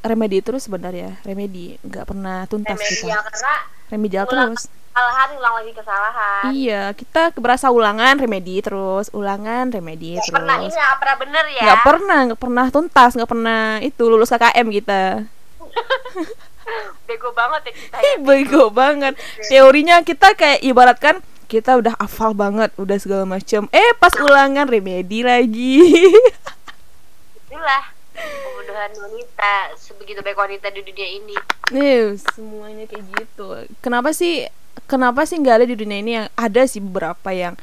remedi 0.00 0.40
terus 0.40 0.64
sebenarnya. 0.64 1.20
Remedi, 1.22 1.76
nggak 1.80 2.04
pernah 2.06 2.44
tuntas 2.44 2.76
Remedial 2.76 3.20
kita. 3.20 3.30
karena 3.30 3.54
Remedial 3.86 4.24
ulang 4.26 4.52
terus. 4.52 4.64
kesalahan 4.66 5.28
ulang 5.34 5.54
lagi 5.54 5.72
kesalahan. 5.72 6.42
Iya, 6.50 6.82
kita 6.92 7.22
berasa 7.34 7.66
ulangan 7.68 8.14
remedi 8.14 8.56
terus, 8.58 9.10
ulangan 9.10 9.68
remedi 9.68 10.14
Nggak 10.14 10.22
terus. 10.22 10.34
pernah 10.34 10.56
ini 10.56 10.68
nggak 10.70 10.96
pernah 10.96 11.16
bener 11.18 11.44
ya. 11.48 11.62
nggak 11.62 11.80
pernah 11.82 12.18
nggak 12.24 12.40
pernah 12.40 12.66
tuntas 12.70 13.10
nggak 13.12 13.28
pernah 13.28 13.62
itu 13.80 14.02
lulus 14.04 14.30
KKM 14.30 14.68
kita 14.72 15.02
Bego 17.04 17.30
banget 17.32 17.60
ya 17.62 17.72
kita 17.74 17.96
ya. 17.98 18.14
Bego 18.26 18.64
banget 18.70 19.14
teorinya 19.44 20.00
kita 20.00 20.32
kayak 20.32 20.60
ibaratkan 20.62 21.20
kita 21.54 21.78
udah 21.78 21.94
hafal 22.02 22.34
banget 22.34 22.74
udah 22.74 22.98
segala 22.98 23.22
macam 23.22 23.70
eh 23.70 23.94
pas 24.02 24.10
ulangan 24.18 24.66
remedi 24.66 25.22
lagi. 25.22 25.78
Itulah 27.46 27.94
kebodohan 28.10 28.90
wanita 28.98 29.78
sebegitu 29.78 30.18
baik 30.26 30.34
wanita 30.34 30.66
di 30.74 30.82
dunia 30.82 31.08
ini. 31.14 31.36
nih 31.70 32.18
semuanya 32.34 32.90
kayak 32.90 33.06
gitu. 33.22 33.46
Kenapa 33.78 34.10
sih 34.10 34.50
kenapa 34.90 35.22
sih 35.22 35.38
nggak 35.38 35.62
ada 35.62 35.66
di 35.70 35.78
dunia 35.78 35.98
ini 36.02 36.12
yang 36.18 36.26
ada 36.34 36.66
sih 36.66 36.82
beberapa 36.82 37.30
yang 37.30 37.54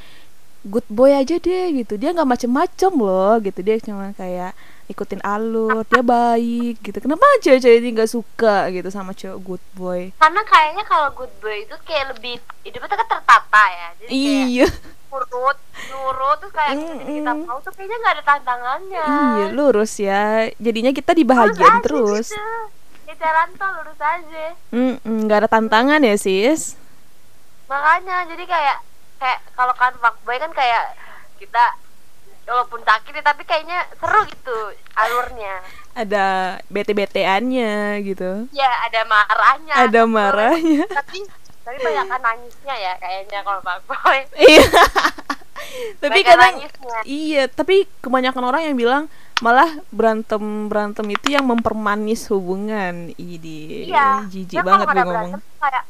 good 0.62 0.86
boy 0.86 1.10
aja 1.10 1.36
deh 1.36 1.66
gitu 1.74 1.98
dia 1.98 2.14
nggak 2.14 2.28
macem-macem 2.28 2.92
loh 2.94 3.34
gitu 3.42 3.60
dia 3.60 3.82
cuma 3.82 4.14
kayak 4.14 4.54
ikutin 4.86 5.18
alur 5.24 5.82
dia 5.88 6.02
baik 6.04 6.78
gitu 6.82 6.98
kenapa 7.02 7.24
cewek-cewek 7.42 7.80
ini 7.82 7.88
nggak 7.96 8.10
suka 8.10 8.70
gitu 8.70 8.86
sama 8.92 9.10
cowok 9.10 9.38
good 9.42 9.64
boy 9.74 10.00
Karena 10.20 10.42
kayaknya 10.46 10.84
kalau 10.86 11.08
good 11.16 11.32
boy 11.40 11.66
itu 11.66 11.74
kayak 11.82 12.14
lebih 12.14 12.38
hidupnya 12.62 12.88
tuh 12.88 12.98
kan 12.98 13.08
tertata 13.08 13.64
ya. 13.72 13.88
Jadi 14.02 14.10
iya 14.14 14.68
nurut, 15.12 15.58
nurut 15.92 16.36
terus 16.40 16.52
kayak 16.56 16.72
Mm-mm. 16.78 16.98
mm 17.04 17.14
kita 17.20 17.32
mau 17.44 17.58
tuh 17.60 17.72
kayaknya 17.76 17.96
nggak 18.00 18.14
ada 18.16 18.24
tantangannya. 18.24 19.04
Iya 19.12 19.46
lurus 19.52 19.92
ya 19.98 20.48
Jadinya 20.56 20.92
kita 20.94 21.12
dibahagiain 21.12 21.78
aja 21.78 21.84
terus 21.84 22.32
gitu. 22.32 22.48
Ya 23.10 23.14
jalan 23.18 23.48
tol 23.58 23.70
lurus 23.82 24.00
aja. 24.00 24.44
Mm-mm, 24.72 25.16
Gak 25.26 25.38
ada 25.44 25.48
tantangan 25.50 26.00
ya 26.00 26.16
sis 26.16 26.78
Makanya 27.68 28.24
jadi 28.28 28.44
kayak 28.46 28.78
kayak 29.22 29.38
kalau 29.54 29.70
kan 29.72 29.94
fuckboy 29.94 30.36
kan 30.36 30.50
kayak 30.50 30.98
kita 31.38 31.78
walaupun 32.42 32.82
sakit 32.82 33.14
ya, 33.14 33.22
tapi 33.22 33.46
kayaknya 33.46 33.86
seru 33.94 34.26
gitu 34.26 34.58
alurnya. 34.98 35.62
Ada 35.92 36.24
bete-beteannya 36.66 38.00
gitu 38.02 38.48
Ya 38.50 38.70
ada 38.82 39.04
marahnya. 39.04 39.74
Ada 39.76 40.02
marahnya 40.08 40.88
Tapi 40.90 41.22
tapi 41.62 41.78
banyak 41.78 42.06
kan 42.10 42.18
nangisnya 42.18 42.74
ya 42.74 42.92
kayaknya 42.98 43.38
kalau 43.46 43.60
fuckboy. 43.62 44.18
Iya 44.34 44.66
Tapi 46.02 46.18
Banyak 46.18 46.26
kadang 46.26 46.54
nangisnya. 46.58 46.98
Iya 47.06 47.42
tapi 47.46 47.86
kebanyakan 48.02 48.42
orang 48.42 48.62
yang 48.66 48.76
bilang 48.76 49.04
Malah 49.38 49.70
berantem-berantem 49.90 51.06
itu 51.12 51.34
yang 51.34 51.44
mempermanis 51.44 52.26
hubungan 52.32 53.12
Idi 53.14 53.86
Iya. 53.86 54.26
Jijik 54.26 54.58
Ya, 54.58 54.62
banget 54.64 54.86
gue 54.86 54.94
ngomong 54.96 55.10
berantem 55.12 55.40
kayak 55.60 55.84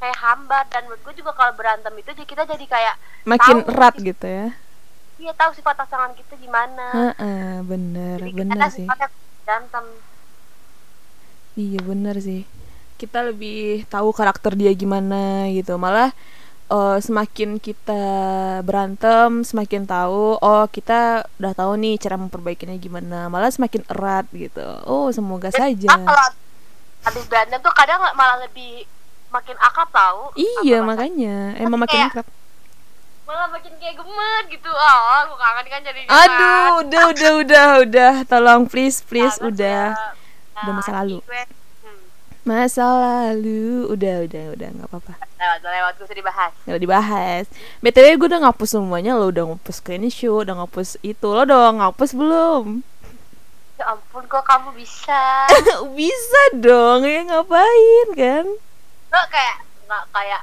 kayak 0.00 0.18
hambar 0.24 0.64
dan 0.72 0.82
menurut 0.88 1.02
gue 1.06 1.14
juga 1.20 1.32
kalau 1.36 1.52
berantem 1.54 1.92
itu 2.00 2.10
jadi 2.16 2.26
kita 2.26 2.42
jadi 2.48 2.66
kayak 2.66 2.94
Makin 3.28 3.56
tahu 3.60 3.70
erat 3.72 3.94
sih- 3.96 4.06
gitu 4.10 4.26
ya 4.26 4.46
Iya 5.20 5.32
tahu 5.36 5.52
sifat 5.52 5.76
pasangan 5.76 6.16
kita 6.16 6.32
gimana. 6.40 7.12
Heeh, 7.12 7.60
bener, 7.68 8.18
Jadi 8.24 8.32
bener 8.32 8.56
kita 8.56 8.66
sih 8.72 8.88
berantem 9.44 9.84
Iya 11.58 11.80
bener 11.84 12.16
sih. 12.22 12.40
Kita 13.00 13.24
lebih 13.24 13.84
tahu 13.88 14.12
karakter 14.16 14.52
dia 14.56 14.72
gimana 14.72 15.48
gitu. 15.52 15.76
Malah 15.76 16.10
eh, 16.70 16.98
semakin 17.02 17.58
kita 17.60 18.02
berantem, 18.64 19.42
semakin 19.44 19.82
tahu. 19.88 20.38
Oh 20.40 20.64
kita 20.70 21.26
udah 21.40 21.52
tahu 21.56 21.72
nih 21.82 21.94
cara 22.00 22.16
memperbaikinya 22.20 22.76
gimana. 22.80 23.28
Malah 23.32 23.50
semakin 23.52 23.82
erat 23.92 24.26
gitu. 24.32 24.64
Oh 24.86 25.10
semoga 25.12 25.50
saja. 25.52 25.88
Ah, 25.90 25.98
kalau 26.00 26.26
habis 27.06 27.24
berantem 27.28 27.58
tuh 27.60 27.74
kadang 27.74 28.00
malah 28.14 28.38
lebih 28.44 28.84
makin 29.30 29.56
akrab 29.56 29.88
tahu 29.88 30.22
Iya 30.36 30.82
makanya 30.82 31.54
emang 31.56 31.80
makin 31.80 31.96
kayak- 31.96 32.10
akrab. 32.12 32.26
malah 33.22 33.46
makin 33.48 33.72
kayak 33.76 33.94
gemet 33.94 34.44
gitu 34.50 34.66
oh 34.66 35.00
aku 35.20 35.34
kangen 35.36 35.66
kan 35.66 35.80
jadi 35.80 36.00
Aduh, 36.02 36.82
udah 36.82 37.02
udah 37.08 37.32
udah 37.38 37.66
udah. 37.80 38.12
Tolong 38.24 38.66
please 38.66 38.98
please 39.00 39.38
udah. 39.40 39.94
Udah 40.56 40.72
masa 40.74 40.90
lalu. 40.96 41.22
hmm, 41.22 41.98
Masa 42.42 42.82
lalu 42.82 43.86
udah 43.86 44.26
udah 44.26 44.44
udah 44.52 44.68
nggak 44.72 44.88
apa-apa. 44.88 45.14
lewat 45.38 45.62
lewat 45.62 45.92
gue 45.94 46.04
usah 46.04 46.18
dibahas 46.18 46.52
Nggak 46.66 46.80
dibahas. 46.80 47.44
BTW 47.80 48.06
gue 48.16 48.28
udah 48.28 48.40
ngapus 48.42 48.68
semuanya 48.72 49.14
lo 49.14 49.30
udah 49.30 49.44
ngapus 49.48 49.78
screenshot, 49.78 50.42
udah 50.42 50.54
ngapus 50.58 50.98
itu. 51.00 51.22
Lo 51.24 51.40
udah 51.40 51.70
ngapus 51.78 52.10
belum? 52.12 52.82
ya 53.76 53.88
ampun 53.88 54.26
kok 54.26 54.42
kamu 54.42 54.74
bisa 54.74 55.48
Bisa 55.96 56.42
dong, 56.52 57.00
ya 57.00 57.24
ngapain 57.24 58.08
kan? 58.12 58.44
Lo 59.10 59.20
kayak 59.26 59.56
nggak 59.84 60.04
kayak 60.10 60.42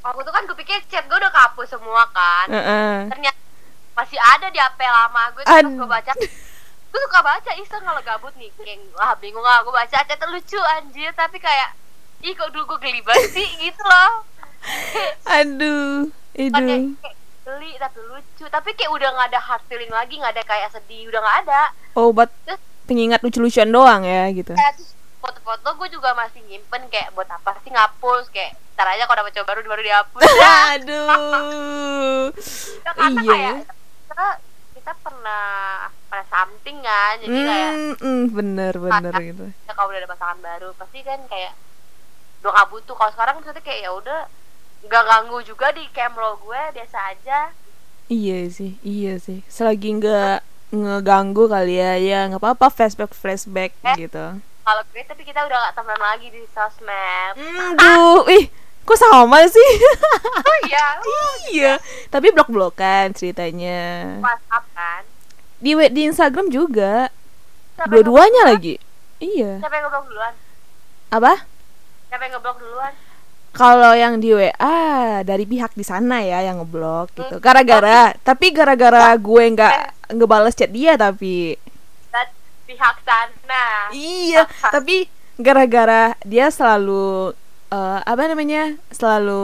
aku 0.00 0.18
tuh 0.20 0.32
kan 0.32 0.42
gue 0.42 0.56
pikir 0.56 0.80
chat 0.88 1.04
gue 1.04 1.14
udah 1.14 1.28
kehapus 1.28 1.68
semua 1.70 2.08
kan. 2.08 2.48
Heeh. 2.48 2.94
ternyata 3.08 3.38
masih 3.92 4.16
ada 4.16 4.48
di 4.48 4.56
HP 4.56 4.80
lama 4.80 5.22
gue 5.30 5.42
terus 5.44 5.74
gue 5.74 5.88
baca. 5.88 6.12
Gue 6.90 7.00
suka 7.00 7.20
baca 7.20 7.50
iseng 7.54 7.84
kalau 7.84 8.00
gabut 8.00 8.32
nih 8.34 8.48
kayak 8.56 8.80
wah 8.94 9.12
bingung 9.14 9.44
ah 9.44 9.60
gue 9.60 9.70
baca 9.70 9.96
chat 10.00 10.20
lucu 10.26 10.56
anjir. 10.74 11.12
Tapi 11.12 11.36
kayak 11.36 11.76
ih 12.20 12.32
kok 12.32 12.48
dulu 12.48 12.74
gue 12.74 12.78
geli 12.82 13.00
banget 13.00 13.30
sih 13.30 13.48
gitu 13.62 13.82
loh. 13.82 14.24
Aduh, 15.26 16.08
itu. 16.32 16.96
geli 17.40 17.70
tapi 17.76 17.98
lucu. 18.02 18.44
Tapi 18.46 18.68
kayak 18.72 18.90
udah 18.90 19.08
nggak 19.10 19.28
ada 19.30 19.40
hard 19.42 19.64
feeling 19.66 19.88
lagi 19.90 20.16
nggak 20.16 20.32
ada 20.32 20.44
kayak 20.44 20.68
sedih 20.72 21.08
udah 21.08 21.20
nggak 21.20 21.38
ada. 21.44 21.62
Oh, 21.92 22.10
buat 22.10 22.32
Terus- 22.42 22.62
pengingat 22.84 23.20
lucu-lucuan 23.20 23.68
doang 23.68 24.02
ya 24.02 24.26
gitu. 24.32 24.50
kayak 24.50 24.74
terus 24.74 24.96
foto-foto 25.20 25.68
gue 25.76 25.88
juga 25.90 26.10
masih 26.12 26.40
nyimpen 26.42 26.88
kayak 26.88 27.12
buat 27.12 27.28
apa 27.28 27.54
sih 27.60 27.70
ngapus 27.70 28.28
kayak 28.28 28.56
ntar 28.72 28.88
aja 28.88 29.04
kalau 29.04 29.20
dapet 29.20 29.32
cowok 29.34 29.46
baru 29.46 29.60
baru 29.66 29.82
dihapus 29.82 30.22
Aduh. 30.72 32.24
Ya, 32.80 32.90
karena 32.90 33.20
Iya. 33.20 33.28
kayak 33.28 33.54
kita, 34.02 34.26
kita 34.74 34.92
pernah 34.98 35.44
pernah 36.06 36.26
something 36.26 36.78
kan 36.80 37.14
jadi 37.18 37.38
kayak 37.38 37.70
Hmm, 37.70 37.94
hmm, 37.96 38.22
bener 38.30 38.74
bener 38.74 39.12
gitu. 39.22 39.46
ya 39.60 39.72
kalau 39.72 39.88
udah 39.88 40.00
ada 40.00 40.08
pasangan 40.08 40.38
baru 40.40 40.68
pasti 40.74 40.98
kan 41.00 41.20
kayak 41.26 41.52
udah 42.40 42.50
gak 42.50 42.68
butuh 42.68 42.94
kalau 42.94 43.12
sekarang 43.12 43.34
maksudnya 43.36 43.60
kayak 43.60 43.80
ya 43.80 43.90
udah 43.92 44.20
nggak 44.80 45.04
ganggu 45.04 45.38
juga 45.44 45.66
di 45.70 45.84
camlo 45.90 46.40
gue 46.40 46.60
biasa 46.72 46.98
aja 47.10 47.40
Iya 48.08 48.50
sih, 48.50 48.74
iya 48.82 49.14
sih. 49.16 49.38
Selagi 49.46 49.94
nggak 49.94 50.42
ngeganggu 50.72 51.46
kali 51.46 51.78
ya, 51.78 51.94
ya 51.94 52.26
nggak 52.26 52.42
apa-apa 52.42 52.66
flashback 52.68 53.12
flashback 53.12 53.70
Eh. 53.84 53.94
gitu. 54.00 54.34
Kalau 54.60 54.82
gue 54.86 55.02
tapi 55.02 55.22
kita 55.22 55.40
udah 55.40 55.56
gak 55.62 55.74
temenan 55.74 56.00
lagi 56.00 56.28
di 56.28 56.42
sosmed 56.50 57.32
Hmm, 57.34 57.74
duh, 57.74 58.24
ih, 58.28 58.44
kok 58.82 58.96
sama 58.96 59.44
sih? 59.46 59.70
oh 60.36 60.56
iya 60.68 60.86
iya, 61.48 61.72
tapi 62.06 62.30
blok-blokan 62.30 63.12
ceritanya. 63.12 64.16
WhatsApp 64.18 64.64
kan 64.70 65.02
Di 65.56 65.72
di 65.88 66.02
Instagram 66.04 66.48
juga, 66.48 67.08
dua-duanya 67.82 68.46
lagi. 68.46 68.76
Iya. 69.18 69.60
siapa 69.60 69.74
yang 69.74 69.84
ngeblok 69.86 70.04
duluan 70.06 70.34
Apa? 71.10 71.32
siapa 72.06 72.22
yang 72.24 72.34
ngeblok 72.34 72.56
duluan 72.58 72.92
Kalau 73.50 73.92
yang 73.92 74.16
di 74.16 74.30
WA 74.30 74.80
dari 75.20 75.42
pihak 75.42 75.74
di 75.74 75.82
sana 75.82 76.22
ya 76.22 76.40
yang 76.40 76.56
ngeblok 76.58 77.10
gitu. 77.12 77.36
Gara-gara, 77.36 78.14
tapi 78.16 78.48
gara-gara 78.50 79.10
gue 79.12 79.44
nggak 79.50 79.74
ngebales 80.14 80.54
chat 80.54 80.68
dia 80.68 80.94
tapi. 80.94 81.58
Pihak 82.70 82.96
sana 83.02 83.90
Iya, 83.90 84.46
tapi 84.74 85.10
gara-gara 85.34 86.14
dia 86.22 86.46
selalu 86.54 87.34
eh, 87.70 88.00
apa 88.02 88.22
namanya? 88.30 88.78
selalu 88.90 89.42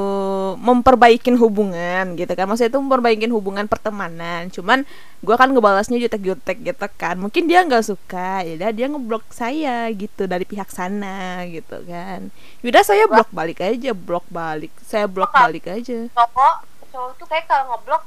memperbaikin 0.60 1.34
hubungan 1.40 2.14
gitu 2.14 2.28
kan. 2.36 2.46
Maksudnya 2.46 2.70
itu 2.74 2.80
memperbaikin 2.82 3.30
hubungan 3.32 3.66
pertemanan. 3.66 4.50
Cuman 4.52 4.82
gua 5.24 5.34
kan 5.40 5.50
ngebalasnya 5.50 5.96
jutek-jutek 5.98 6.58
gitu 6.62 6.86
kan. 6.94 7.16
Mungkin 7.18 7.48
dia 7.50 7.64
nggak 7.66 7.86
suka, 7.86 8.44
ya 8.46 8.52
udah 8.60 8.70
dia 8.74 8.86
ngeblok 8.90 9.24
saya 9.32 9.88
gitu 9.94 10.28
dari 10.28 10.44
pihak 10.46 10.68
sana 10.70 11.42
gitu 11.48 11.82
kan. 11.88 12.28
Yaudah 12.62 12.82
saya 12.84 13.04
blok 13.10 13.30
balik 13.34 13.58
aja, 13.62 13.90
blok 13.96 14.26
balik. 14.28 14.70
Saya 14.84 15.06
blok 15.10 15.32
balik 15.32 15.66
aja. 15.66 16.06
cowok 16.12 16.56
cowok 16.92 17.10
tuh 17.20 17.26
kayak 17.28 17.44
kalau 17.48 17.74
ngeblok 17.74 18.02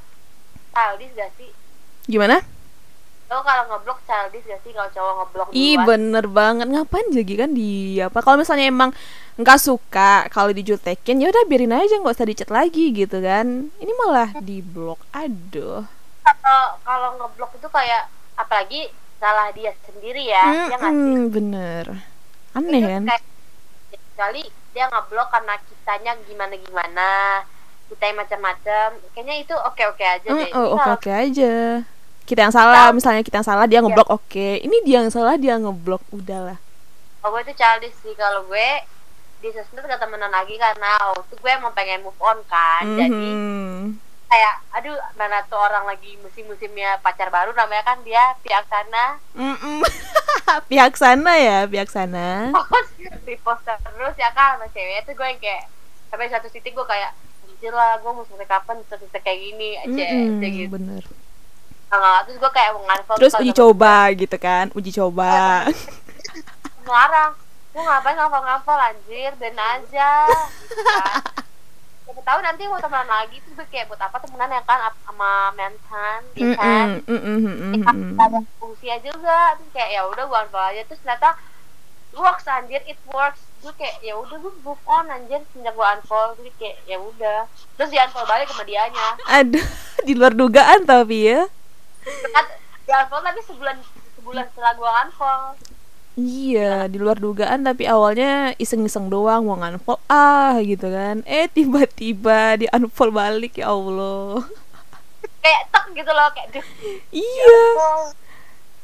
childish 0.74 1.14
gak 1.14 1.30
sih 1.38 1.50
Gimana? 2.10 2.42
Lo 3.30 3.38
kalau 3.46 3.62
ngeblok 3.70 3.98
childish 4.06 4.46
gak 4.50 4.60
sih? 4.64 4.72
Kalau 4.76 4.90
cowok 4.96 5.12
ngeblok 5.18 5.50
Ih 5.64 5.74
bener 5.88 6.24
banget. 6.38 6.66
Ngapain 6.72 7.06
jadi 7.10 7.32
kan 7.46 7.50
di 7.58 7.98
apa? 8.06 8.18
Kalau 8.24 8.36
misalnya 8.42 8.66
emang 8.74 8.90
nggak 9.40 9.58
suka 9.66 10.10
kalau 10.34 10.50
dijutekin 10.58 11.16
ya 11.22 11.26
udah 11.32 11.44
biarin 11.50 11.72
aja 11.74 11.94
nggak 11.98 12.14
usah 12.16 12.28
dicat 12.30 12.50
lagi 12.58 12.84
gitu 13.00 13.18
kan. 13.28 13.46
Ini 13.82 13.92
malah 14.00 14.30
di 14.38 14.56
blok 14.62 15.00
aduh. 15.22 15.82
Kalau 16.24 16.64
kalau 16.86 17.08
ngeblok 17.18 17.50
itu 17.58 17.68
kayak 17.76 18.02
apalagi 18.42 18.80
salah 19.20 19.48
dia 19.56 19.72
sendiri 19.86 20.22
ya 20.34 20.46
ya 20.68 20.74
nggak 20.80 20.94
sih? 21.04 21.16
Mm-mm, 21.16 21.30
bener. 21.34 21.84
Aneh 22.56 22.82
Itu 22.82 22.88
kan? 22.90 23.04
kecuali 23.90 24.42
dia 24.74 24.84
ngeblok 24.92 25.28
karena 25.34 25.54
kitanya 25.68 26.12
gimana 26.28 26.54
gimana 26.64 27.08
kita 27.90 28.02
yang 28.06 28.18
macam-macam. 28.22 28.86
Kayaknya 29.12 29.34
itu 29.42 29.54
oke 29.68 29.82
oke 29.92 30.04
aja 30.06 30.30
Mm, 30.30 30.38
deh. 30.40 30.52
Oh, 30.54 30.66
Ini 30.70 30.78
oke 30.78 30.88
oke 30.96 31.10
aja 31.10 31.52
kita 32.30 32.40
yang 32.40 32.54
salah 32.54 32.86
Kalau- 32.86 32.94
misalnya 32.94 33.22
kita 33.22 33.36
yang 33.36 33.48
salah 33.48 33.66
dia 33.66 33.82
ngeblok 33.82 34.06
oke. 34.08 34.48
Ini 34.56 34.76
dia 34.80 35.02
yang 35.02 35.10
salah 35.10 35.34
dia 35.34 35.58
ngeblok 35.58 36.06
udahlah. 36.10 36.54
Kalau 37.18 37.34
gue 37.34 37.42
itu 37.42 37.52
childish 37.52 37.96
sih 38.00 38.14
kalau 38.14 38.46
gue 38.46 38.68
di 39.40 39.50
sosmed 39.50 39.82
gak 39.82 39.98
temenan 39.98 40.30
lagi 40.30 40.54
karena 40.54 40.94
waktu 41.10 41.34
gue 41.34 41.50
emang 41.50 41.72
pengen 41.72 42.00
move 42.00 42.16
on 42.20 42.36
kan 42.46 42.84
jadi 42.86 43.08
Mhm. 43.08 43.96
kayak 44.26 44.54
aduh 44.70 44.92
mana 45.16 45.40
tuh 45.44 45.56
orang 45.56 45.82
lagi 45.82 46.14
musim-musimnya 46.20 47.00
pacar 47.00 47.28
baru 47.28 47.50
namanya 47.50 47.82
kan 47.82 47.98
dia 48.00 48.36
pihak 48.38 48.62
sana. 48.64 49.16
Mm-mm. 49.32 49.80
pihak 50.70 50.92
sana 50.94 51.32
ya 51.34 51.58
pihak 51.64 51.88
sana. 51.88 52.52
Post 52.52 52.94
repost 53.26 53.64
terus 53.64 54.14
ya 54.14 54.30
kan 54.30 54.54
sama 54.54 54.68
cewek 54.68 55.02
itu 55.02 55.10
gue 55.10 55.26
yang 55.26 55.40
kayak 55.40 55.64
sampai 56.06 56.28
satu 56.28 56.46
titik 56.46 56.70
gue 56.70 56.84
kayak 56.84 57.10
anjir 57.44 57.72
lah 57.72 57.96
gue 57.96 58.10
mau 58.10 58.22
sampai 58.22 58.46
kapan 58.46 58.76
terus 58.86 59.08
kayak 59.10 59.40
gini 59.40 59.76
aja 59.78 60.04
Mm-mm, 60.06 60.36
aja 60.36 60.48
gitu. 60.48 60.70
bener 60.70 61.04
Nah, 61.90 62.22
terus 62.22 62.38
gue 62.38 62.50
kayak 62.54 62.70
mengunfollow 62.78 63.18
terus 63.18 63.34
uji 63.42 63.52
coba 63.52 63.94
gitu 64.14 64.36
kan 64.38 64.70
uji 64.78 64.90
coba. 64.94 65.66
Gue 65.66 66.82
ngelarang. 66.86 67.32
Gue 67.70 67.82
ngapain 67.86 68.14
ngapal-ngapal 68.18 68.78
anjir 68.78 69.32
dan 69.38 69.54
aja. 69.58 70.12
Gitu 70.70 70.82
kan 70.82 71.22
siapa 72.10 72.26
tahu 72.26 72.40
nanti 72.42 72.66
mau 72.66 72.82
temenan 72.82 73.06
lagi 73.06 73.38
terus 73.38 73.54
gue 73.54 73.66
kayak 73.70 73.86
buat 73.86 74.02
apa 74.02 74.18
temenan 74.18 74.50
ya 74.50 74.62
kan 74.66 74.90
sama 75.06 75.54
mantan 75.54 76.20
ya 76.34 76.58
kan? 76.58 76.86
ada 78.18 78.38
fungsinya 78.58 78.98
juga 78.98 79.54
terus 79.54 79.70
kayak 79.70 79.90
ya 79.94 80.02
udah 80.10 80.24
gue 80.26 80.38
unfollow 80.42 80.68
aja. 80.74 80.82
Terus 80.90 81.00
ternyata 81.06 81.38
works 82.18 82.50
anjir 82.50 82.82
it 82.90 82.98
works. 83.14 83.38
Gue 83.62 83.70
kayak 83.78 84.02
ya 84.02 84.18
udah 84.18 84.36
gue 84.42 84.52
move 84.66 84.82
on 84.90 85.06
anjir 85.06 85.38
sejak 85.54 85.70
gue 85.70 85.86
unfollow 85.86 86.34
jadi 86.34 86.50
kayak 86.58 86.76
ya 86.90 86.98
udah. 86.98 87.40
Terus 87.78 87.90
di 87.94 87.98
unfollow 88.02 88.26
balik 88.26 88.50
sama 88.50 88.64
dianya. 88.66 89.08
Aduh, 89.30 89.66
di 90.06 90.12
luar 90.18 90.34
dugaan 90.34 90.82
tapi 90.82 91.30
ya. 91.30 91.46
Di 92.80 92.90
unfollow 92.90 93.22
tapi 93.22 93.40
sebulan 93.42 93.76
sebulan 94.14 94.44
setelah 94.50 94.72
gue 94.74 94.90
unfollow 95.04 95.52
Iya, 96.12 96.84
di 96.86 96.98
luar 96.98 97.16
dugaan 97.16 97.62
tapi 97.62 97.86
awalnya 97.86 98.52
iseng-iseng 98.56 99.08
doang 99.08 99.46
mau 99.46 99.56
unfollow 99.56 100.02
ah 100.06 100.58
gitu 100.60 100.84
kan. 100.86 101.22
Eh 101.24 101.46
tiba-tiba 101.48 102.56
di 102.56 102.66
unfollow 102.68 103.14
balik 103.14 103.56
ya 103.56 103.70
Allah. 103.70 104.42
kayak 105.40 105.62
tek 105.70 105.86
gitu 105.94 106.10
loh 106.10 106.28
kayak 106.30 106.48
duh 106.52 106.66
Iya, 107.10 107.56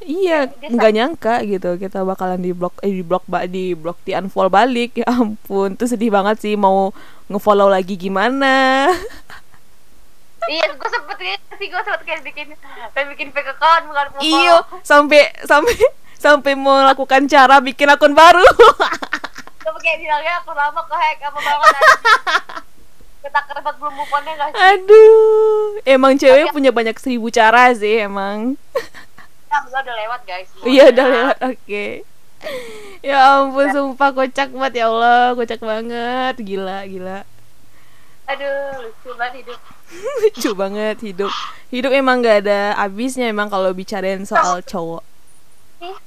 iya, 0.01 0.37
nggak 0.65 0.91
nyangka 0.91 1.35
gitu 1.43 1.75
kita 1.75 2.01
bakalan 2.01 2.39
di 2.39 2.49
blok 2.49 2.73
eh 2.81 2.89
di 2.91 3.03
blok 3.03 3.25
ba- 3.25 3.45
di 3.45 3.73
blok 3.73 3.99
di 4.01 4.13
unfollow 4.13 4.49
balik 4.49 4.95
ya 5.01 5.11
ampun. 5.11 5.75
Tuh 5.75 5.85
sedih 5.85 6.09
banget 6.09 6.41
sih 6.41 6.55
mau 6.55 6.89
ngefollow 7.27 7.67
lagi 7.67 7.99
gimana. 7.99 8.87
iya 10.47 10.65
gue 10.71 10.89
sempet 10.89 11.17
sih 11.57 11.67
gue 11.67 11.81
sempet 11.83 12.01
kayak 12.03 12.21
bikin 12.23 12.47
kayak 12.91 13.07
bikin 13.13 13.27
fake 13.31 13.51
account 13.51 13.83
bukan 13.85 14.05
mau 14.11 14.21
Iyo, 14.21 14.55
follow. 14.63 14.81
sampai 14.81 15.21
sampai 15.43 15.75
sampai 16.17 16.53
mau 16.55 16.81
lakukan 16.81 17.27
cara 17.27 17.61
bikin 17.61 17.87
akun 17.87 18.11
baru. 18.11 18.41
gue 19.61 19.81
kayak 19.83 19.99
bilangnya 19.99 20.33
aku 20.39 20.51
lama 20.51 20.81
ke 20.81 20.95
hack 20.95 21.19
apa 21.21 21.37
banget 21.37 21.67
anjing. 21.69 22.01
kita 23.21 23.39
kerbat 23.43 23.75
belum 23.75 23.93
move 23.93 24.13
on 24.15 24.23
gak 24.23 24.47
sih 24.49 24.57
Aduh, 24.57 25.63
emang 25.83 26.15
cewek 26.15 26.49
punya 26.49 26.71
banyak 26.71 26.95
seribu 26.95 27.27
cara 27.27 27.75
sih 27.75 28.01
emang. 28.01 28.55
Nah, 29.47 29.59
Pancasila 29.59 29.79
udah 29.83 29.95
lewat 29.95 30.21
guys 30.23 30.47
Iya 30.63 30.83
udah 30.91 31.05
lewat, 31.07 31.37
oke 31.39 31.85
Ya 32.99 33.17
ampun, 33.39 33.67
sumpah 33.71 34.09
kocak 34.11 34.51
banget 34.51 34.83
ya 34.83 34.85
Allah 34.91 35.33
Kocak 35.33 35.61
banget, 35.63 36.35
gila, 36.43 36.83
gila 36.83 37.19
aduh 38.27 38.83
lucu 38.83 39.09
banget 39.15 39.33
hidup. 39.43 39.59
Lucu 40.21 40.51
banget 40.51 40.97
hidup. 40.99 41.31
Hidup 41.71 41.91
emang 41.95 42.19
gak 42.19 42.43
ada 42.43 42.75
habisnya 42.75 43.31
emang 43.31 43.47
kalau 43.47 43.71
bicarain 43.71 44.27
soal 44.27 44.59
cowok. 44.63 45.03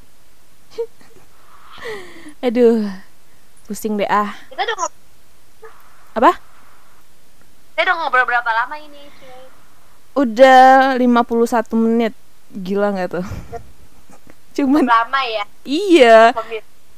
Aduh, 2.44 2.88
pusing 3.64 3.96
deh 3.96 4.08
ah. 4.08 4.36
Kita 4.52 4.64
udah 4.64 4.76
ngobrol, 4.76 5.72
Apa? 6.16 6.32
kita 7.72 7.88
udah 7.88 7.96
ngobrol 7.96 8.24
berapa 8.28 8.50
lama 8.52 8.76
ini 8.76 9.08
cuy? 9.16 9.40
Udah 10.20 10.96
51 11.00 11.72
menit. 11.80 12.12
Gila 12.52 12.92
gak 12.92 13.16
tuh? 13.16 13.26
Cuman, 14.60 14.84
lama 14.84 15.20
ya? 15.24 15.44
Iya. 15.64 16.36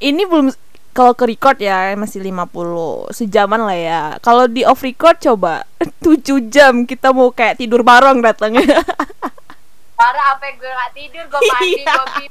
Ini 0.02 0.22
belum 0.26 0.50
kalau 0.92 1.16
ke 1.16 1.24
record 1.24 1.56
ya 1.56 1.96
masih 1.96 2.20
50 2.20 3.12
sejaman 3.16 3.64
lah 3.64 3.76
ya. 3.76 4.02
Kalau 4.20 4.44
di 4.44 4.62
off 4.64 4.84
record 4.84 5.16
coba 5.20 5.64
7 6.04 6.52
jam 6.52 6.84
kita 6.84 7.10
mau 7.16 7.32
kayak 7.32 7.60
tidur 7.60 7.80
bareng 7.80 8.20
datangnya 8.20 8.64
parah 10.02 10.34
apa 10.34 10.44
yang 10.50 10.56
gue 10.58 10.72
gak 10.72 10.90
tidur 10.98 11.24
gue 11.30 11.40
mandi 11.46 11.70
Iya. 11.78 11.94
gue 11.94 12.26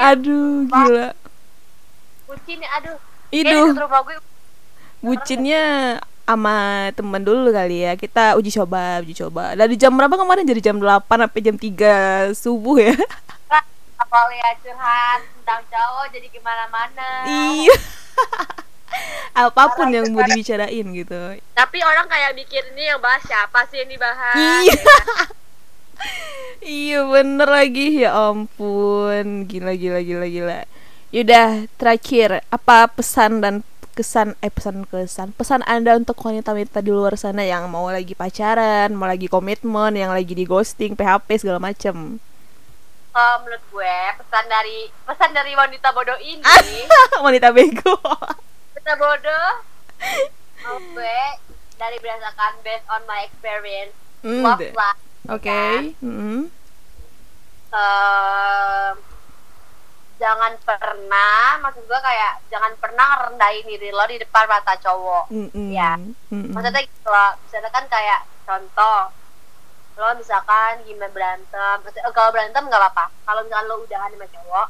aduh 0.00 0.52
gila. 0.68 1.08
Bucin 2.24 2.60
aduh. 2.62 2.96
Iduh. 3.30 3.68
Gue 3.74 4.16
bucinnya 5.00 5.62
sama 6.24 6.88
temen 6.94 7.22
dulu 7.24 7.50
kali 7.50 7.84
ya. 7.84 7.92
Kita 7.96 8.36
uji 8.38 8.50
coba 8.54 9.00
uji 9.02 9.14
coba. 9.18 9.56
Dari 9.58 9.74
jam 9.76 9.92
berapa 9.96 10.14
kemarin? 10.14 10.46
Jadi 10.46 10.60
jam 10.62 10.76
8 10.78 11.04
sampai 11.08 11.40
jam 11.42 11.56
3 11.56 12.32
subuh 12.36 12.76
ya 12.80 12.94
apa 14.00 14.16
ya 14.32 14.50
curhat 14.64 15.20
tentang 15.36 15.60
cowok 15.68 16.06
jadi 16.16 16.26
gimana-mana. 16.32 17.10
Iya. 17.28 17.76
Apa 19.46 19.70
pun 19.78 19.92
yang 19.94 20.10
mau 20.10 20.26
dibicarain 20.26 20.86
gitu. 20.90 21.18
Tapi 21.54 21.78
orang 21.84 22.10
kayak 22.10 22.34
mikir 22.34 22.64
ini 22.74 22.90
yang 22.90 22.98
bahas 22.98 23.22
siapa 23.22 23.62
sih 23.70 23.84
yang 23.84 23.90
dibahas? 23.92 24.34
Iya. 24.34 24.80
Iya. 26.60 26.98
Bener 27.06 27.48
lagi. 27.48 28.02
Ya 28.02 28.10
ampun. 28.16 29.46
Gila 29.46 29.72
gila 29.78 30.00
gila 30.02 30.26
gila. 30.26 30.58
Yaudah 31.14 31.70
terakhir. 31.78 32.42
Apa 32.50 32.90
pesan 32.90 33.44
dan 33.44 33.62
kesan 33.94 34.38
eh 34.40 34.48
pesan 34.48 34.86
kesan 34.86 35.34
pesan 35.34 35.60
anda 35.66 35.92
untuk 35.98 36.16
wanita-wanita 36.16 36.80
di 36.80 36.94
luar 36.94 37.18
sana 37.18 37.42
yang 37.42 37.66
mau 37.68 37.90
lagi 37.90 38.14
pacaran 38.14 38.94
mau 38.94 39.04
lagi 39.04 39.26
komitmen 39.26 39.98
yang 39.98 40.14
lagi 40.14 40.30
di 40.32 40.46
ghosting 40.46 40.94
PHP 40.94 41.42
segala 41.42 41.58
macem 41.58 42.22
Eh, 43.10 43.36
menurut 43.42 43.64
gue 43.68 43.96
pesan 44.22 44.46
dari 44.46 44.86
pesan 45.02 45.34
dari 45.34 45.50
wanita 45.50 45.90
bodoh 45.90 46.14
ini 46.22 46.46
wanita 47.26 47.50
bego 47.50 47.98
wanita 47.98 48.94
bodoh 48.94 49.50
menurut 50.62 50.84
gue 50.94 51.18
dari 51.74 51.98
berdasarkan 51.98 52.62
based 52.62 52.86
on 52.86 53.02
my 53.04 53.26
experience 53.26 53.90
Hmm, 54.20 54.46
love 54.46 54.62
life 54.62 55.00
oke 55.26 55.42
kan? 55.42 55.90
Em, 57.70 58.94
jangan 60.16 60.52
pernah 60.60 61.58
maksud 61.58 61.82
gue 61.82 62.00
kayak 62.04 62.46
jangan 62.46 62.72
pernah 62.76 63.26
rendahin 63.26 63.64
diri 63.64 63.90
lo 63.90 64.06
di 64.06 64.20
depan 64.20 64.44
mata 64.44 64.76
cowok 64.76 65.34
Mm-mm. 65.34 65.72
Ya. 65.72 65.98
Mm-mm. 66.30 66.52
maksudnya 66.52 66.84
gitu 66.84 67.08
loh 67.08 67.34
misalnya 67.42 67.70
kan 67.72 67.90
kayak 67.90 68.22
contoh 68.44 69.10
lo 70.00 70.16
misalkan 70.16 70.80
gimana 70.88 71.12
berantem 71.12 71.76
eh, 71.84 72.12
kalau 72.16 72.32
berantem 72.32 72.64
nggak 72.64 72.80
apa-apa. 72.80 73.12
Kalau 73.22 73.44
misalkan 73.44 73.66
lo 73.68 73.76
udahan 73.84 74.10
sama 74.10 74.26
cowok 74.26 74.66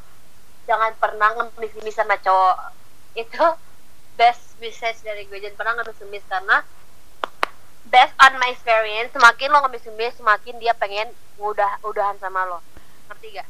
jangan 0.66 0.92
pernah 0.98 1.28
ngemis-ngemis 1.34 1.94
sama 1.94 2.16
cowok. 2.18 2.56
Itu 3.14 3.42
best 4.14 4.58
message 4.58 5.00
dari 5.02 5.24
gue. 5.24 5.38
Jangan 5.38 5.54
pernah 5.56 5.74
ngemis-ngemis 5.78 6.24
karena 6.26 6.56
based 7.90 8.14
on 8.18 8.38
my 8.38 8.50
experience 8.50 9.10
semakin 9.10 9.48
lo 9.50 9.62
ngemis-ngemis 9.62 10.18
semakin 10.18 10.54
dia 10.58 10.74
pengen 10.74 11.08
udah 11.38 11.78
udahan 11.82 12.18
sama 12.18 12.42
lo. 12.46 12.58
Ngerti 13.08 13.26
gak? 13.38 13.46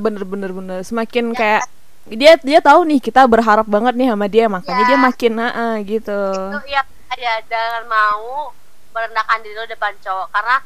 Bener 0.00 0.24
bener 0.28 0.50
bener. 0.52 0.78
Semakin 0.84 1.32
kayak 1.32 1.64
dia 2.04 2.36
dia 2.36 2.60
tahu 2.60 2.84
nih 2.84 3.00
kita 3.00 3.24
berharap 3.24 3.64
banget 3.64 3.96
nih 3.96 4.12
sama 4.12 4.28
dia. 4.28 4.44
Makanya 4.46 4.84
Ya. 4.84 4.88
dia 4.92 4.98
makin 5.00 5.32
heeh, 5.40 5.74
gitu. 5.88 6.20
Itu 6.36 6.60
yang 6.68 6.88
ada 7.08 7.32
jangan 7.48 7.84
mau 7.88 8.52
merendahkan 8.92 9.40
diri 9.40 9.56
lo 9.56 9.64
depan 9.64 9.92
cowok. 10.04 10.28
Karena 10.30 10.56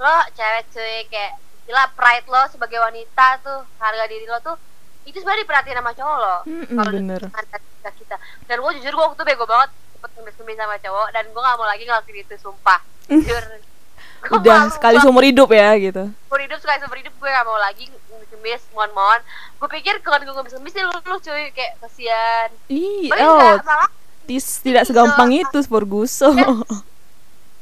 lo 0.00 0.16
cewek 0.32 0.64
cuy 0.72 0.96
kayak 1.12 1.32
gila 1.68 1.84
pride 1.92 2.26
lo 2.32 2.42
sebagai 2.48 2.80
wanita 2.80 3.26
tuh 3.44 3.60
harga 3.76 4.04
diri 4.08 4.24
lo 4.24 4.40
tuh 4.40 4.56
itu 5.04 5.16
sebenarnya 5.20 5.44
diperhatiin 5.44 5.78
sama 5.80 5.92
cowok 5.96 6.16
lo. 6.20 6.36
Kalau 6.44 6.92
bener. 6.92 7.20
dengan 7.24 7.44
kita 7.48 7.90
kita. 7.96 8.16
Dan 8.48 8.56
gue 8.60 8.72
jujur 8.80 8.92
gue 8.92 9.04
waktu 9.04 9.16
itu 9.16 9.24
bego 9.28 9.44
banget 9.48 9.70
cepet 9.96 10.10
ngemis-ngemis 10.16 10.56
sama 10.60 10.76
cowok 10.80 11.08
dan 11.12 11.24
gue 11.28 11.42
gak 11.44 11.56
mau 11.56 11.68
lagi 11.68 11.82
ngelakuin 11.88 12.16
itu 12.24 12.36
sumpah. 12.40 12.80
Jujur. 13.08 13.44
Udah 14.20 14.68
malu 14.68 14.70
sekali 14.72 14.96
seumur 15.00 15.24
hidup 15.24 15.48
ya 15.48 15.72
gitu. 15.80 16.04
seumur 16.12 16.40
hidup 16.44 16.58
sekali 16.60 16.76
seumur 16.84 16.98
hidup 17.00 17.14
gue 17.16 17.30
gak 17.32 17.46
mau 17.48 17.58
lagi 17.60 17.84
ngemis 18.32 18.62
mohon-mohon. 18.72 19.20
Gue 19.60 19.68
pikir 19.80 19.94
kalau 20.04 20.20
gue 20.20 20.32
ngemis-ngemis 20.32 20.72
sih 20.72 20.82
lu, 20.84 20.92
lu 20.92 21.16
cuy 21.20 21.44
kayak 21.52 21.72
kasihan. 21.80 22.48
Ih, 22.68 23.08
Tapi 23.08 23.24
oh, 23.24 23.56
malah 23.64 23.88
tis 24.28 24.62
tidak 24.62 24.84
segampang 24.86 25.32
itu 25.32 25.58
Sporguso. 25.64 26.30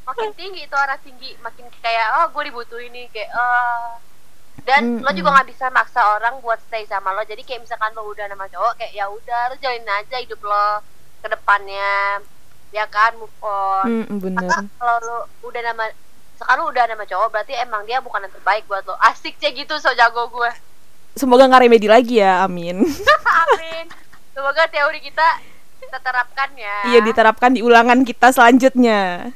makin 0.08 0.30
tinggi 0.32 0.64
itu 0.64 0.72
arah 0.74 0.96
tinggi 0.98 1.36
makin 1.38 1.68
kayak 1.78 2.08
oh 2.16 2.26
gue 2.32 2.42
dibutuhin 2.48 2.88
nih 2.88 3.06
kayak 3.08 3.28
oh 3.30 4.00
dan 4.64 4.98
lo 4.98 5.06
Mm-mm. 5.06 5.14
juga 5.14 5.30
nggak 5.30 5.48
bisa 5.48 5.66
maksa 5.68 6.00
orang 6.12 6.40
buat 6.40 6.58
stay 6.64 6.82
sama 6.84 7.12
lo 7.12 7.22
jadi 7.22 7.40
kayak 7.40 7.62
misalkan 7.62 7.92
lo 7.92 8.04
udah 8.04 8.24
sama 8.24 8.48
cowok 8.48 8.72
kayak 8.74 8.92
ya 8.92 9.04
udah 9.06 9.40
lo 9.48 9.54
jalanin 9.56 9.86
aja 9.86 10.16
hidup 10.16 10.40
lo 10.40 10.80
ke 11.18 11.28
depannya 11.28 12.24
ya 12.68 12.84
kan 12.86 13.16
move 13.16 13.32
on 13.40 13.84
Hmm, 14.04 14.18
bener. 14.18 14.44
karena 14.44 14.56
kalau 14.74 14.96
lo 15.00 15.18
udah 15.42 15.62
nama 15.62 15.84
sekarang 16.36 16.64
udah 16.66 16.84
nama 16.86 17.04
cowok 17.04 17.28
berarti 17.28 17.52
emang 17.56 17.82
dia 17.82 17.98
bukan 17.98 18.22
yang 18.22 18.32
terbaik 18.32 18.64
buat 18.64 18.84
lo 18.84 18.96
asik 19.04 19.36
sih 19.36 19.52
gitu 19.52 19.76
so 19.76 19.92
jago 19.92 20.28
gue 20.28 20.50
Semoga 21.12 21.50
nggak 21.50 21.66
remedi 21.66 21.90
lagi 21.90 22.22
ya, 22.22 22.46
amin. 22.46 22.78
amin 23.42 23.84
semoga 24.30 24.70
teori 24.70 25.02
kita 25.02 25.26
kita 25.78 25.98
terapkan 25.98 26.46
ya 26.54 26.76
Iya 26.86 27.00
diterapkan 27.02 27.50
di 27.50 27.60
ulangan 27.60 28.02
kita 28.02 28.30
selanjutnya. 28.30 29.32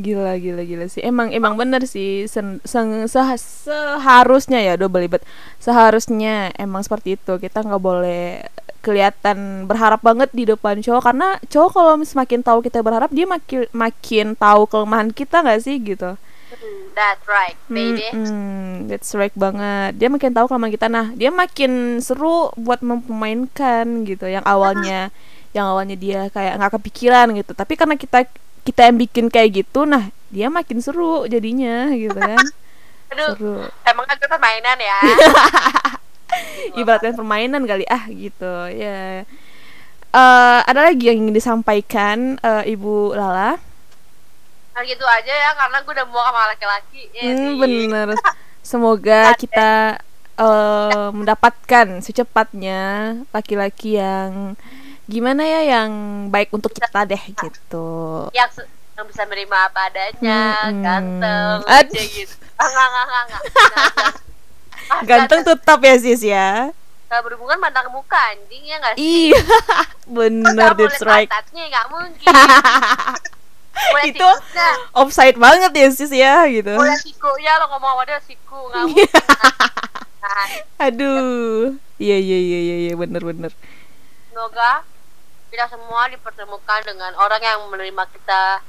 Gila 0.00 0.32
gila 0.40 0.62
gila 0.64 0.86
sih. 0.88 1.04
Emang 1.04 1.28
emang 1.36 1.52
bener 1.60 1.84
sih 1.84 2.24
sen, 2.24 2.64
sen- 2.64 3.04
se- 3.04 3.36
seharusnya 3.68 4.58
ya 4.64 4.80
double 4.80 5.04
libet. 5.04 5.20
Seharusnya 5.60 6.48
emang 6.56 6.80
seperti 6.80 7.20
itu. 7.20 7.36
Kita 7.36 7.60
nggak 7.60 7.82
boleh 7.82 8.40
kelihatan 8.82 9.68
berharap 9.70 10.02
banget 10.02 10.32
di 10.34 10.42
depan 10.42 10.82
cowok 10.82 11.02
karena 11.06 11.38
cowok 11.46 11.70
kalau 11.70 11.94
semakin 12.02 12.40
tahu 12.42 12.58
kita 12.66 12.82
berharap 12.82 13.14
dia 13.14 13.30
makin 13.30 13.62
makin 13.70 14.26
tahu 14.34 14.66
kelemahan 14.66 15.12
kita 15.14 15.44
nggak 15.44 15.60
sih 15.62 15.76
gitu. 15.78 16.16
Hmm, 16.52 16.92
that's 16.92 17.24
right 17.24 17.56
baby 17.72 18.04
Mm-mm, 18.12 18.92
that's 18.92 19.16
right 19.16 19.32
banget. 19.32 19.96
Dia 19.96 20.12
makin 20.12 20.36
tahu 20.36 20.52
kelemahan 20.52 20.72
kita. 20.76 20.86
Nah, 20.92 21.06
dia 21.16 21.32
makin 21.32 21.96
seru 22.04 22.52
buat 22.60 22.84
memainkan 22.84 24.04
gitu. 24.04 24.28
Yang 24.28 24.44
awalnya, 24.44 25.08
yang 25.56 25.72
awalnya 25.72 25.96
dia 25.96 26.28
kayak 26.28 26.60
nggak 26.60 26.72
kepikiran 26.76 27.32
gitu. 27.32 27.56
Tapi 27.56 27.72
karena 27.80 27.96
kita 27.96 28.28
kita 28.62 28.80
yang 28.86 28.96
bikin 29.00 29.26
kayak 29.32 29.64
gitu, 29.64 29.88
nah 29.88 30.12
dia 30.28 30.52
makin 30.52 30.78
seru 30.84 31.24
jadinya 31.24 31.88
gitu 31.96 32.16
kan. 32.16 32.44
aduh 33.12 33.36
seru. 33.36 33.56
emang 33.84 34.08
kan 34.08 34.16
itu 34.16 34.24
permainan 34.24 34.78
ya 34.80 34.98
Ibaratnya 36.80 37.12
permainan 37.12 37.62
kali 37.68 37.84
ah 37.84 38.08
gitu 38.08 38.54
ya. 38.72 39.28
Eh, 40.12 40.60
ada 40.64 40.80
lagi 40.92 41.08
yang 41.08 41.24
ingin 41.24 41.36
disampaikan 41.36 42.40
eh, 42.40 42.72
Ibu 42.72 43.12
Lala? 43.16 43.71
Nah 44.72 44.82
gitu 44.82 45.04
aja 45.04 45.32
ya 45.32 45.50
karena 45.52 45.76
gue 45.80 45.92
udah 45.92 46.06
muak 46.06 46.26
sama 46.26 46.42
laki-laki 46.48 47.00
ya 47.12 47.22
Hmm, 47.28 47.52
bener. 47.58 48.08
Semoga 48.62 49.34
kita 49.34 50.00
eh, 50.32 51.08
mendapatkan 51.12 51.86
secepatnya 52.00 52.80
laki-laki 53.28 53.96
yang 53.96 54.56
gimana 55.04 55.42
ya 55.42 55.60
yang 55.76 55.90
baik 56.28 56.48
untuk 56.50 56.72
kita 56.72 57.04
deh 57.04 57.20
gitu. 57.20 58.30
yang 58.32 58.48
yang 58.92 59.06
bisa 59.08 59.24
menerima 59.24 59.56
apa 59.68 59.80
adanya 59.88 60.42
Hmm, 60.62 60.80
ganteng 60.80 61.58
Ad- 61.66 61.90
aja 61.90 62.02
gitu 62.06 62.34
ah, 62.54 62.64
nggak 62.64 62.86
nggak 62.88 63.04
nggak 63.04 63.24
nggak 63.26 63.42
Nggak, 63.92 64.10
Ah, 64.92 65.00
Ganteng 65.06 65.40
tetap 65.46 65.78
ya 65.80 65.94
sis 65.96 66.20
ya. 66.22 66.68
nggak 67.08 67.20
berhubungan 67.22 67.58
mandang 67.60 67.88
muka 67.92 68.16
anjing 68.32 68.64
ya 68.64 68.76
nggak 68.78 68.94
sih 68.96 69.04
Iya, 69.32 69.40
bener 70.16 70.70
that's 70.74 71.02
right. 71.04 71.28
nggak 71.28 71.86
mungkin 71.92 72.32
Itu 74.04 74.28
offside 74.92 75.36
banget 75.36 75.72
ya 75.72 75.88
sis 75.88 76.10
ya 76.10 76.44
gitu. 76.46 76.74
boleh 76.74 76.98
sikunya 76.98 77.52
lo 77.56 77.66
ngomong 77.70 77.92
sama 77.92 78.02
dia 78.04 78.20
siku 78.20 78.58
nggak 78.68 78.84
Iya. 78.92 79.20
nah, 80.22 80.46
Aduh, 80.82 81.74
iya 81.96 82.16
iya 82.16 82.38
iya 82.38 82.58
iya 82.60 82.76
iya 82.84 82.94
bener 82.94 83.22
bener. 83.22 83.52
semoga 84.28 84.82
kita 85.48 85.68
semua 85.68 86.08
dipertemukan 86.08 86.80
dengan 86.82 87.12
orang 87.16 87.38
yang 87.38 87.60
menerima 87.66 88.04
kita 88.08 88.64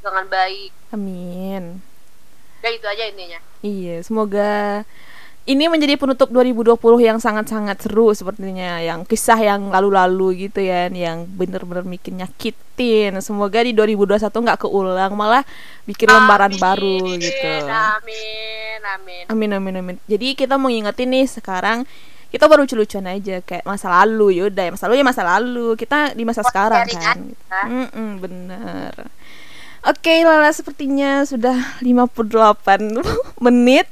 dengan 0.00 0.24
baik 0.26 0.70
Amin. 0.90 1.78
ya 2.60 2.68
itu 2.68 2.84
aja 2.84 3.04
intinya 3.04 3.40
Iya, 3.60 4.02
semoga 4.02 4.84
ini 5.44 5.68
menjadi 5.68 6.00
penutup 6.00 6.32
2020 6.32 6.72
yang 7.04 7.20
sangat-sangat 7.20 7.76
seru 7.84 8.16
sepertinya 8.16 8.80
yang 8.80 9.04
kisah 9.04 9.36
yang 9.36 9.68
lalu-lalu 9.68 10.48
gitu 10.48 10.64
ya 10.64 10.88
yang 10.88 11.28
bener-bener 11.28 11.84
bikin 11.84 12.16
nyakitin. 12.16 13.12
Semoga 13.20 13.60
di 13.60 13.76
2021 13.76 14.24
nggak 14.32 14.64
keulang 14.64 15.12
malah 15.12 15.44
bikin 15.84 16.08
lembaran 16.08 16.48
Amin, 16.48 16.60
baru 16.64 16.96
gitu. 17.20 17.44
amin 17.68 18.80
amin. 18.80 19.24
Amin 19.28 19.50
amin 19.52 19.74
amin. 19.84 19.96
Jadi 20.08 20.32
kita 20.32 20.56
mau 20.56 20.72
ngingetin 20.72 21.12
nih 21.12 21.28
sekarang 21.28 21.84
kita 22.32 22.48
baru 22.48 22.64
lucu-lucuan 22.64 23.04
aja 23.06 23.44
kayak 23.44 23.68
masa 23.68 23.92
lalu 23.92 24.40
yaudah 24.40 24.64
ya 24.66 24.72
masa 24.72 24.88
lalu 24.88 24.96
ya 24.96 25.06
masa 25.06 25.22
lalu. 25.28 25.66
Kita 25.76 26.16
di 26.16 26.24
masa 26.24 26.40
Buat 26.40 26.48
sekarang 26.56 26.86
kan. 26.88 27.18
aja. 27.20 27.60
Mm-mm, 27.68 28.10
bener. 28.16 28.92
Oke 29.84 30.24
Lala 30.24 30.48
sepertinya 30.48 31.20
sudah 31.28 31.76
58 31.84 32.96
menit. 33.44 33.84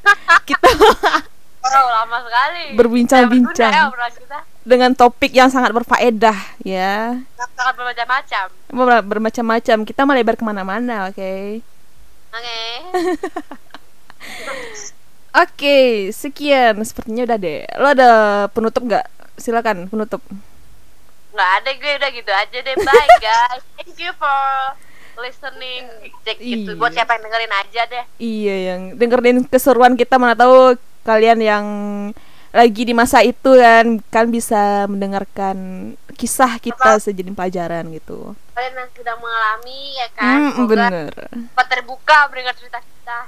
Kita 0.48 0.64
oh 1.62 1.88
lama 1.90 2.16
sekali. 2.26 2.64
Berbincang-bincang. 2.74 3.72
Ya, 3.72 3.90
dengan 4.62 4.94
topik 4.94 5.34
yang 5.34 5.50
sangat 5.50 5.74
berfaedah 5.74 6.38
ya. 6.62 7.18
Sangat 7.58 7.74
bermacam-macam. 7.74 8.46
Ber- 8.70 9.06
bermacam-macam. 9.06 9.76
Kita 9.86 10.02
melebar 10.06 10.34
ke 10.38 10.44
mana-mana 10.46 11.10
oke? 11.10 11.62
Oke. 12.32 12.60
Oke 15.32 16.12
sekian. 16.12 16.76
Sepertinya 16.84 17.24
udah 17.24 17.38
deh. 17.40 17.64
Lo 17.80 17.88
ada 17.90 18.10
penutup 18.52 18.84
nggak? 18.84 19.06
Silakan 19.40 19.88
penutup. 19.88 20.20
Nggak 21.32 21.50
ada 21.58 21.70
gue 21.72 21.92
udah 21.98 22.10
gitu 22.12 22.32
aja 22.32 22.58
deh. 22.60 22.76
Bye 22.76 23.10
guys. 23.18 23.64
Thank 23.80 23.96
you 23.96 24.12
for 24.20 24.38
listening. 25.18 25.88
Cek 26.22 26.36
gitu. 26.36 26.76
Iya. 26.76 26.78
buat 26.78 26.92
siapa 26.92 27.16
yang 27.16 27.24
dengerin 27.26 27.52
aja 27.52 27.82
deh. 27.88 28.04
Iya 28.20 28.54
yang 28.72 28.80
dengerin 29.00 29.38
keseruan 29.48 29.96
kita 29.96 30.20
mana 30.20 30.36
tahu 30.36 30.76
kalian 31.02 31.38
yang 31.38 31.66
lagi 32.52 32.84
di 32.84 32.92
masa 32.92 33.24
itu 33.24 33.56
kan 33.56 33.96
kan 34.12 34.28
bisa 34.28 34.84
mendengarkan 34.84 35.56
kisah 36.12 36.60
kita 36.60 37.00
sejadi 37.00 37.32
pelajaran 37.32 37.88
gitu. 37.90 38.36
Kalian 38.52 38.74
yang 38.76 38.90
sedang 38.92 39.18
mengalami 39.18 39.80
ya 39.96 40.08
kan? 40.12 40.36
Hmm, 40.36 40.50
semoga 40.52 40.68
bener. 40.68 41.12
cepat 41.48 41.66
terbuka 41.66 42.16
mendengar 42.28 42.54
cerita 42.54 42.78
kita. 42.78 43.18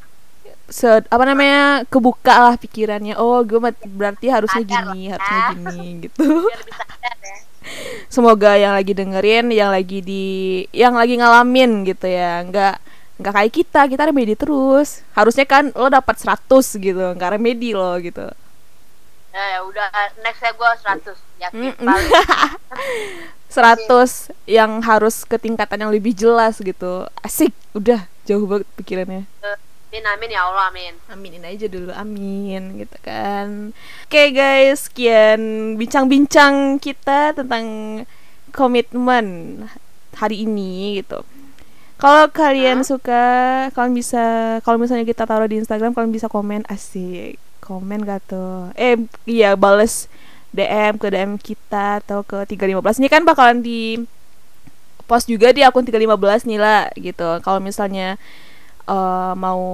Se- 0.68 1.08
apa 1.08 1.24
namanya 1.24 1.88
kebuka 1.88 2.52
lah 2.52 2.54
pikirannya. 2.60 3.16
Oh 3.16 3.40
gue 3.40 3.56
berarti 3.88 4.28
harusnya 4.28 4.60
Sadar 4.60 4.92
gini 4.92 5.02
lah. 5.08 5.16
harusnya 5.16 5.40
gini 5.56 5.84
gitu. 6.04 6.28
Sadar 6.68 7.16
ya. 7.18 7.38
Semoga 8.12 8.60
yang 8.60 8.76
lagi 8.76 8.92
dengerin 8.92 9.48
yang 9.48 9.72
lagi 9.72 10.04
di 10.04 10.24
yang 10.70 10.92
lagi 10.92 11.16
ngalamin 11.16 11.88
gitu 11.88 12.04
ya. 12.04 12.44
Nggak 12.44 12.76
nggak 13.14 13.34
kayak 13.34 13.52
kita 13.54 13.80
kita 13.86 14.02
remedi 14.10 14.34
terus. 14.34 15.06
Harusnya 15.14 15.46
kan 15.46 15.70
lo 15.74 15.86
dapat 15.86 16.18
100 16.18 16.50
gitu 16.82 17.04
nggak 17.14 17.32
remedi 17.38 17.70
lo 17.74 17.94
gitu. 18.02 18.26
Ya, 19.34 19.58
ya 19.58 19.60
udah 19.66 19.86
next 20.22 20.38
saya 20.42 20.54
gue 20.54 20.70
100 21.10 21.42
yakin 21.42 21.74
paling. 21.78 22.10
100 23.54 24.50
yang 24.50 24.82
harus 24.82 25.22
ke 25.22 25.38
tingkatan 25.38 25.86
yang 25.86 25.92
lebih 25.94 26.14
jelas 26.14 26.58
gitu. 26.58 27.06
Asik 27.22 27.54
udah 27.74 28.06
jauh 28.26 28.46
banget 28.50 28.66
pikirannya. 28.78 29.26
Amin 29.94 30.04
amin 30.10 30.30
ya 30.34 30.42
Allah 30.50 30.74
amin. 30.74 30.94
Aminin 31.06 31.46
aja 31.46 31.70
dulu 31.70 31.94
amin 31.94 32.82
gitu 32.82 32.98
kan. 32.98 33.70
Oke 34.10 34.34
guys 34.34 34.90
sekian 34.90 35.74
bincang-bincang 35.78 36.82
kita 36.82 37.30
tentang 37.38 38.02
komitmen 38.50 39.26
hari 40.18 40.46
ini 40.46 41.02
gitu 41.02 41.22
kalau 42.04 42.28
kalian 42.28 42.84
suka 42.84 43.24
kalian 43.72 43.96
bisa 43.96 44.24
kalau 44.60 44.76
misalnya 44.76 45.08
kita 45.08 45.24
taruh 45.24 45.48
di 45.48 45.56
Instagram 45.56 45.96
kalian 45.96 46.12
bisa 46.12 46.28
komen 46.28 46.60
asik. 46.68 47.40
Komen 47.64 48.04
gak 48.04 48.28
tuh? 48.28 48.68
Eh 48.76 49.00
iya 49.24 49.56
bales 49.56 50.12
DM 50.52 51.00
ke 51.00 51.08
DM 51.08 51.40
kita 51.40 52.04
atau 52.04 52.20
ke 52.20 52.44
315 52.44 53.00
ini 53.00 53.08
kan 53.08 53.24
bakalan 53.24 53.64
di 53.64 54.04
post 55.08 55.32
juga 55.32 55.48
di 55.56 55.64
akun 55.64 55.88
315 55.88 56.44
nih 56.44 56.60
lah 56.60 56.92
gitu. 56.92 57.40
Kalau 57.40 57.64
misalnya 57.64 58.20
eh, 58.84 59.32
mau 59.40 59.64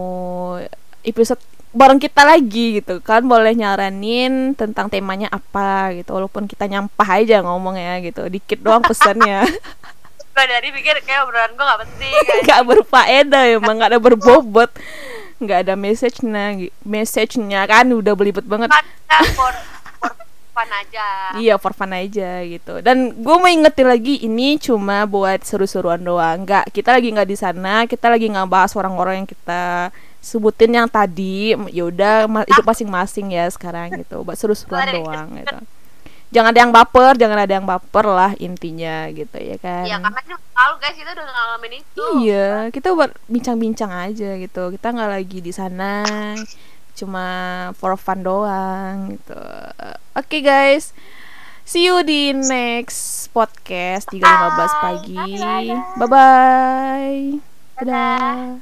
episode 1.03 1.43
bareng 1.75 1.99
kita 1.99 2.23
lagi 2.23 2.79
gitu 2.79 3.03
kan 3.03 3.27
boleh 3.27 3.59
nyaranin 3.59 4.55
tentang 4.55 4.87
temanya 4.87 5.27
apa 5.35 5.99
gitu. 5.99 6.15
Walaupun 6.15 6.47
kita 6.47 6.71
nyampah 6.71 7.27
aja 7.27 7.43
ngomong 7.43 7.75
ya 7.75 7.99
gitu. 8.07 8.23
Dikit 8.31 8.63
doang 8.63 8.87
pesannya 8.87 9.51
gue 10.41 10.49
dari 10.49 10.69
pikir 10.73 11.05
kayak 11.05 11.29
obrolan 11.29 11.53
gue 11.53 11.65
gak 11.69 11.81
penting 11.85 12.15
kan 12.29 12.39
nggak 12.49 12.63
berfaedah 12.65 13.45
emang 13.61 13.77
nggak 13.77 13.91
ada 13.93 14.01
berbobot. 14.01 14.73
Nggak 15.37 15.69
ada 15.69 15.75
message-nya 15.77 16.69
message-nya 16.81 17.69
kan 17.69 17.93
udah 17.93 18.13
belibet 18.17 18.45
banget. 18.49 18.73
Kan, 18.73 18.85
for, 19.37 19.53
for 20.01 20.13
fun 20.57 20.69
aja. 20.73 21.37
Iya 21.37 21.61
for 21.61 21.77
fun 21.77 21.93
aja 21.93 22.41
gitu. 22.49 22.81
Dan 22.81 23.21
gue 23.21 23.37
mau 23.37 23.49
ingetin 23.49 23.89
lagi 23.89 24.25
Ini 24.25 24.57
cuma 24.61 25.05
buat 25.05 25.45
seru-seruan 25.45 26.01
doang. 26.01 26.49
Nggak, 26.49 26.73
kita 26.73 26.97
lagi 26.97 27.09
nggak 27.13 27.29
di 27.29 27.37
sana 27.37 27.85
Kita 27.85 28.09
lagi 28.13 28.29
nggak 28.29 28.49
bahas 28.49 28.73
orang-orang 28.77 29.25
yang 29.25 29.29
kita 29.29 29.93
Sebutin 30.21 30.77
yang 30.77 30.89
tadi. 30.89 31.57
Yaudah, 31.57 32.29
ma- 32.29 32.45
hidup 32.45 32.65
masing-masing 32.65 33.33
ya 33.33 33.49
sekarang 33.49 33.93
gitu 33.97 34.21
Buat 34.21 34.37
seru-seruan 34.37 34.89
doang 34.93 35.29
gitu 35.41 35.80
Jangan 36.31 36.55
ada 36.55 36.61
yang 36.63 36.73
baper 36.73 37.13
Jangan 37.19 37.39
ada 37.43 37.53
yang 37.59 37.67
baper 37.67 38.07
lah 38.07 38.33
intinya 38.39 39.11
gitu 39.11 39.35
ya 39.35 39.59
kan 39.59 39.83
Iya 39.83 39.99
karena 39.99 40.21
ini 40.23 40.35
tahu 40.55 40.73
guys 40.79 40.97
kita 40.97 41.11
udah 41.15 41.27
ngalamin 41.27 41.73
itu 41.83 42.05
Iya, 42.21 42.69
kita 42.75 42.93
buat 42.93 43.13
bincang-bincang 43.31 43.93
aja 43.93 44.37
gitu. 44.37 44.63
Kita 44.75 44.93
nggak 44.93 45.11
lagi 45.11 45.39
di 45.41 45.53
sana, 45.55 46.05
cuma 46.97 47.27
for 47.79 47.95
fun 47.97 48.21
doang 48.25 49.17
gitu. 49.17 49.41
Oke 50.17 50.43
guys, 50.45 50.93
see 51.65 51.87
you 51.89 52.03
di 52.05 52.35
next 52.35 53.31
podcast 53.33 54.11
3.15 54.13 54.85
pagi. 54.85 55.17
Bye 55.97 56.09
bye. 56.09 57.21
Dadah. 57.81 58.61